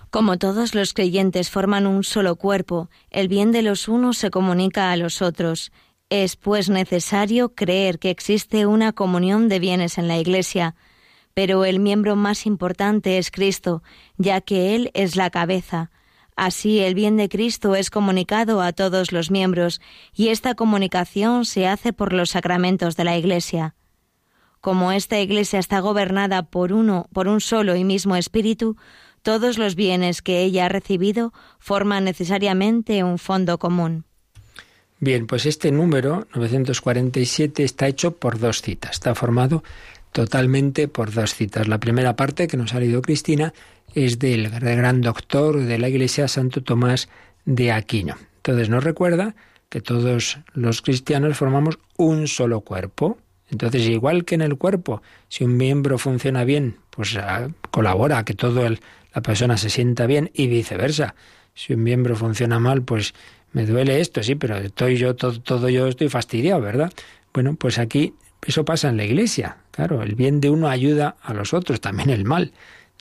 Como 0.10 0.38
todos 0.38 0.74
los 0.74 0.94
creyentes 0.94 1.50
forman 1.50 1.86
un 1.86 2.02
solo 2.04 2.38
cuerpo, 2.38 2.90
el 3.12 3.28
bien 3.28 3.52
de 3.52 3.62
los 3.62 3.90
unos 3.90 4.18
se 4.18 4.32
comunica 4.32 4.92
a 4.92 4.98
los 4.98 5.22
otros. 5.22 5.72
Es 6.10 6.38
pues 6.38 6.70
necesario 6.70 7.54
creer 7.54 8.00
que 8.00 8.10
existe 8.10 8.66
una 8.66 8.94
comunión 8.94 9.50
de 9.50 9.60
bienes 9.60 9.98
en 9.98 10.08
la 10.08 10.18
Iglesia, 10.18 10.76
pero 11.34 11.66
el 11.66 11.80
miembro 11.80 12.16
más 12.16 12.46
importante 12.46 13.18
es 13.18 13.30
Cristo, 13.30 13.84
ya 14.18 14.40
que 14.40 14.76
Él 14.76 14.92
es 14.94 15.18
la 15.18 15.30
cabeza. 15.30 15.92
Así 16.38 16.82
el 16.82 16.94
bien 16.94 17.18
de 17.18 17.30
Cristo 17.30 17.76
es 17.76 17.90
comunicado 17.90 18.62
a 18.62 18.72
todos 18.72 19.12
los 19.12 19.32
miembros, 19.32 19.82
y 20.14 20.28
esta 20.30 20.54
comunicación 20.54 21.46
se 21.46 21.68
hace 21.68 21.94
por 21.94 22.14
los 22.14 22.30
sacramentos 22.30 22.96
de 22.96 23.04
la 23.04 23.18
Iglesia. 23.18 23.74
Como 24.62 24.92
esta 24.92 25.20
Iglesia 25.20 25.58
está 25.58 25.80
gobernada 25.80 26.44
por 26.44 26.74
uno, 26.74 27.08
por 27.12 27.28
un 27.28 27.42
solo 27.42 27.76
y 27.76 27.84
mismo 27.84 28.16
Espíritu, 28.16 28.78
todos 29.24 29.58
los 29.58 29.74
bienes 29.74 30.22
que 30.22 30.44
ella 30.44 30.68
ha 30.68 30.70
recibido 30.70 31.34
forman 31.58 32.04
necesariamente 32.04 33.04
un 33.04 33.18
fondo 33.18 33.58
común. 33.58 34.06
Bien, 35.00 35.26
pues 35.26 35.48
este 35.48 35.72
número 35.72 36.28
947 36.36 37.64
está 37.64 37.88
hecho 37.88 38.16
por 38.16 38.38
dos 38.38 38.62
citas, 38.62 38.92
está 38.92 39.16
formado 39.16 39.64
totalmente 40.12 40.88
por 40.88 41.12
dos 41.12 41.34
citas. 41.34 41.68
La 41.68 41.80
primera 41.80 42.16
parte 42.16 42.48
que 42.48 42.58
nos 42.58 42.74
ha 42.76 42.80
leído 42.80 43.02
Cristina 43.02 43.54
es 44.06 44.20
del 44.20 44.52
gran 44.52 45.02
doctor 45.02 45.60
de 45.60 45.80
la 45.80 45.90
Iglesia, 45.90 46.28
Santo 46.28 46.62
Tomás 46.62 47.10
de 47.46 47.72
Aquino. 47.72 48.16
Entonces 48.38 48.70
nos 48.70 48.84
recuerda 48.84 49.36
que 49.70 49.82
todos 49.82 50.38
los 50.54 50.84
cristianos 50.84 51.36
formamos 51.36 51.80
un 51.98 52.28
solo 52.28 52.62
cuerpo. 52.62 53.18
Entonces, 53.50 53.88
igual 53.88 54.24
que 54.24 54.36
en 54.36 54.42
el 54.42 54.56
cuerpo, 54.56 55.02
si 55.30 55.46
un 55.46 55.58
miembro 55.58 55.98
funciona 55.98 56.44
bien, 56.44 56.78
pues 56.92 57.18
ah, 57.18 57.50
colabora 57.72 58.20
a 58.20 58.26
que 58.26 58.36
todo 58.36 58.68
el, 58.68 58.82
la 59.16 59.22
persona 59.22 59.58
se 59.58 59.72
sienta 59.72 60.06
bien 60.06 60.30
y 60.32 60.46
viceversa. 60.46 61.16
Si 61.56 61.74
un 61.74 61.82
miembro 61.82 62.16
funciona 62.16 62.60
mal, 62.60 62.84
pues 62.84 63.16
me 63.52 63.66
duele 63.66 64.00
esto, 64.00 64.22
sí, 64.22 64.36
pero 64.36 64.58
estoy 64.58 64.98
yo, 64.98 65.16
todo, 65.16 65.42
todo 65.42 65.70
yo 65.70 65.88
estoy 65.88 66.10
fastidiado, 66.10 66.62
¿verdad? 66.62 66.94
Bueno, 67.34 67.56
pues 67.56 67.80
aquí 67.80 68.14
eso 68.46 68.64
pasa 68.64 68.90
en 68.90 68.98
la 68.98 69.06
iglesia. 69.06 69.58
Claro, 69.72 70.04
el 70.04 70.14
bien 70.14 70.40
de 70.40 70.52
uno 70.52 70.68
ayuda 70.70 71.16
a 71.24 71.34
los 71.34 71.56
otros, 71.56 71.82
también 71.82 72.12
el 72.12 72.26
mal. 72.26 72.52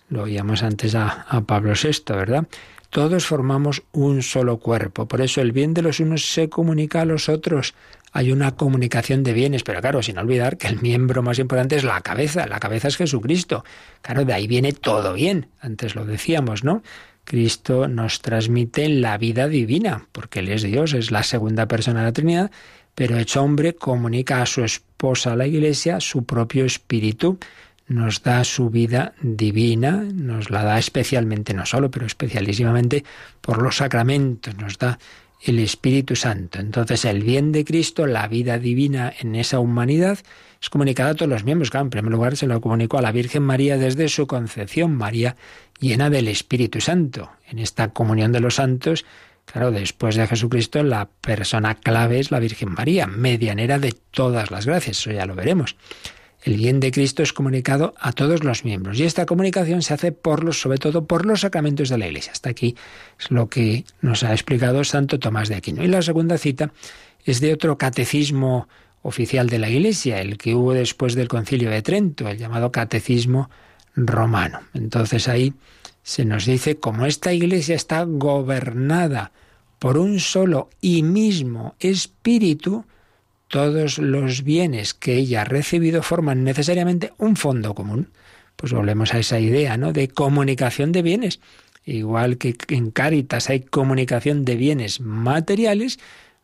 Lo 0.09 0.23
oíamos 0.23 0.63
antes 0.63 0.95
a, 0.95 1.27
Pablo 1.47 1.73
VI, 1.73 2.15
¿verdad? 2.15 2.47
Todos 2.91 3.27
formamos 3.27 3.83
un 3.93 4.23
solo 4.23 4.59
cuerpo, 4.59 5.07
por 5.07 5.21
eso 5.21 5.41
el 5.41 5.53
bien 5.53 5.75
de 5.75 5.83
los 5.83 6.01
unos 6.01 6.33
se 6.33 6.49
comunica 6.49 7.01
a 7.01 7.05
los 7.05 7.29
otros. 7.29 7.75
Hay 8.13 8.31
una 8.31 8.57
comunicación 8.57 9.25
de 9.25 9.33
bienes, 9.33 9.65
pero 9.65 9.81
claro, 9.81 10.03
sin 10.03 10.19
olvidar 10.19 10.57
que 10.57 10.69
el 10.69 10.81
miembro 10.81 11.23
más 11.23 11.39
importante 11.39 11.77
es 11.77 11.85
la 11.85 12.01
cabeza, 12.01 12.47
la 12.47 12.61
cabeza 12.61 12.89
es 12.89 12.97
Jesucristo. 12.97 13.65
Claro, 14.01 14.25
de 14.25 14.33
ahí 14.33 14.47
viene 14.47 14.73
todo 14.73 15.13
bien, 15.13 15.49
antes 15.61 15.95
lo 15.95 16.05
decíamos, 16.05 16.63
¿no? 16.63 16.83
Cristo 17.25 17.89
nos 17.89 18.23
transmite 18.23 18.89
la 18.89 19.19
vida 19.19 19.49
divina, 19.49 20.07
porque 20.13 20.39
Él 20.39 20.49
es 20.49 20.63
Dios, 20.63 20.95
es 20.95 21.11
la 21.11 21.25
segunda 21.25 21.67
persona 21.67 22.01
de 22.01 22.07
la 22.07 22.13
Trinidad, 22.13 22.51
pero 22.95 23.19
hecho 23.19 23.43
hombre 23.43 23.75
comunica 23.75 24.41
a 24.41 24.47
su 24.47 24.63
esposa, 24.63 25.35
la 25.35 25.47
Iglesia, 25.47 26.01
su 26.01 26.25
propio 26.25 26.65
espíritu 26.65 27.39
nos 27.89 28.23
da 28.23 28.45
su 28.45 28.71
vida 28.71 29.15
divina, 29.23 30.05
nos 30.13 30.51
la 30.51 30.65
da 30.65 30.79
especialmente, 30.79 31.55
no 31.55 31.67
solo, 31.67 31.91
pero 31.91 32.07
especialísimamente 32.07 33.05
por 33.41 33.63
los 33.63 33.77
sacramentos, 33.77 34.57
nos 34.57 34.79
da 34.79 34.99
el 35.43 35.59
Espíritu 35.59 36.17
Santo. 36.17 36.59
Entonces 36.59 37.05
el 37.05 37.23
bien 37.23 37.53
de 37.53 37.65
Cristo, 37.65 38.07
la 38.07 38.27
vida 38.27 38.59
divina 38.59 39.13
en 39.21 39.35
esa 39.35 39.61
humanidad, 39.61 40.19
es 40.61 40.71
comunicada 40.71 41.11
a 41.11 41.15
todos 41.15 41.31
los 41.31 41.45
miembros. 41.45 41.71
Claro, 41.71 41.85
en 41.87 41.91
primer 41.91 42.11
lugar 42.11 42.37
se 42.37 42.47
lo 42.47 42.61
comunicó 42.61 42.99
a 42.99 43.03
la 43.03 43.13
Virgen 43.13 43.43
María 43.43 43.77
desde 43.77 44.09
su 44.09 44.27
concepción, 44.27 44.95
María 44.95 45.37
llena 45.79 46.11
del 46.11 46.29
Espíritu 46.29 46.81
Santo. 46.81 47.31
En 47.49 47.59
esta 47.59 47.93
comunión 47.93 48.33
de 48.33 48.41
los 48.41 48.57
santos, 48.57 49.05
claro, 49.45 49.71
después 49.71 50.17
de 50.17 50.27
Jesucristo, 50.27 50.83
la 50.83 51.09
persona 51.21 51.75
clave 51.75 52.19
es 52.19 52.31
la 52.31 52.41
Virgen 52.41 52.73
María, 52.73 53.07
medianera 53.07 53.79
de 53.79 53.95
todas 54.11 54.51
las 54.51 54.67
gracias, 54.67 54.99
eso 54.99 55.13
ya 55.13 55.27
lo 55.27 55.35
veremos. 55.35 55.77
El 56.47 56.59
bien 56.59 56.79
de 56.79 56.93
Cristo 56.93 57.25
es 57.25 57.33
comunicado 57.33 57.93
a 57.99 58.13
todos 58.13 58.45
los 58.45 58.65
miembros 58.65 59.01
y 59.01 59.03
esta 59.03 59.27
comunicación 59.27 59.83
se 59.83 59.95
hace 59.95 60.13
por 60.13 60.45
los, 60.45 60.61
sobre 60.61 60.79
todo 60.79 61.05
por 61.05 61.27
los 61.27 61.41
sacramentos 61.41 61.89
de 61.89 61.99
la 61.99 62.07
Iglesia. 62.07 62.31
Hasta 62.31 62.51
aquí 62.51 62.77
es 63.19 63.33
lo 63.33 63.49
que 63.49 63.85
nos 64.01 64.23
ha 64.23 64.31
explicado 64.31 64.85
Santo 64.85 65.19
Tomás 65.19 65.49
de 65.49 65.57
Aquino. 65.57 65.83
Y 65.83 65.89
la 65.89 66.03
segunda 66.03 66.39
cita 66.39 66.73
es 67.25 67.41
de 67.41 67.53
otro 67.53 67.79
catecismo 67.79 68.69
oficial 69.03 69.49
de 69.49 69.59
la 69.59 69.69
Iglesia, 69.69 70.21
el 70.21 70.39
que 70.39 70.55
hubo 70.55 70.73
después 70.73 71.17
del 71.17 71.27
Concilio 71.27 71.69
de 71.69 71.83
Trento, 71.83 72.29
el 72.29 72.39
llamado 72.39 72.71
Catecismo 72.71 73.51
Romano. 73.97 74.61
Entonces 74.73 75.27
ahí 75.27 75.53
se 76.05 76.25
nos 76.25 76.47
dice 76.47 76.77
como 76.77 77.07
esta 77.07 77.33
Iglesia 77.33 77.75
está 77.75 78.05
gobernada 78.05 79.33
por 79.81 79.99
un 79.99 80.21
solo 80.21 80.71
y 80.81 81.03
mismo 81.03 81.75
espíritu, 81.81 82.85
todos 83.49 83.99
los 83.99 84.43
bienes 84.43 84.95
que 84.95 85.17
ella 85.17 85.43
ha 85.43 85.45
recibido 85.45 86.03
forman 86.03 86.45
necesariamente 86.45 87.13
un 87.19 87.37
fondo 87.37 87.75
común. 87.75 88.09
Pues 88.57 88.73
volvemos 88.73 89.13
a 89.15 89.19
esa 89.19 89.39
idea, 89.39 89.77
¿no? 89.77 89.93
De 89.93 90.09
comunicación 90.09 90.93
de 90.93 91.03
bienes. 91.03 91.41
Igual 91.85 92.39
que 92.39 92.57
en 92.69 92.91
Cáritas 92.91 93.49
hay 93.49 93.61
comunicación 93.61 94.45
de 94.45 94.57
bienes 94.57 95.01
materiales, 95.01 95.99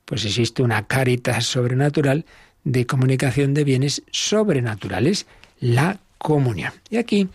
pues 0.05 0.24
existe 0.24 0.62
una 0.62 0.86
Cáritas 0.86 1.46
sobrenatural 1.46 2.24
de 2.64 2.86
comunicación 2.86 3.55
de 3.55 3.64
bienes 3.64 4.03
sobrenaturales, 4.11 5.26
la 5.59 5.98
comunión. 6.18 6.72
Y 6.90 6.98
aquí, 6.98 7.28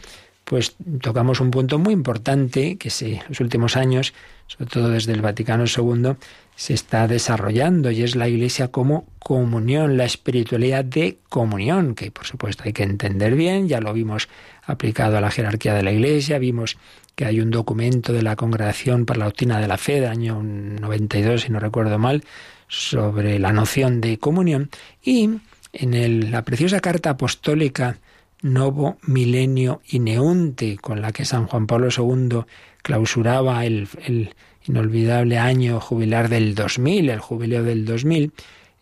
pues 0.45 0.75
tocamos 1.01 1.41
un 1.41 1.51
punto 1.51 1.79
muy 1.79 1.93
importante 1.93 2.77
que 2.77 2.91
en 3.01 3.19
los 3.27 3.41
últimos 3.41 3.75
años, 3.75 4.13
sobre 4.47 4.69
todo 4.69 4.89
desde 4.89 5.11
el 5.11 5.21
Vaticano 5.21 5.65
II, 5.65 6.15
se 6.57 6.73
está 6.73 7.07
desarrollando 7.07 7.91
y 7.91 8.01
es 8.01 8.15
la 8.15 8.27
Iglesia 8.27 8.69
como 8.69 9.05
comunión, 9.19 9.95
la 9.95 10.05
espiritualidad 10.05 10.83
de 10.83 11.19
comunión, 11.29 11.93
que 11.93 12.09
por 12.09 12.25
supuesto 12.25 12.63
hay 12.65 12.73
que 12.73 12.81
entender 12.81 13.35
bien, 13.35 13.67
ya 13.67 13.79
lo 13.79 13.93
vimos 13.93 14.27
aplicado 14.65 15.17
a 15.17 15.21
la 15.21 15.29
jerarquía 15.29 15.75
de 15.75 15.83
la 15.83 15.91
Iglesia, 15.91 16.39
vimos 16.39 16.77
que 17.13 17.25
hay 17.25 17.41
un 17.41 17.51
documento 17.51 18.11
de 18.11 18.23
la 18.23 18.35
Congregación 18.35 19.05
para 19.05 19.19
la 19.19 19.25
Doctrina 19.25 19.59
de 19.59 19.67
la 19.67 19.77
Fe 19.77 20.01
del 20.01 20.09
año 20.09 20.41
92, 20.41 21.41
si 21.43 21.51
no 21.51 21.59
recuerdo 21.59 21.99
mal, 21.99 22.23
sobre 22.67 23.37
la 23.37 23.53
noción 23.53 24.01
de 24.01 24.17
comunión 24.17 24.71
y 25.03 25.29
en 25.73 26.31
la 26.31 26.43
preciosa 26.43 26.79
carta 26.79 27.11
apostólica 27.11 27.99
Novo 28.41 28.97
Milenio 29.03 29.81
Ineunte, 29.89 30.77
con 30.77 31.03
la 31.03 31.11
que 31.11 31.23
San 31.23 31.45
Juan 31.45 31.67
Pablo 31.67 31.89
II 31.95 32.45
clausuraba 32.81 33.63
el, 33.63 33.87
el 34.05 34.33
inolvidable 34.67 35.37
año 35.37 35.79
jubilar 35.79 36.29
del 36.29 36.55
2000, 36.55 37.09
el 37.09 37.19
jubileo 37.19 37.63
del 37.63 37.85
2000, 37.85 38.31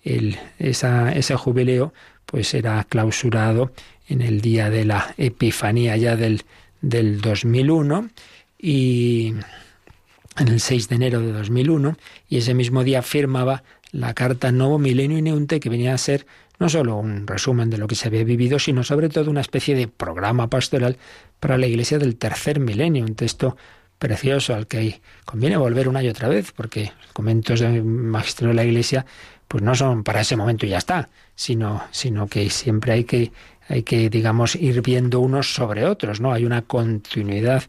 el, 0.04 0.38
esa, 0.60 1.12
ese 1.12 1.36
jubileo 1.36 1.94
pues 2.26 2.54
era 2.54 2.84
clausurado 2.84 3.72
en 4.08 4.22
el 4.22 4.42
día 4.42 4.70
de 4.70 4.86
la 4.86 5.14
Epifanía 5.18 5.96
ya 5.98 6.16
del, 6.16 6.44
del 6.82 7.22
2001 7.22 8.10
y 8.60 9.34
en 10.38 10.48
el 10.48 10.60
6 10.60 10.90
de 10.90 10.96
enero 10.96 11.22
de 11.22 11.32
2001 11.32 11.98
y 12.30 12.38
ese 12.38 12.54
mismo 12.54 12.84
día 12.84 13.02
firmaba 13.02 13.64
la 13.92 14.14
carta 14.14 14.52
Novo 14.52 14.80
Milenio 14.80 15.18
Ineunte 15.18 15.60
que 15.60 15.70
venía 15.70 15.94
a 15.94 15.98
ser 15.98 16.26
no 16.60 16.70
solo 16.70 16.98
un 16.98 17.28
resumen 17.28 17.70
de 17.70 17.78
lo 17.78 17.88
que 17.88 17.96
se 17.96 18.08
había 18.08 18.24
vivido, 18.24 18.60
sino 18.60 18.84
sobre 18.84 19.10
todo 19.10 19.30
una 19.30 19.42
especie 19.42 19.76
de 19.76 19.88
programa 19.88 20.50
pastoral 20.50 20.98
para 21.40 21.58
la 21.58 21.68
Iglesia 21.68 22.00
del 22.00 22.16
tercer 22.16 22.60
milenio, 22.60 23.04
un 23.04 23.16
texto 23.16 23.58
precioso 24.00 24.54
al 24.54 24.68
que 24.68 25.02
conviene 25.26 25.58
volver 25.58 25.88
una 25.88 26.04
y 26.04 26.10
otra 26.10 26.28
vez, 26.28 26.52
porque 26.52 26.92
los 27.02 27.12
comentos 27.14 27.60
del 27.60 27.84
magisterio 27.84 28.50
de 28.50 28.56
la 28.56 28.64
Iglesia 28.64 29.06
pues 29.48 29.64
no 29.64 29.76
son 29.76 30.04
para 30.04 30.22
ese 30.22 30.36
momento 30.36 30.66
y 30.66 30.70
ya 30.70 30.80
está, 30.80 31.10
sino, 31.36 31.84
sino 31.92 32.28
que 32.28 32.50
siempre 32.50 32.94
hay 32.94 33.04
que, 33.04 33.32
hay 33.68 33.84
que, 33.84 34.10
digamos, 34.10 34.56
ir 34.56 34.82
viendo 34.82 35.20
unos 35.20 35.54
sobre 35.54 35.86
otros, 35.86 36.20
¿no? 36.20 36.34
Hay 36.34 36.46
una 36.46 36.64
continuidad 36.64 37.64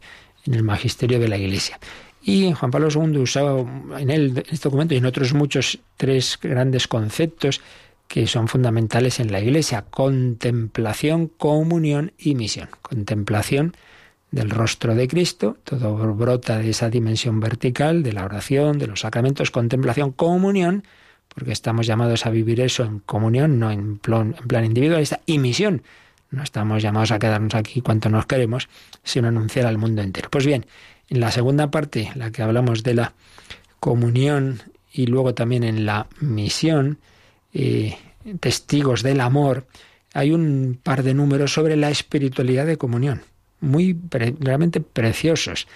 en 0.45 0.55
el 0.55 0.63
magisterio 0.63 1.19
de 1.19 1.27
la 1.27 1.37
Iglesia. 1.37 1.79
Y 2.21 2.51
Juan 2.51 2.71
Pablo 2.71 2.89
II 2.89 3.19
usaba 3.19 3.61
en, 3.99 4.09
él, 4.09 4.31
en 4.35 4.53
este 4.53 4.69
documento 4.69 4.93
y 4.93 4.97
en 4.97 5.05
otros 5.05 5.33
muchos 5.33 5.79
tres 5.95 6.37
grandes 6.41 6.87
conceptos 6.87 7.61
que 8.07 8.27
son 8.27 8.47
fundamentales 8.47 9.19
en 9.19 9.31
la 9.31 9.39
Iglesia, 9.39 9.85
contemplación, 9.89 11.27
comunión 11.27 12.13
y 12.17 12.35
misión. 12.35 12.69
Contemplación, 12.81 13.75
del 14.31 14.49
rostro 14.49 14.95
de 14.95 15.07
Cristo, 15.07 15.57
todo 15.63 16.13
brota 16.13 16.57
de 16.57 16.69
esa 16.69 16.89
dimensión 16.89 17.39
vertical, 17.39 18.03
de 18.03 18.13
la 18.13 18.25
oración, 18.25 18.77
de 18.77 18.87
los 18.87 19.01
sacramentos, 19.01 19.51
contemplación, 19.51 20.11
comunión, 20.11 20.83
porque 21.29 21.51
estamos 21.51 21.87
llamados 21.87 22.25
a 22.25 22.29
vivir 22.29 22.59
eso 22.61 22.83
en 22.83 22.99
comunión, 22.99 23.59
no 23.59 23.71
en 23.71 23.97
plan, 23.99 24.35
en 24.39 24.47
plan 24.47 24.65
individualista, 24.65 25.21
y 25.25 25.39
misión. 25.39 25.83
No 26.29 26.43
estamos 26.43 26.83
llamados 26.83 27.11
a 27.11 27.19
quedarnos 27.19 27.55
aquí 27.55 27.81
cuanto 27.81 28.09
nos 28.09 28.25
queremos, 28.25 28.67
sino 29.03 29.29
anunciar 29.29 29.65
al 29.65 29.77
mundo 29.77 30.01
entero. 30.01 30.29
Pues 30.29 30.45
bien, 30.45 30.65
en 31.09 31.19
la 31.19 31.31
segunda 31.31 31.71
parte, 31.71 32.11
la 32.15 32.31
que 32.31 32.41
hablamos 32.41 32.83
de 32.83 32.95
la 32.95 33.13
comunión 33.79 34.61
y 34.91 35.05
luego 35.05 35.33
también 35.33 35.63
en 35.63 35.85
la 35.85 36.07
misión, 36.19 36.99
eh, 37.53 37.97
testigos 38.39 39.03
del 39.03 39.21
amor, 39.21 39.67
hay 40.13 40.31
un 40.31 40.79
par 40.81 41.03
de 41.03 41.13
números 41.13 41.53
sobre 41.53 41.77
la 41.77 41.89
espiritualidad 41.89 42.65
de 42.65 42.77
comunión, 42.77 43.21
muy 43.59 43.97
realmente 44.39 44.81
preciosos. 44.81 45.67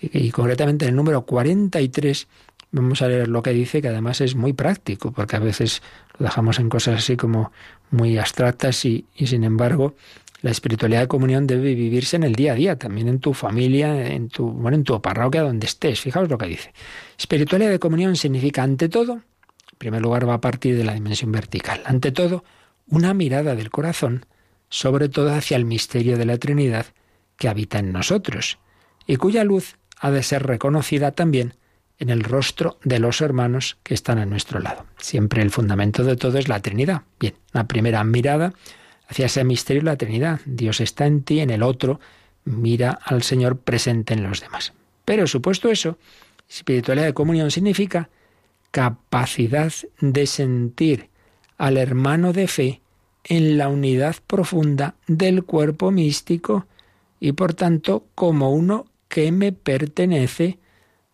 Y, 0.00 0.26
y 0.26 0.30
concretamente 0.30 0.84
en 0.84 0.90
el 0.90 0.96
número 0.96 1.22
43 1.22 2.28
vamos 2.72 3.02
a 3.02 3.08
leer 3.08 3.28
lo 3.28 3.42
que 3.42 3.50
dice, 3.50 3.80
que 3.80 3.88
además 3.88 4.20
es 4.20 4.34
muy 4.34 4.52
práctico, 4.52 5.12
porque 5.12 5.36
a 5.36 5.40
veces 5.40 5.82
lo 6.18 6.26
dejamos 6.26 6.58
en 6.58 6.68
cosas 6.68 6.98
así 6.98 7.16
como 7.16 7.52
muy 7.90 8.18
abstractas 8.18 8.84
y, 8.84 9.06
y 9.14 9.26
sin 9.28 9.44
embargo 9.44 9.94
la 10.44 10.50
espiritualidad 10.50 11.00
de 11.00 11.08
comunión 11.08 11.46
debe 11.46 11.74
vivirse 11.74 12.16
en 12.16 12.22
el 12.22 12.34
día 12.34 12.52
a 12.52 12.54
día, 12.54 12.78
también 12.78 13.08
en 13.08 13.18
tu 13.18 13.32
familia, 13.32 14.12
en 14.12 14.28
tu, 14.28 14.46
bueno, 14.50 14.76
en 14.76 14.84
tu 14.84 15.00
parroquia, 15.00 15.40
donde 15.40 15.66
estés. 15.66 16.00
Fijaos 16.00 16.28
lo 16.28 16.36
que 16.36 16.46
dice. 16.46 16.74
Espiritualidad 17.18 17.70
de 17.70 17.78
comunión 17.78 18.14
significa, 18.14 18.62
ante 18.62 18.90
todo, 18.90 19.14
en 19.14 19.78
primer 19.78 20.02
lugar 20.02 20.28
va 20.28 20.34
a 20.34 20.40
partir 20.42 20.76
de 20.76 20.84
la 20.84 20.92
dimensión 20.92 21.32
vertical, 21.32 21.80
ante 21.86 22.12
todo, 22.12 22.44
una 22.88 23.14
mirada 23.14 23.54
del 23.54 23.70
corazón, 23.70 24.26
sobre 24.68 25.08
todo 25.08 25.32
hacia 25.32 25.56
el 25.56 25.64
misterio 25.64 26.18
de 26.18 26.26
la 26.26 26.36
Trinidad 26.36 26.86
que 27.36 27.48
habita 27.48 27.78
en 27.78 27.92
nosotros, 27.92 28.58
y 29.06 29.16
cuya 29.16 29.44
luz 29.44 29.76
ha 29.98 30.10
de 30.10 30.22
ser 30.22 30.46
reconocida 30.46 31.12
también 31.12 31.54
en 31.98 32.10
el 32.10 32.24
rostro 32.24 32.78
de 32.84 32.98
los 32.98 33.20
hermanos 33.20 33.78
que 33.82 33.94
están 33.94 34.18
a 34.18 34.26
nuestro 34.26 34.60
lado. 34.60 34.86
Siempre 34.98 35.42
el 35.42 35.50
fundamento 35.50 36.04
de 36.04 36.16
todo 36.16 36.38
es 36.38 36.48
la 36.48 36.60
Trinidad. 36.60 37.02
Bien, 37.20 37.34
la 37.52 37.66
primera 37.66 38.02
mirada 38.04 38.52
hacia 39.08 39.26
ese 39.26 39.44
misterio 39.44 39.82
de 39.82 39.86
la 39.86 39.96
Trinidad. 39.96 40.40
Dios 40.44 40.80
está 40.80 41.06
en 41.06 41.22
ti, 41.22 41.40
en 41.40 41.50
el 41.50 41.62
otro, 41.62 42.00
mira 42.44 42.98
al 43.04 43.22
Señor 43.22 43.58
presente 43.58 44.14
en 44.14 44.22
los 44.22 44.40
demás. 44.40 44.72
Pero 45.04 45.26
supuesto 45.26 45.70
eso, 45.70 45.98
espiritualidad 46.48 47.06
de 47.06 47.14
comunión 47.14 47.50
significa 47.50 48.08
capacidad 48.70 49.72
de 50.00 50.26
sentir 50.26 51.08
al 51.56 51.76
hermano 51.76 52.32
de 52.32 52.48
fe 52.48 52.80
en 53.22 53.56
la 53.56 53.68
unidad 53.68 54.16
profunda 54.26 54.96
del 55.06 55.44
cuerpo 55.44 55.90
místico 55.90 56.66
y 57.24 57.32
por 57.32 57.54
tanto 57.54 58.06
como 58.14 58.50
uno 58.50 58.84
que 59.08 59.32
me 59.32 59.50
pertenece 59.52 60.58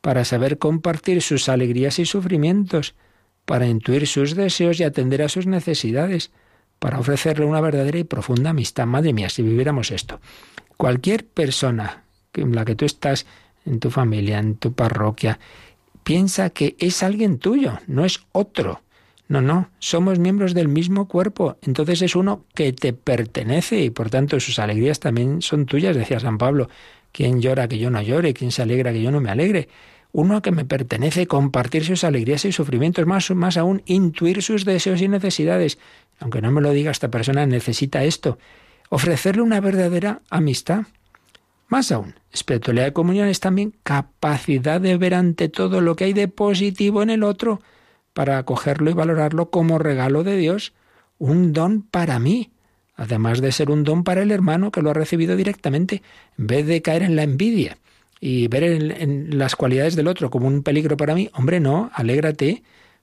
para 0.01 0.25
saber 0.25 0.59
compartir 0.59 1.23
sus 1.23 1.49
alegrías 1.49 2.01
y 2.01 2.05
sufrimientos, 2.05 2.97
para 3.45 3.69
intuir 3.69 4.09
sus 4.09 4.35
deseos 4.35 4.81
y 4.81 4.83
atender 4.83 5.23
a 5.23 5.29
sus 5.29 5.47
necesidades, 5.47 6.33
para 6.81 6.99
ofrecerle 6.99 7.45
una 7.45 7.61
verdadera 7.61 8.01
y 8.01 8.03
profunda 8.03 8.51
amistad. 8.51 8.87
Madre 8.87 9.13
mía, 9.13 9.29
si 9.29 9.43
viviéramos 9.43 9.93
esto. 9.93 10.21
Cualquier 10.77 11.25
persona 11.29 12.03
en 12.35 12.57
la 12.57 12.65
que 12.65 12.75
tú 12.75 12.87
estás, 12.87 13.25
en 13.65 13.79
tu 13.79 13.93
familia, 13.93 14.41
en 14.41 14.57
tu 14.57 14.73
parroquia, 14.73 15.39
piensa 16.03 16.51
que 16.51 16.75
es 16.81 17.05
alguien 17.05 17.39
tuyo, 17.39 17.79
no 17.87 18.05
es 18.05 18.19
otro. 18.33 18.83
No, 19.31 19.41
no, 19.41 19.71
somos 19.79 20.19
miembros 20.19 20.55
del 20.55 20.67
mismo 20.67 21.07
cuerpo, 21.07 21.57
entonces 21.63 22.03
es 22.03 22.17
uno 22.17 22.47
que 22.53 22.73
te 22.73 22.93
pertenece 22.93 23.81
y 23.81 23.91
por 23.91 24.11
tanto 24.11 24.41
sus 24.41 24.59
alegrías 24.59 24.99
también 24.99 25.41
son 25.41 25.67
tuyas, 25.67 25.95
decía 25.95 26.19
San 26.19 26.37
Pablo. 26.37 26.69
¿Quién 27.13 27.41
llora 27.41 27.69
que 27.69 27.79
yo 27.79 27.91
no 27.91 28.03
llore? 28.03 28.35
¿Quién 28.35 28.51
se 28.51 28.63
alegra 28.63 28.93
que 28.93 29.01
yo 29.01 29.13
no 29.13 29.21
me 29.21 29.31
alegre? 29.31 29.69
Uno 30.11 30.43
que 30.43 30.51
me 30.51 30.65
pertenece, 30.65 31.29
compartir 31.29 31.85
sus 31.85 32.03
alegrías 32.03 32.45
y 32.45 32.51
sufrimientos, 32.51 33.07
más, 33.07 33.31
más 33.31 33.57
aún, 33.57 33.83
intuir 33.87 34.43
sus 34.43 34.65
deseos 34.65 35.01
y 35.01 35.07
necesidades. 35.07 35.79
Aunque 36.19 36.43
no 36.43 36.51
me 36.51 36.61
lo 36.61 36.73
diga, 36.73 36.91
esta 36.91 37.09
persona 37.09 37.47
necesita 37.47 38.03
esto. 38.03 38.37
Ofrecerle 38.89 39.43
una 39.43 39.61
verdadera 39.61 40.23
amistad. 40.29 40.87
Más 41.69 41.93
aún, 41.93 42.17
espiritualidad 42.33 42.87
de 42.87 42.93
comunión 42.93 43.29
es 43.29 43.39
también 43.39 43.77
capacidad 43.85 44.81
de 44.81 44.97
ver 44.97 45.15
ante 45.15 45.49
todo 45.49 45.81
lo 45.81 45.95
que 45.95 46.07
hay 46.07 46.15
de 46.15 46.27
positivo 46.27 47.05
en 47.05 47.11
el 47.11 47.23
otro 47.23 47.61
para 48.13 48.39
acogerlo 48.39 48.91
y 48.91 48.95
valorarlo 48.95 49.51
como 49.51 49.79
regalo 49.79 50.25
de 50.25 50.37
Dios, 50.37 50.73
un 51.19 51.53
don 51.53 51.83
para 51.83 52.19
mí, 52.19 52.51
además 52.97 53.41
de 53.41 53.53
ser 53.53 53.71
un 53.71 53.85
don 53.85 54.05
para 54.05 54.23
el 54.23 54.31
hermano 54.31 54.71
que 54.71 54.83
lo 54.83 54.91
ha 54.91 54.95
recibido 54.95 55.37
directamente, 55.37 56.03
en 56.39 56.47
vez 56.47 56.67
de 56.67 56.83
caer 56.83 57.03
en 57.03 57.17
la 57.17 57.23
envidia 57.23 57.79
y 58.21 58.49
ver 58.49 58.65
en, 58.65 59.39
las 59.39 59.57
cualidades 59.57 59.97
del 59.97 60.09
otro 60.09 60.31
como 60.31 60.47
un 60.47 60.63
peligro 60.63 60.97
para 60.97 61.15
mí, 61.15 61.31
hombre, 61.33 61.61
no, 61.61 61.91
alégrate. 61.95 62.63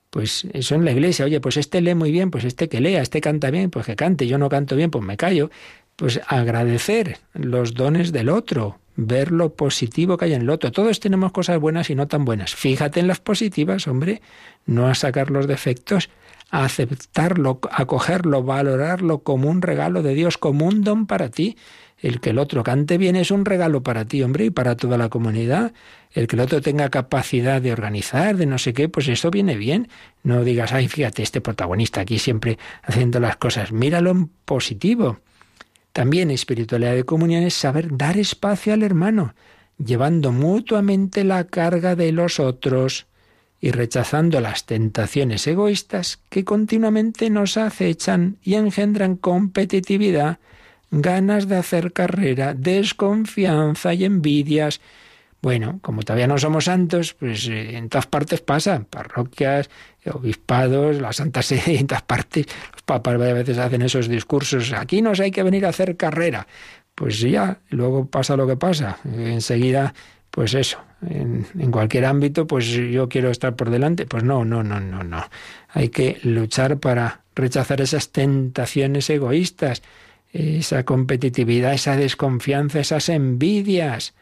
Pues 0.10 0.48
eso 0.54 0.76
en 0.76 0.86
la 0.86 0.92
iglesia, 0.92 1.26
oye, 1.26 1.42
pues 1.42 1.58
este 1.58 1.82
lee 1.82 1.94
muy 1.94 2.12
bien, 2.12 2.32
pues 2.32 2.46
este 2.46 2.70
que 2.70 2.80
lea, 2.80 3.02
este 3.02 3.20
canta 3.20 3.52
bien, 3.52 3.70
pues 3.70 3.86
que 3.86 3.96
cante, 3.96 4.26
yo 4.26 4.38
no 4.38 4.48
canto 4.48 4.76
bien, 4.76 4.90
pues 4.90 5.04
me 5.04 5.18
callo. 5.18 5.50
Pues 5.98 6.22
agradecer 6.28 7.18
los 7.34 7.74
dones 7.74 8.12
del 8.12 8.30
otro, 8.30 8.80
ver 8.98 9.32
lo 9.32 9.54
positivo 9.54 10.18
que 10.18 10.26
hay 10.26 10.34
en 10.34 10.42
el 10.42 10.50
otro. 10.50 10.72
Todos 10.72 11.00
tenemos 11.00 11.32
cosas 11.32 11.60
buenas 11.60 11.90
y 11.90 11.96
no 11.96 12.08
tan 12.08 12.26
buenas. 12.26 12.56
Fíjate 12.56 13.00
en 13.00 13.08
las 13.08 13.20
positivas, 13.20 13.88
hombre, 13.88 14.22
no 14.66 14.88
a 14.88 14.96
sacar 14.96 15.30
los 15.30 15.48
defectos, 15.48 16.10
a 16.50 16.66
aceptarlo, 16.66 17.60
acogerlo, 17.72 18.44
valorarlo 18.44 19.20
como 19.20 19.50
un 19.50 19.62
regalo 19.62 20.02
de 20.02 20.16
Dios, 20.16 20.38
como 20.38 20.66
un 20.66 20.84
don 20.84 21.06
para 21.06 21.30
ti. 21.30 21.58
El 22.00 22.20
que 22.20 22.32
el 22.32 22.40
otro 22.40 22.64
cante 22.64 22.98
bien 22.98 23.16
es 23.16 23.32
un 23.32 23.46
regalo 23.46 23.82
para 23.82 24.06
ti, 24.06 24.22
hombre, 24.22 24.46
y 24.46 24.50
para 24.50 24.76
toda 24.76 24.98
la 24.98 25.10
comunidad. 25.10 25.74
El 26.12 26.28
que 26.28 26.36
el 26.36 26.42
otro 26.42 26.62
tenga 26.62 26.90
capacidad 26.90 27.62
de 27.62 27.72
organizar, 27.72 28.38
de 28.38 28.46
no 28.46 28.58
sé 28.58 28.74
qué, 28.74 28.90
pues 28.90 29.08
eso 29.08 29.32
viene 29.32 29.58
bien. 29.58 29.90
No 30.24 30.44
digas, 30.44 30.74
ay, 30.74 30.88
fíjate, 30.88 31.24
este 31.24 31.42
protagonista 31.42 32.02
aquí 32.02 32.20
siempre 32.20 32.58
haciendo 32.84 33.20
las 33.20 33.38
cosas. 33.38 33.72
Míralo 33.72 34.12
en 34.12 34.28
positivo. 34.46 35.20
También 35.98 36.30
espiritualidad 36.30 36.94
de 36.94 37.06
comunión 37.06 37.42
es 37.42 37.56
saber 37.56 37.98
dar 37.98 38.20
espacio 38.20 38.72
al 38.72 38.84
hermano, 38.84 39.34
llevando 39.84 40.32
mutuamente 40.32 41.24
la 41.24 41.46
carga 41.46 41.96
de 41.96 42.12
los 42.12 42.40
otros 42.40 43.08
y 43.60 43.72
rechazando 43.72 44.40
las 44.40 44.68
tentaciones 44.68 45.48
egoístas 45.48 46.20
que 46.30 46.46
continuamente 46.46 47.32
nos 47.32 47.58
acechan 47.58 48.38
y 48.44 48.54
engendran 48.54 49.16
competitividad, 49.16 50.38
ganas 50.92 51.48
de 51.48 51.56
hacer 51.56 51.92
carrera, 51.94 52.54
desconfianza 52.54 53.96
y 53.96 54.06
envidias. 54.06 54.82
Bueno, 55.42 55.80
como 55.82 56.04
todavía 56.04 56.28
no 56.28 56.38
somos 56.38 56.66
santos, 56.66 57.16
pues 57.16 57.48
eh, 57.48 57.76
en 57.76 57.90
todas 57.90 58.06
partes 58.06 58.42
pasa, 58.42 58.86
parroquias, 58.88 59.72
obispados, 60.14 61.02
la 61.02 61.14
Santa 61.14 61.42
Sede, 61.42 61.80
en 61.80 61.88
partes. 61.88 62.48
Los 62.72 62.82
papas 62.84 63.16
a 63.16 63.34
veces 63.34 63.58
hacen 63.58 63.82
esos 63.82 64.08
discursos, 64.08 64.74
aquí 64.74 65.02
nos 65.02 65.20
hay 65.20 65.32
que 65.32 65.44
venir 65.44 65.66
a 65.66 65.70
hacer 65.70 65.98
carrera. 65.98 66.48
Pues 66.96 67.20
ya, 67.20 67.60
luego 67.70 68.08
pasa 68.08 68.36
lo 68.36 68.48
que 68.48 68.58
pasa. 68.58 68.98
Enseguida, 69.06 69.94
pues 70.32 70.56
eso, 70.56 70.80
en 71.08 71.72
cualquier 71.72 72.06
ámbito, 72.06 72.48
pues 72.48 72.66
yo 72.66 73.08
quiero 73.08 73.30
estar 73.30 73.56
por 73.56 73.70
delante. 73.70 74.08
Pues 74.08 74.24
no, 74.24 74.44
no, 74.44 74.64
no, 74.64 74.80
no, 74.80 75.04
no. 75.04 75.24
Hay 75.70 75.90
que 75.90 76.18
luchar 76.24 76.80
para 76.80 77.22
rechazar 77.36 77.82
esas 77.82 78.12
tentaciones 78.12 79.10
egoístas 79.12 79.84
esa 80.34 80.84
competitividad, 80.84 81.74
esa 81.74 81.96
desconfianza, 81.96 82.80
esas 82.80 83.10
envidias. 83.10 84.14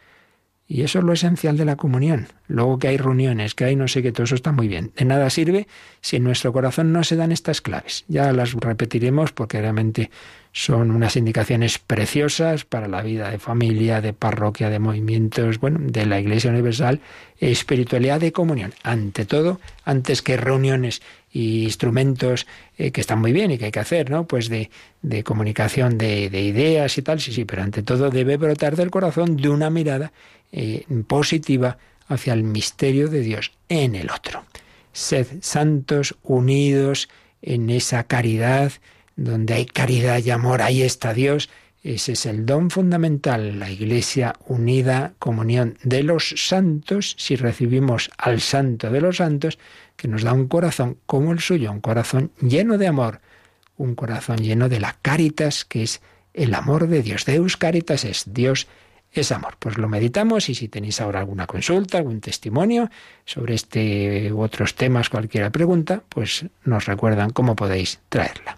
Y 0.68 0.82
eso 0.82 1.00
es 1.00 1.06
lo 1.06 1.14
esencial 1.14 1.58
de 1.58 1.66
la 1.66 1.76
comunión. 1.76 2.28
Luego 2.48 2.80
que 2.80 2.88
hay 2.88 2.98
reuniones, 2.98 3.54
que 3.54 3.66
hay 3.66 3.76
no 3.76 3.88
sé 3.88 4.02
qué, 4.02 4.12
todo 4.12 4.24
eso 4.24 4.34
está 4.34 4.52
muy 4.52 4.68
bien. 4.68 4.92
De 4.96 5.06
nada 5.06 5.30
sirve 5.30 5.68
si 6.02 6.16
en 6.16 6.24
nuestro 6.24 6.52
corazón 6.54 6.92
no 6.92 7.04
se 7.04 7.16
dan 7.16 7.32
estas 7.32 7.62
claves. 7.62 8.04
Ya 8.08 8.32
las 8.34 8.54
repetiremos 8.54 9.32
porque 9.32 9.62
realmente 9.62 10.10
son 10.52 10.92
unas 10.92 11.18
indicaciones 11.18 11.78
preciosas 11.78 12.66
para 12.66 12.88
la 12.88 13.02
vida 13.02 13.30
de 13.30 13.40
familia, 13.40 14.02
de 14.02 14.14
parroquia, 14.14 14.70
de 14.70 14.80
movimientos, 14.80 15.60
bueno, 15.60 15.80
de 15.82 16.06
la 16.06 16.20
Iglesia 16.20 16.50
Universal, 16.50 17.02
espiritualidad 17.40 18.20
de 18.20 18.32
comunión. 18.32 18.74
Ante 18.82 19.26
todo, 19.26 19.60
antes 19.84 20.22
que 20.22 20.38
reuniones 20.38 21.02
y 21.36 21.66
instrumentos 21.66 22.48
eh, 22.78 22.92
que 22.92 23.02
están 23.02 23.20
muy 23.20 23.34
bien 23.34 23.52
y 23.52 23.58
que 23.58 23.66
hay 23.66 23.72
que 23.72 23.82
hacer, 23.82 24.10
¿no? 24.10 24.26
Pues 24.26 24.48
de, 24.48 24.70
de 25.02 25.22
comunicación 25.26 25.98
de, 25.98 26.30
de, 26.30 26.42
ideas 26.42 26.98
y 26.98 27.02
tal, 27.02 27.20
sí, 27.20 27.34
sí, 27.34 27.44
pero 27.44 27.62
ante 27.62 27.84
todo 27.84 28.10
debe 28.10 28.38
brotar 28.38 28.78
del 28.78 28.90
corazón 28.90 29.36
de 29.36 29.50
una 29.50 29.70
mirada 29.70 30.14
eh, 30.54 30.86
positiva 31.08 31.78
hacia 32.08 32.32
el 32.32 32.44
misterio 32.44 33.10
de 33.10 33.20
Dios 33.20 33.52
en 33.68 33.96
el 33.96 34.12
otro. 34.12 34.46
Sed 34.94 35.28
santos, 35.42 36.16
unidos 36.24 37.10
en 37.42 37.70
esa 37.70 38.06
caridad, 38.06 38.72
donde 39.18 39.56
hay 39.56 39.66
caridad 39.66 40.24
y 40.24 40.30
amor, 40.30 40.62
ahí 40.62 40.84
está 40.84 41.14
Dios. 41.14 41.50
Ese 41.86 42.14
es 42.14 42.26
el 42.26 42.48
don 42.48 42.72
fundamental, 42.72 43.60
la 43.60 43.70
Iglesia 43.70 44.34
unida, 44.48 45.14
comunión 45.20 45.78
de 45.84 46.02
los 46.02 46.34
santos, 46.36 47.14
si 47.20 47.36
recibimos 47.36 48.10
al 48.18 48.42
santo 48.42 48.90
de 48.90 49.02
los 49.02 49.18
santos, 49.18 49.60
que 49.96 50.08
nos 50.08 50.24
da 50.24 50.34
un 50.34 50.48
corazón 50.48 50.98
como 51.06 51.32
el 51.32 51.42
suyo, 51.42 51.72
un 51.72 51.82
corazón 51.82 52.32
lleno 52.42 52.80
de 52.80 52.88
amor, 52.88 53.22
un 53.78 53.94
corazón 53.94 54.38
lleno 54.38 54.68
de 54.68 54.80
la 54.80 54.98
caritas, 55.00 55.64
que 55.64 55.84
es 55.84 56.02
el 56.34 56.56
amor 56.56 56.88
de 56.88 57.04
Dios. 57.04 57.24
Deus 57.24 57.56
caritas 57.56 58.04
es 58.04 58.34
Dios 58.34 58.68
es 59.12 59.32
amor. 59.32 59.56
Pues 59.60 59.78
lo 59.78 59.88
meditamos 59.88 60.50
y 60.50 60.56
si 60.56 60.68
tenéis 60.68 61.02
ahora 61.02 61.20
alguna 61.20 61.46
consulta, 61.46 62.00
algún 62.00 62.20
testimonio 62.20 62.90
sobre 63.26 63.54
este 63.54 64.34
u 64.34 64.42
otros 64.42 64.74
temas, 64.74 65.10
cualquier 65.10 65.52
pregunta, 65.52 66.02
pues 66.10 66.48
nos 66.64 66.86
recuerdan 66.88 67.30
cómo 67.30 67.56
podéis 67.56 68.00
traerla. 68.10 68.58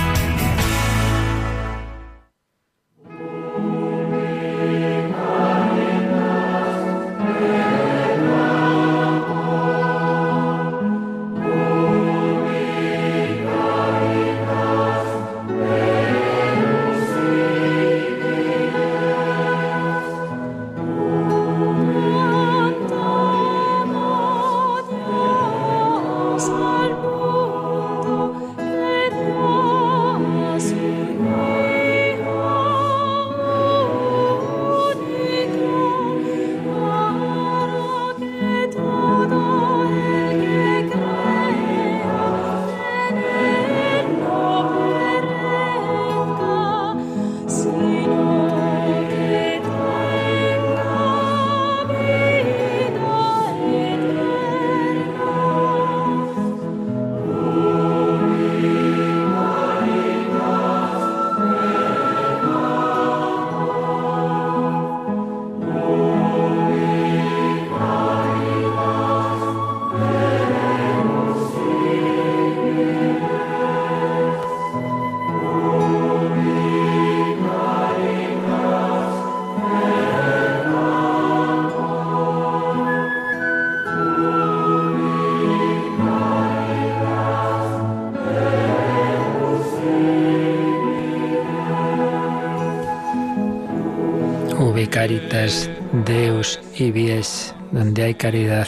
y 96.81 96.91
Vies, 96.91 97.53
donde 97.71 98.03
hay 98.03 98.15
caridad, 98.15 98.67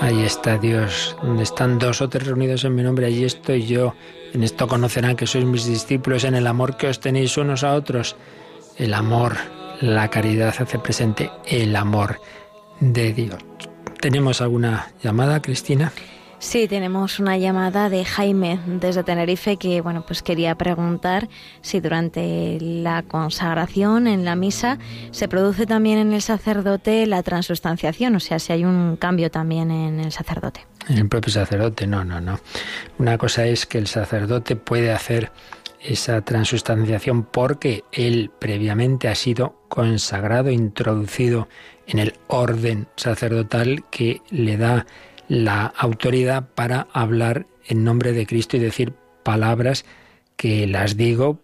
ahí 0.00 0.22
está 0.22 0.58
Dios. 0.58 1.16
Donde 1.22 1.42
están 1.42 1.78
dos 1.78 2.00
o 2.00 2.08
tres 2.08 2.26
reunidos 2.26 2.64
en 2.64 2.74
mi 2.74 2.82
nombre, 2.82 3.06
allí 3.06 3.24
estoy 3.24 3.66
yo. 3.66 3.94
En 4.32 4.42
esto 4.42 4.66
conocerán 4.66 5.16
que 5.16 5.26
sois 5.26 5.44
mis 5.44 5.66
discípulos, 5.66 6.24
en 6.24 6.34
el 6.34 6.46
amor 6.46 6.76
que 6.76 6.88
os 6.88 7.00
tenéis 7.00 7.36
unos 7.36 7.62
a 7.62 7.74
otros. 7.74 8.16
El 8.78 8.94
amor, 8.94 9.36
la 9.80 10.08
caridad 10.08 10.54
hace 10.58 10.78
presente 10.78 11.30
el 11.46 11.76
amor 11.76 12.20
de 12.80 13.12
Dios. 13.12 13.38
¿Tenemos 14.00 14.40
alguna 14.40 14.92
llamada, 15.02 15.40
Cristina? 15.42 15.92
Sí, 16.46 16.68
tenemos 16.68 17.18
una 17.18 17.36
llamada 17.36 17.90
de 17.90 18.04
Jaime 18.04 18.60
desde 18.66 19.02
Tenerife 19.02 19.56
que 19.56 19.80
bueno, 19.80 20.06
pues 20.06 20.22
quería 20.22 20.54
preguntar 20.54 21.28
si 21.60 21.80
durante 21.80 22.58
la 22.60 23.02
consagración 23.02 24.06
en 24.06 24.24
la 24.24 24.36
misa 24.36 24.78
se 25.10 25.26
produce 25.26 25.66
también 25.66 25.98
en 25.98 26.12
el 26.12 26.22
sacerdote 26.22 27.04
la 27.06 27.24
transustanciación, 27.24 28.14
o 28.14 28.20
sea, 28.20 28.38
si 28.38 28.52
hay 28.52 28.64
un 28.64 28.96
cambio 28.96 29.28
también 29.28 29.72
en 29.72 29.98
el 29.98 30.12
sacerdote. 30.12 30.64
En 30.88 30.98
el 30.98 31.08
propio 31.08 31.32
sacerdote, 31.32 31.88
no, 31.88 32.04
no, 32.04 32.20
no. 32.20 32.38
Una 32.98 33.18
cosa 33.18 33.44
es 33.44 33.66
que 33.66 33.78
el 33.78 33.88
sacerdote 33.88 34.54
puede 34.54 34.92
hacer 34.92 35.32
esa 35.80 36.20
transustanciación 36.20 37.24
porque 37.24 37.82
él 37.90 38.30
previamente 38.38 39.08
ha 39.08 39.16
sido 39.16 39.56
consagrado, 39.68 40.52
introducido 40.52 41.48
en 41.88 41.98
el 41.98 42.14
orden 42.28 42.86
sacerdotal 42.94 43.82
que 43.90 44.22
le 44.30 44.56
da 44.56 44.86
la 45.28 45.66
autoridad 45.66 46.48
para 46.54 46.88
hablar 46.92 47.46
en 47.66 47.84
nombre 47.84 48.12
de 48.12 48.26
Cristo 48.26 48.56
y 48.56 48.60
decir 48.60 48.92
palabras 49.22 49.84
que 50.36 50.66
las 50.66 50.96
digo 50.96 51.40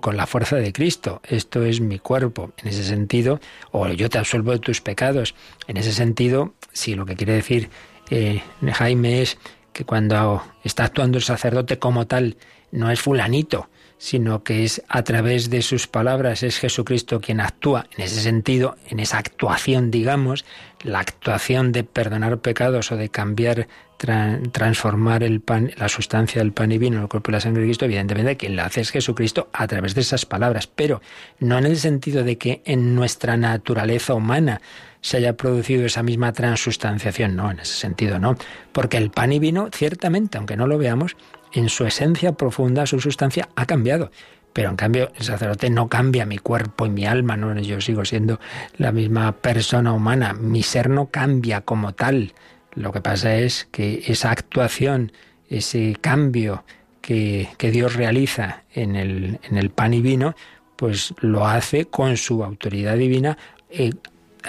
con 0.00 0.16
la 0.16 0.26
fuerza 0.26 0.56
de 0.56 0.72
Cristo. 0.72 1.20
Esto 1.24 1.64
es 1.64 1.80
mi 1.80 1.98
cuerpo. 1.98 2.52
En 2.58 2.68
ese 2.68 2.84
sentido, 2.84 3.40
o 3.70 3.86
yo 3.88 4.08
te 4.08 4.18
absuelvo 4.18 4.52
de 4.52 4.58
tus 4.58 4.80
pecados. 4.80 5.34
En 5.66 5.76
ese 5.76 5.92
sentido, 5.92 6.54
si 6.72 6.94
lo 6.94 7.06
que 7.06 7.16
quiere 7.16 7.34
decir 7.34 7.70
eh, 8.10 8.42
Jaime 8.72 9.22
es 9.22 9.38
que 9.72 9.84
cuando 9.84 10.42
está 10.64 10.84
actuando 10.84 11.18
el 11.18 11.24
sacerdote 11.24 11.78
como 11.78 12.06
tal, 12.06 12.36
no 12.70 12.90
es 12.90 13.00
fulanito, 13.00 13.68
sino 14.02 14.42
que 14.42 14.64
es 14.64 14.82
a 14.88 15.04
través 15.04 15.48
de 15.48 15.62
sus 15.62 15.86
palabras, 15.86 16.42
es 16.42 16.58
Jesucristo 16.58 17.20
quien 17.20 17.40
actúa. 17.40 17.86
En 17.96 18.02
ese 18.02 18.20
sentido, 18.20 18.74
en 18.88 18.98
esa 18.98 19.18
actuación, 19.18 19.92
digamos, 19.92 20.44
la 20.82 20.98
actuación 20.98 21.70
de 21.70 21.84
perdonar 21.84 22.38
pecados 22.38 22.90
o 22.90 22.96
de 22.96 23.10
cambiar, 23.10 23.68
transformar 23.98 25.22
el 25.22 25.40
pan, 25.40 25.70
la 25.76 25.88
sustancia 25.88 26.42
del 26.42 26.50
pan 26.50 26.72
y 26.72 26.78
vino 26.78 27.00
el 27.00 27.06
cuerpo 27.06 27.30
y 27.30 27.34
la 27.34 27.40
sangre 27.40 27.62
de 27.62 27.68
Cristo, 27.68 27.84
evidentemente 27.84 28.36
quien 28.36 28.56
la 28.56 28.64
hace 28.64 28.80
es 28.80 28.90
Jesucristo 28.90 29.48
a 29.52 29.68
través 29.68 29.94
de 29.94 30.00
esas 30.00 30.26
palabras, 30.26 30.66
pero 30.66 31.00
no 31.38 31.56
en 31.56 31.66
el 31.66 31.76
sentido 31.76 32.24
de 32.24 32.38
que 32.38 32.60
en 32.64 32.96
nuestra 32.96 33.36
naturaleza 33.36 34.14
humana 34.14 34.60
se 35.00 35.18
haya 35.18 35.36
producido 35.36 35.86
esa 35.86 36.02
misma 36.02 36.32
transustanciación, 36.32 37.36
no, 37.36 37.52
en 37.52 37.60
ese 37.60 37.74
sentido 37.74 38.18
no, 38.18 38.36
porque 38.72 38.96
el 38.96 39.12
pan 39.12 39.32
y 39.32 39.38
vino, 39.38 39.68
ciertamente, 39.72 40.38
aunque 40.38 40.56
no 40.56 40.66
lo 40.66 40.76
veamos, 40.76 41.14
en 41.52 41.68
su 41.68 41.84
esencia 41.84 42.32
profunda, 42.32 42.86
su 42.86 43.00
sustancia, 43.00 43.48
ha 43.56 43.66
cambiado. 43.66 44.10
Pero 44.52 44.70
en 44.70 44.76
cambio 44.76 45.10
el 45.16 45.24
sacerdote 45.24 45.70
no 45.70 45.88
cambia 45.88 46.26
mi 46.26 46.38
cuerpo 46.38 46.86
y 46.86 46.90
mi 46.90 47.06
alma, 47.06 47.36
no, 47.36 47.58
yo 47.60 47.80
sigo 47.80 48.04
siendo 48.04 48.38
la 48.76 48.92
misma 48.92 49.32
persona 49.32 49.92
humana, 49.92 50.34
mi 50.34 50.62
ser 50.62 50.90
no 50.90 51.06
cambia 51.06 51.62
como 51.62 51.94
tal. 51.94 52.34
Lo 52.74 52.92
que 52.92 53.00
pasa 53.00 53.36
es 53.36 53.68
que 53.70 54.02
esa 54.06 54.30
actuación, 54.30 55.12
ese 55.48 55.96
cambio 56.00 56.64
que, 57.00 57.48
que 57.58 57.70
Dios 57.70 57.94
realiza 57.94 58.64
en 58.74 58.96
el, 58.96 59.40
en 59.42 59.56
el, 59.56 59.70
pan 59.70 59.94
y 59.94 60.00
vino, 60.00 60.34
pues 60.76 61.14
lo 61.20 61.46
hace 61.46 61.86
con 61.86 62.16
su 62.16 62.44
autoridad 62.44 62.96
divina, 62.96 63.38
eh, 63.70 63.92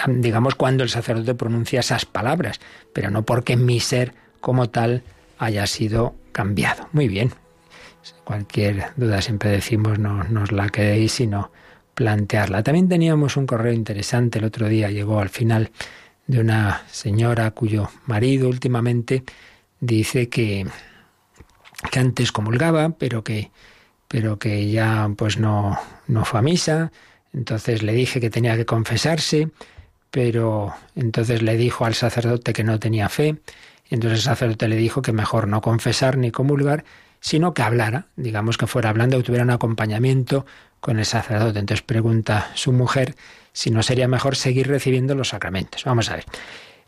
digamos, 0.06 0.54
cuando 0.54 0.82
el 0.82 0.90
sacerdote 0.90 1.34
pronuncia 1.34 1.80
esas 1.80 2.04
palabras, 2.04 2.60
pero 2.92 3.10
no 3.10 3.24
porque 3.24 3.56
mi 3.56 3.80
ser 3.80 4.14
como 4.40 4.68
tal 4.68 5.02
haya 5.38 5.66
sido 5.66 6.14
cambiado. 6.32 6.88
Muy 6.92 7.08
bien. 7.08 7.32
Cualquier 8.24 8.86
duda 8.96 9.22
siempre 9.22 9.50
decimos 9.50 9.98
no 9.98 10.24
nos 10.24 10.52
la 10.52 10.68
quedéis, 10.68 11.12
sino 11.12 11.50
plantearla. 11.94 12.62
También 12.62 12.88
teníamos 12.88 13.36
un 13.36 13.46
correo 13.46 13.72
interesante 13.72 14.38
el 14.38 14.44
otro 14.44 14.68
día, 14.68 14.90
llegó 14.90 15.20
al 15.20 15.30
final 15.30 15.70
de 16.26 16.40
una 16.40 16.82
señora 16.90 17.50
cuyo 17.52 17.90
marido 18.06 18.48
últimamente 18.48 19.24
dice 19.80 20.28
que, 20.28 20.66
que 21.90 21.98
antes 21.98 22.32
comulgaba, 22.32 22.90
pero 22.90 23.22
que, 23.22 23.50
pero 24.08 24.38
que 24.38 24.70
ya 24.70 25.10
pues 25.16 25.38
no, 25.38 25.78
no 26.06 26.24
fue 26.24 26.40
a 26.40 26.42
misa. 26.42 26.92
Entonces 27.32 27.82
le 27.82 27.92
dije 27.92 28.20
que 28.20 28.30
tenía 28.30 28.56
que 28.56 28.66
confesarse, 28.66 29.48
pero 30.10 30.74
entonces 30.94 31.42
le 31.42 31.56
dijo 31.56 31.84
al 31.84 31.94
sacerdote 31.94 32.52
que 32.52 32.64
no 32.64 32.78
tenía 32.78 33.08
fe 33.08 33.36
entonces 33.90 34.20
el 34.20 34.24
sacerdote 34.24 34.68
le 34.68 34.76
dijo 34.76 35.02
que 35.02 35.12
mejor 35.12 35.48
no 35.48 35.60
confesar 35.60 36.16
ni 36.16 36.30
comulgar, 36.30 36.84
sino 37.20 37.54
que 37.54 37.62
hablara, 37.62 38.06
digamos 38.16 38.58
que 38.58 38.66
fuera 38.66 38.90
hablando, 38.90 39.16
que 39.16 39.22
tuviera 39.22 39.44
un 39.44 39.50
acompañamiento 39.50 40.44
con 40.80 40.98
el 40.98 41.06
sacerdote. 41.06 41.58
Entonces 41.58 41.82
pregunta 41.82 42.50
su 42.54 42.72
mujer 42.72 43.14
si 43.52 43.70
no 43.70 43.82
sería 43.82 44.08
mejor 44.08 44.36
seguir 44.36 44.68
recibiendo 44.68 45.14
los 45.14 45.28
sacramentos. 45.28 45.84
Vamos 45.84 46.10
a 46.10 46.16
ver. 46.16 46.24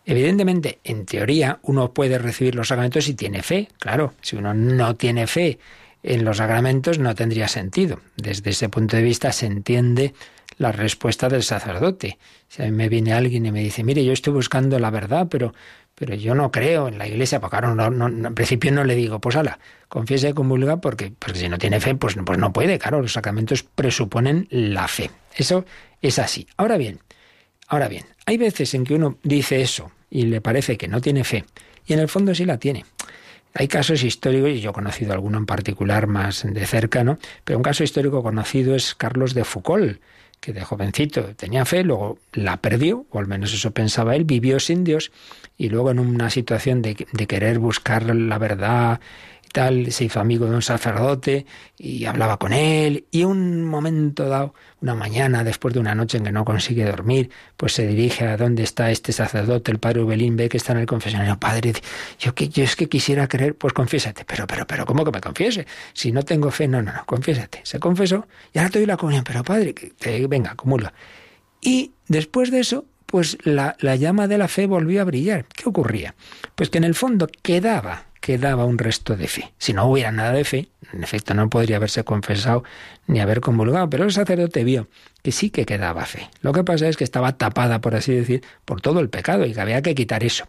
Evidentemente, 0.05 0.79
en 0.85 1.07
teoría, 1.07 1.59
uno 1.63 1.93
puede 1.93 2.19
recibir 2.19 2.55
los 2.55 2.69
sacramentos 2.69 3.05
si 3.05 3.15
tiene 3.15 3.43
fe. 3.43 3.69
Claro, 3.79 4.15
si 4.21 4.37
uno 4.37 4.55
no 4.55 4.95
tiene 4.95 5.27
fe 5.27 5.59
en 6.07 6.25
los 6.25 6.37
sacramentos 6.37 6.99
no 6.99 7.15
tendría 7.15 7.49
sentido. 7.49 8.01
Desde 8.17 8.51
ese 8.51 8.69
punto 8.69 8.97
de 8.97 9.03
vista 9.03 9.33
se 9.33 9.47
entiende 9.47 10.15
la 10.59 10.73
respuesta 10.73 11.29
del 11.29 11.43
sacerdote. 11.43 12.19
Si 12.49 12.63
a 12.63 12.67
mí 12.67 12.73
me 12.73 12.89
viene 12.89 13.13
alguien 13.13 13.47
y 13.47 13.53
me 13.53 13.61
dice, 13.61 13.85
mire, 13.85 14.05
yo 14.05 14.13
estoy 14.13 14.33
buscando 14.33 14.79
la 14.79 14.91
verdad, 14.91 15.27
pero, 15.31 15.55
pero 15.95 16.15
yo 16.15 16.35
no 16.35 16.51
creo 16.51 16.89
en 16.89 16.99
la 16.99 17.07
iglesia, 17.07 17.41
porque 17.41 17.59
claro, 17.59 17.75
no, 17.75 18.07
en 18.07 18.35
principio 18.35 18.73
no 18.73 18.85
le 18.85 18.95
digo, 18.95 19.21
pues 19.21 19.37
ala, 19.37 19.59
confiese 19.89 20.31
y 20.31 20.33
comulga, 20.33 20.79
porque, 20.79 21.13
porque 21.19 21.39
si 21.39 21.49
no 21.49 21.59
tiene 21.59 21.81
fe, 21.81 21.95
pues, 21.95 22.17
pues 22.25 22.39
no 22.39 22.53
puede, 22.53 22.79
claro, 22.79 23.01
los 23.01 23.13
sacramentos 23.13 23.63
presuponen 23.63 24.47
la 24.51 24.89
fe. 24.89 25.11
Eso 25.35 25.65
es 26.01 26.19
así. 26.19 26.47
Ahora 26.57 26.77
bien, 26.77 27.01
ahora 27.69 27.89
bien, 27.89 28.05
hay 28.25 28.39
veces 28.39 28.75
en 28.75 28.85
que 28.85 28.95
uno 28.95 29.19
dice 29.23 29.61
eso 29.61 29.91
y 30.11 30.27
le 30.27 30.41
parece 30.41 30.77
que 30.77 30.89
no 30.89 31.01
tiene 31.01 31.25
fe, 31.25 31.45
y 31.87 31.93
en 31.93 32.01
el 32.01 32.09
fondo 32.09 32.35
sí 32.35 32.45
la 32.45 32.59
tiene. 32.59 32.85
Hay 33.59 33.69
casos 33.69 34.03
históricos, 34.03 34.51
y 34.51 34.61
yo 34.61 34.71
he 34.71 34.73
conocido 34.75 35.15
alguno 35.15 35.39
en 35.39 35.47
particular 35.47 36.07
más 36.07 36.45
de 36.47 36.67
cerca, 36.67 37.05
¿no? 37.05 37.19
Pero 37.43 37.59
un 37.59 37.63
caso 37.63 37.85
histórico 37.85 38.23
conocido 38.23 38.75
es 38.75 38.95
Carlos 38.95 39.33
de 39.33 39.45
Foucault, 39.45 39.99
que 40.41 40.53
de 40.53 40.65
jovencito 40.65 41.23
tenía 41.35 41.65
fe, 41.65 41.83
luego 41.83 42.19
la 42.33 42.59
perdió, 42.59 43.07
o 43.11 43.19
al 43.19 43.27
menos 43.27 43.53
eso 43.53 43.73
pensaba 43.73 44.15
él, 44.17 44.25
vivió 44.25 44.61
sin 44.61 44.85
Dios, 44.85 45.11
y 45.57 45.69
luego 45.69 45.91
en 45.91 45.99
una 45.99 46.31
situación 46.31 46.83
de, 46.83 47.07
de 47.11 47.27
querer 47.27 47.59
buscar 47.59 48.15
la 48.15 48.39
verdad 48.39 49.01
se 49.57 50.05
hizo 50.05 50.21
amigo 50.21 50.47
de 50.47 50.55
un 50.55 50.63
sacerdote 50.63 51.47
y 51.79 52.05
hablaba 52.05 52.37
con 52.37 52.53
él 52.53 53.07
y 53.11 53.25
un 53.25 53.65
momento 53.65 54.29
dado, 54.29 54.55
una 54.83 54.95
mañana 54.95 55.45
después 55.45 55.73
de 55.73 55.81
una 55.81 55.95
noche 55.95 56.19
en 56.19 56.25
que 56.25 56.33
no 56.33 56.45
consigue 56.45 56.85
dormir, 56.85 57.31
pues 57.57 57.73
se 57.73 57.87
dirige 57.87 58.27
a 58.27 58.37
dónde 58.37 58.63
está 58.63 58.91
este 58.91 59.13
sacerdote, 59.13 59.73
el 59.73 59.79
padre 59.79 60.03
Ubelín, 60.03 60.37
ve 60.37 60.51
que 60.51 60.59
está 60.59 60.73
en 60.73 60.79
el 60.79 60.87
confesionario, 60.87 61.39
padre, 61.39 61.73
yo, 62.19 62.35
yo 62.35 62.65
es 62.65 62.77
que 62.77 62.89
quisiera 62.89 63.29
creer, 63.29 63.55
pues 63.55 63.73
confiésate, 63.73 64.27
pero, 64.27 64.47
pero, 64.47 64.67
pero, 64.67 64.85
¿cómo 64.85 65.05
que 65.05 65.11
me 65.11 65.21
confiese? 65.21 65.67
Si 65.95 66.13
no 66.13 66.23
tengo 66.23 66.51
fe, 66.51 66.69
no, 66.69 66.83
no, 66.83 66.93
no, 66.93 67.07
confiésate. 67.07 67.61
Se 67.63 67.81
confesó 67.81 68.29
y 68.53 68.59
ahora 68.59 68.71
te 68.71 68.79
doy 68.79 68.87
la 68.87 68.99
comunión, 68.99 69.25
pero 69.25 69.43
padre, 69.43 69.75
que, 69.75 70.27
venga, 70.27 70.55
comulga. 70.55 70.93
Y 71.63 71.93
después 72.09 72.51
de 72.51 72.61
eso, 72.61 72.85
pues 73.07 73.39
la, 73.45 73.77
la 73.81 73.97
llama 73.97 74.29
de 74.29 74.37
la 74.37 74.49
fe 74.49 74.67
volvió 74.67 75.01
a 75.01 75.05
brillar. 75.05 75.47
¿Qué 75.47 75.69
ocurría? 75.69 76.15
Pues 76.55 76.69
que 76.69 76.79
en 76.79 76.85
el 76.85 76.95
fondo 76.95 77.29
quedaba 77.43 78.06
quedaba 78.27 78.65
un 78.65 78.77
resto 78.77 79.17
de 79.17 79.29
fe. 79.29 79.53
Si 79.57 79.73
no 79.73 79.87
hubiera 79.87 80.11
nada 80.11 80.33
de 80.33 80.43
fe, 80.43 80.69
en 80.93 81.05
efecto 81.05 81.33
no 81.33 81.49
podría 81.49 81.77
haberse 81.77 82.03
confesado 82.03 82.65
ni 83.07 83.21
haber 83.21 83.41
convulgado, 83.41 83.89
pero 83.89 84.03
el 84.03 84.11
sacerdote 84.11 84.65
vio 84.65 84.89
que 85.23 85.31
sí 85.31 85.51
que 85.51 85.65
quedaba 85.65 86.05
fe. 86.07 86.29
Lo 86.41 86.53
que 86.53 86.65
pasa 86.65 86.89
es 86.89 86.97
que 86.97 87.05
estaba 87.05 87.37
tapada, 87.39 87.81
por 87.81 87.95
así 87.95 88.13
decir, 88.13 88.43
por 88.65 88.81
todo 88.81 88.99
el 88.99 89.11
pecado 89.11 89.47
y 89.47 89.55
que 89.55 89.61
había 89.61 89.81
que 89.81 89.95
quitar 89.95 90.25
eso. 90.25 90.45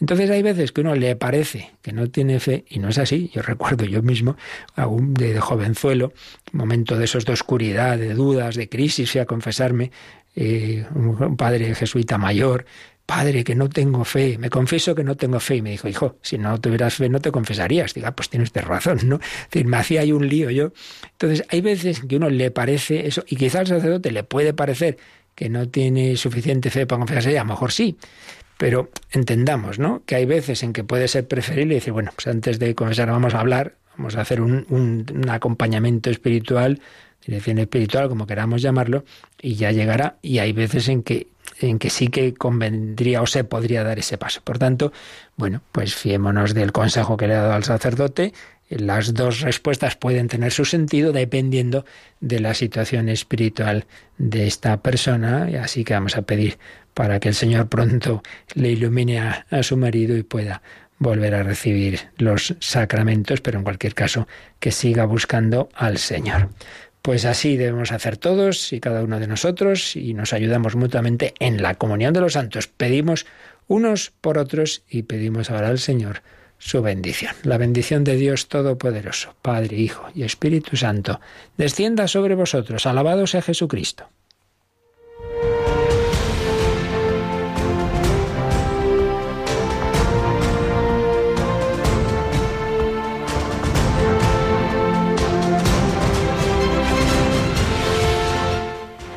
Entonces 0.00 0.30
hay 0.30 0.42
veces 0.42 0.70
que 0.70 0.82
uno 0.82 0.94
le 0.94 1.16
parece 1.16 1.72
que 1.82 1.92
no 1.92 2.08
tiene 2.08 2.38
fe 2.38 2.64
y 2.68 2.78
no 2.78 2.90
es 2.90 2.98
así. 2.98 3.28
Yo 3.34 3.42
recuerdo 3.42 3.84
yo 3.86 4.04
mismo, 4.04 4.36
aún 4.76 5.12
de 5.12 5.40
jovenzuelo, 5.40 6.12
momento 6.52 6.96
de 6.96 7.06
esos 7.06 7.24
de 7.24 7.32
oscuridad, 7.32 7.98
de 7.98 8.14
dudas, 8.14 8.54
de 8.54 8.68
crisis, 8.68 9.10
fui 9.10 9.20
a 9.20 9.26
confesarme, 9.26 9.90
eh, 10.36 10.86
un 10.94 11.36
padre 11.36 11.74
jesuita 11.74 12.18
mayor, 12.18 12.66
Padre, 13.06 13.44
que 13.44 13.54
no 13.54 13.68
tengo 13.68 14.04
fe, 14.04 14.36
me 14.36 14.50
confieso 14.50 14.94
que 14.96 15.04
no 15.04 15.16
tengo 15.16 15.38
fe. 15.38 15.56
Y 15.56 15.62
me 15.62 15.70
dijo, 15.70 15.86
hijo, 15.86 16.18
si 16.22 16.38
no 16.38 16.60
tuvieras 16.60 16.96
fe 16.96 17.08
no 17.08 17.20
te 17.20 17.30
confesarías. 17.30 17.94
Diga, 17.94 18.10
pues 18.16 18.28
tienes 18.28 18.52
razón, 18.52 18.98
¿no? 19.04 19.16
Es 19.16 19.50
decir, 19.50 19.66
me 19.66 19.76
hacía 19.76 20.00
ahí 20.00 20.10
un 20.10 20.28
lío 20.28 20.50
yo. 20.50 20.72
Entonces, 21.12 21.44
hay 21.48 21.60
veces 21.60 22.00
que 22.00 22.16
uno 22.16 22.28
le 22.28 22.50
parece 22.50 23.06
eso, 23.06 23.24
y 23.28 23.36
quizás 23.36 23.60
al 23.60 23.66
sacerdote 23.68 24.10
le 24.10 24.24
puede 24.24 24.52
parecer 24.52 24.98
que 25.36 25.48
no 25.48 25.68
tiene 25.68 26.16
suficiente 26.16 26.70
fe 26.70 26.86
para 26.86 26.98
confesarse, 26.98 27.38
a 27.38 27.44
lo 27.44 27.50
mejor 27.50 27.70
sí. 27.70 27.96
Pero 28.58 28.90
entendamos, 29.12 29.78
¿no? 29.78 30.02
Que 30.04 30.16
hay 30.16 30.24
veces 30.24 30.62
en 30.62 30.72
que 30.72 30.82
puede 30.82 31.06
ser 31.08 31.28
preferible 31.28 31.74
decir, 31.76 31.92
bueno, 31.92 32.10
pues 32.14 32.26
antes 32.26 32.58
de 32.58 32.74
confesar 32.74 33.10
vamos 33.10 33.34
a 33.34 33.40
hablar, 33.40 33.76
vamos 33.96 34.16
a 34.16 34.22
hacer 34.22 34.40
un 34.40 35.26
acompañamiento 35.28 36.10
espiritual, 36.10 36.80
dirección 37.26 37.58
espiritual, 37.58 38.08
como 38.08 38.26
queramos 38.26 38.62
llamarlo, 38.62 39.04
y 39.40 39.56
ya 39.56 39.72
llegará. 39.72 40.16
Y 40.22 40.38
hay 40.38 40.52
veces 40.52 40.88
en 40.88 41.02
que 41.02 41.28
en 41.60 41.78
que 41.78 41.90
sí 41.90 42.08
que 42.08 42.34
convendría 42.34 43.22
o 43.22 43.26
se 43.26 43.44
podría 43.44 43.82
dar 43.82 43.98
ese 43.98 44.18
paso. 44.18 44.40
Por 44.42 44.58
tanto, 44.58 44.92
bueno, 45.36 45.62
pues 45.72 45.94
fiémonos 45.94 46.54
del 46.54 46.72
consejo 46.72 47.16
que 47.16 47.28
le 47.28 47.34
ha 47.34 47.42
dado 47.42 47.54
al 47.54 47.64
sacerdote. 47.64 48.32
Las 48.68 49.14
dos 49.14 49.40
respuestas 49.40 49.96
pueden 49.96 50.28
tener 50.28 50.52
su 50.52 50.64
sentido 50.64 51.12
dependiendo 51.12 51.84
de 52.20 52.40
la 52.40 52.52
situación 52.52 53.08
espiritual 53.08 53.86
de 54.18 54.46
esta 54.46 54.82
persona, 54.82 55.48
así 55.62 55.84
que 55.84 55.94
vamos 55.94 56.16
a 56.16 56.22
pedir 56.22 56.58
para 56.92 57.20
que 57.20 57.28
el 57.28 57.34
Señor 57.34 57.68
pronto 57.68 58.22
le 58.54 58.72
ilumine 58.72 59.20
a, 59.20 59.46
a 59.50 59.62
su 59.62 59.76
marido 59.76 60.16
y 60.16 60.24
pueda 60.24 60.62
volver 60.98 61.34
a 61.34 61.42
recibir 61.42 62.08
los 62.16 62.54
sacramentos, 62.58 63.40
pero 63.40 63.58
en 63.58 63.64
cualquier 63.64 63.94
caso 63.94 64.26
que 64.58 64.72
siga 64.72 65.04
buscando 65.04 65.68
al 65.74 65.98
Señor. 65.98 66.48
Pues 67.06 67.24
así 67.24 67.56
debemos 67.56 67.92
hacer 67.92 68.16
todos 68.16 68.72
y 68.72 68.80
cada 68.80 69.04
uno 69.04 69.20
de 69.20 69.28
nosotros 69.28 69.94
y 69.94 70.12
nos 70.12 70.32
ayudamos 70.32 70.74
mutuamente 70.74 71.34
en 71.38 71.62
la 71.62 71.76
comunión 71.76 72.12
de 72.12 72.20
los 72.20 72.32
santos. 72.32 72.66
Pedimos 72.66 73.26
unos 73.68 74.10
por 74.20 74.38
otros 74.38 74.82
y 74.90 75.04
pedimos 75.04 75.48
ahora 75.52 75.68
al 75.68 75.78
Señor 75.78 76.22
su 76.58 76.82
bendición. 76.82 77.32
La 77.44 77.58
bendición 77.58 78.02
de 78.02 78.16
Dios 78.16 78.48
Todopoderoso, 78.48 79.36
Padre, 79.40 79.76
Hijo 79.76 80.08
y 80.16 80.24
Espíritu 80.24 80.76
Santo, 80.76 81.20
descienda 81.56 82.08
sobre 82.08 82.34
vosotros. 82.34 82.86
Alabado 82.86 83.28
sea 83.28 83.40
Jesucristo. 83.40 84.10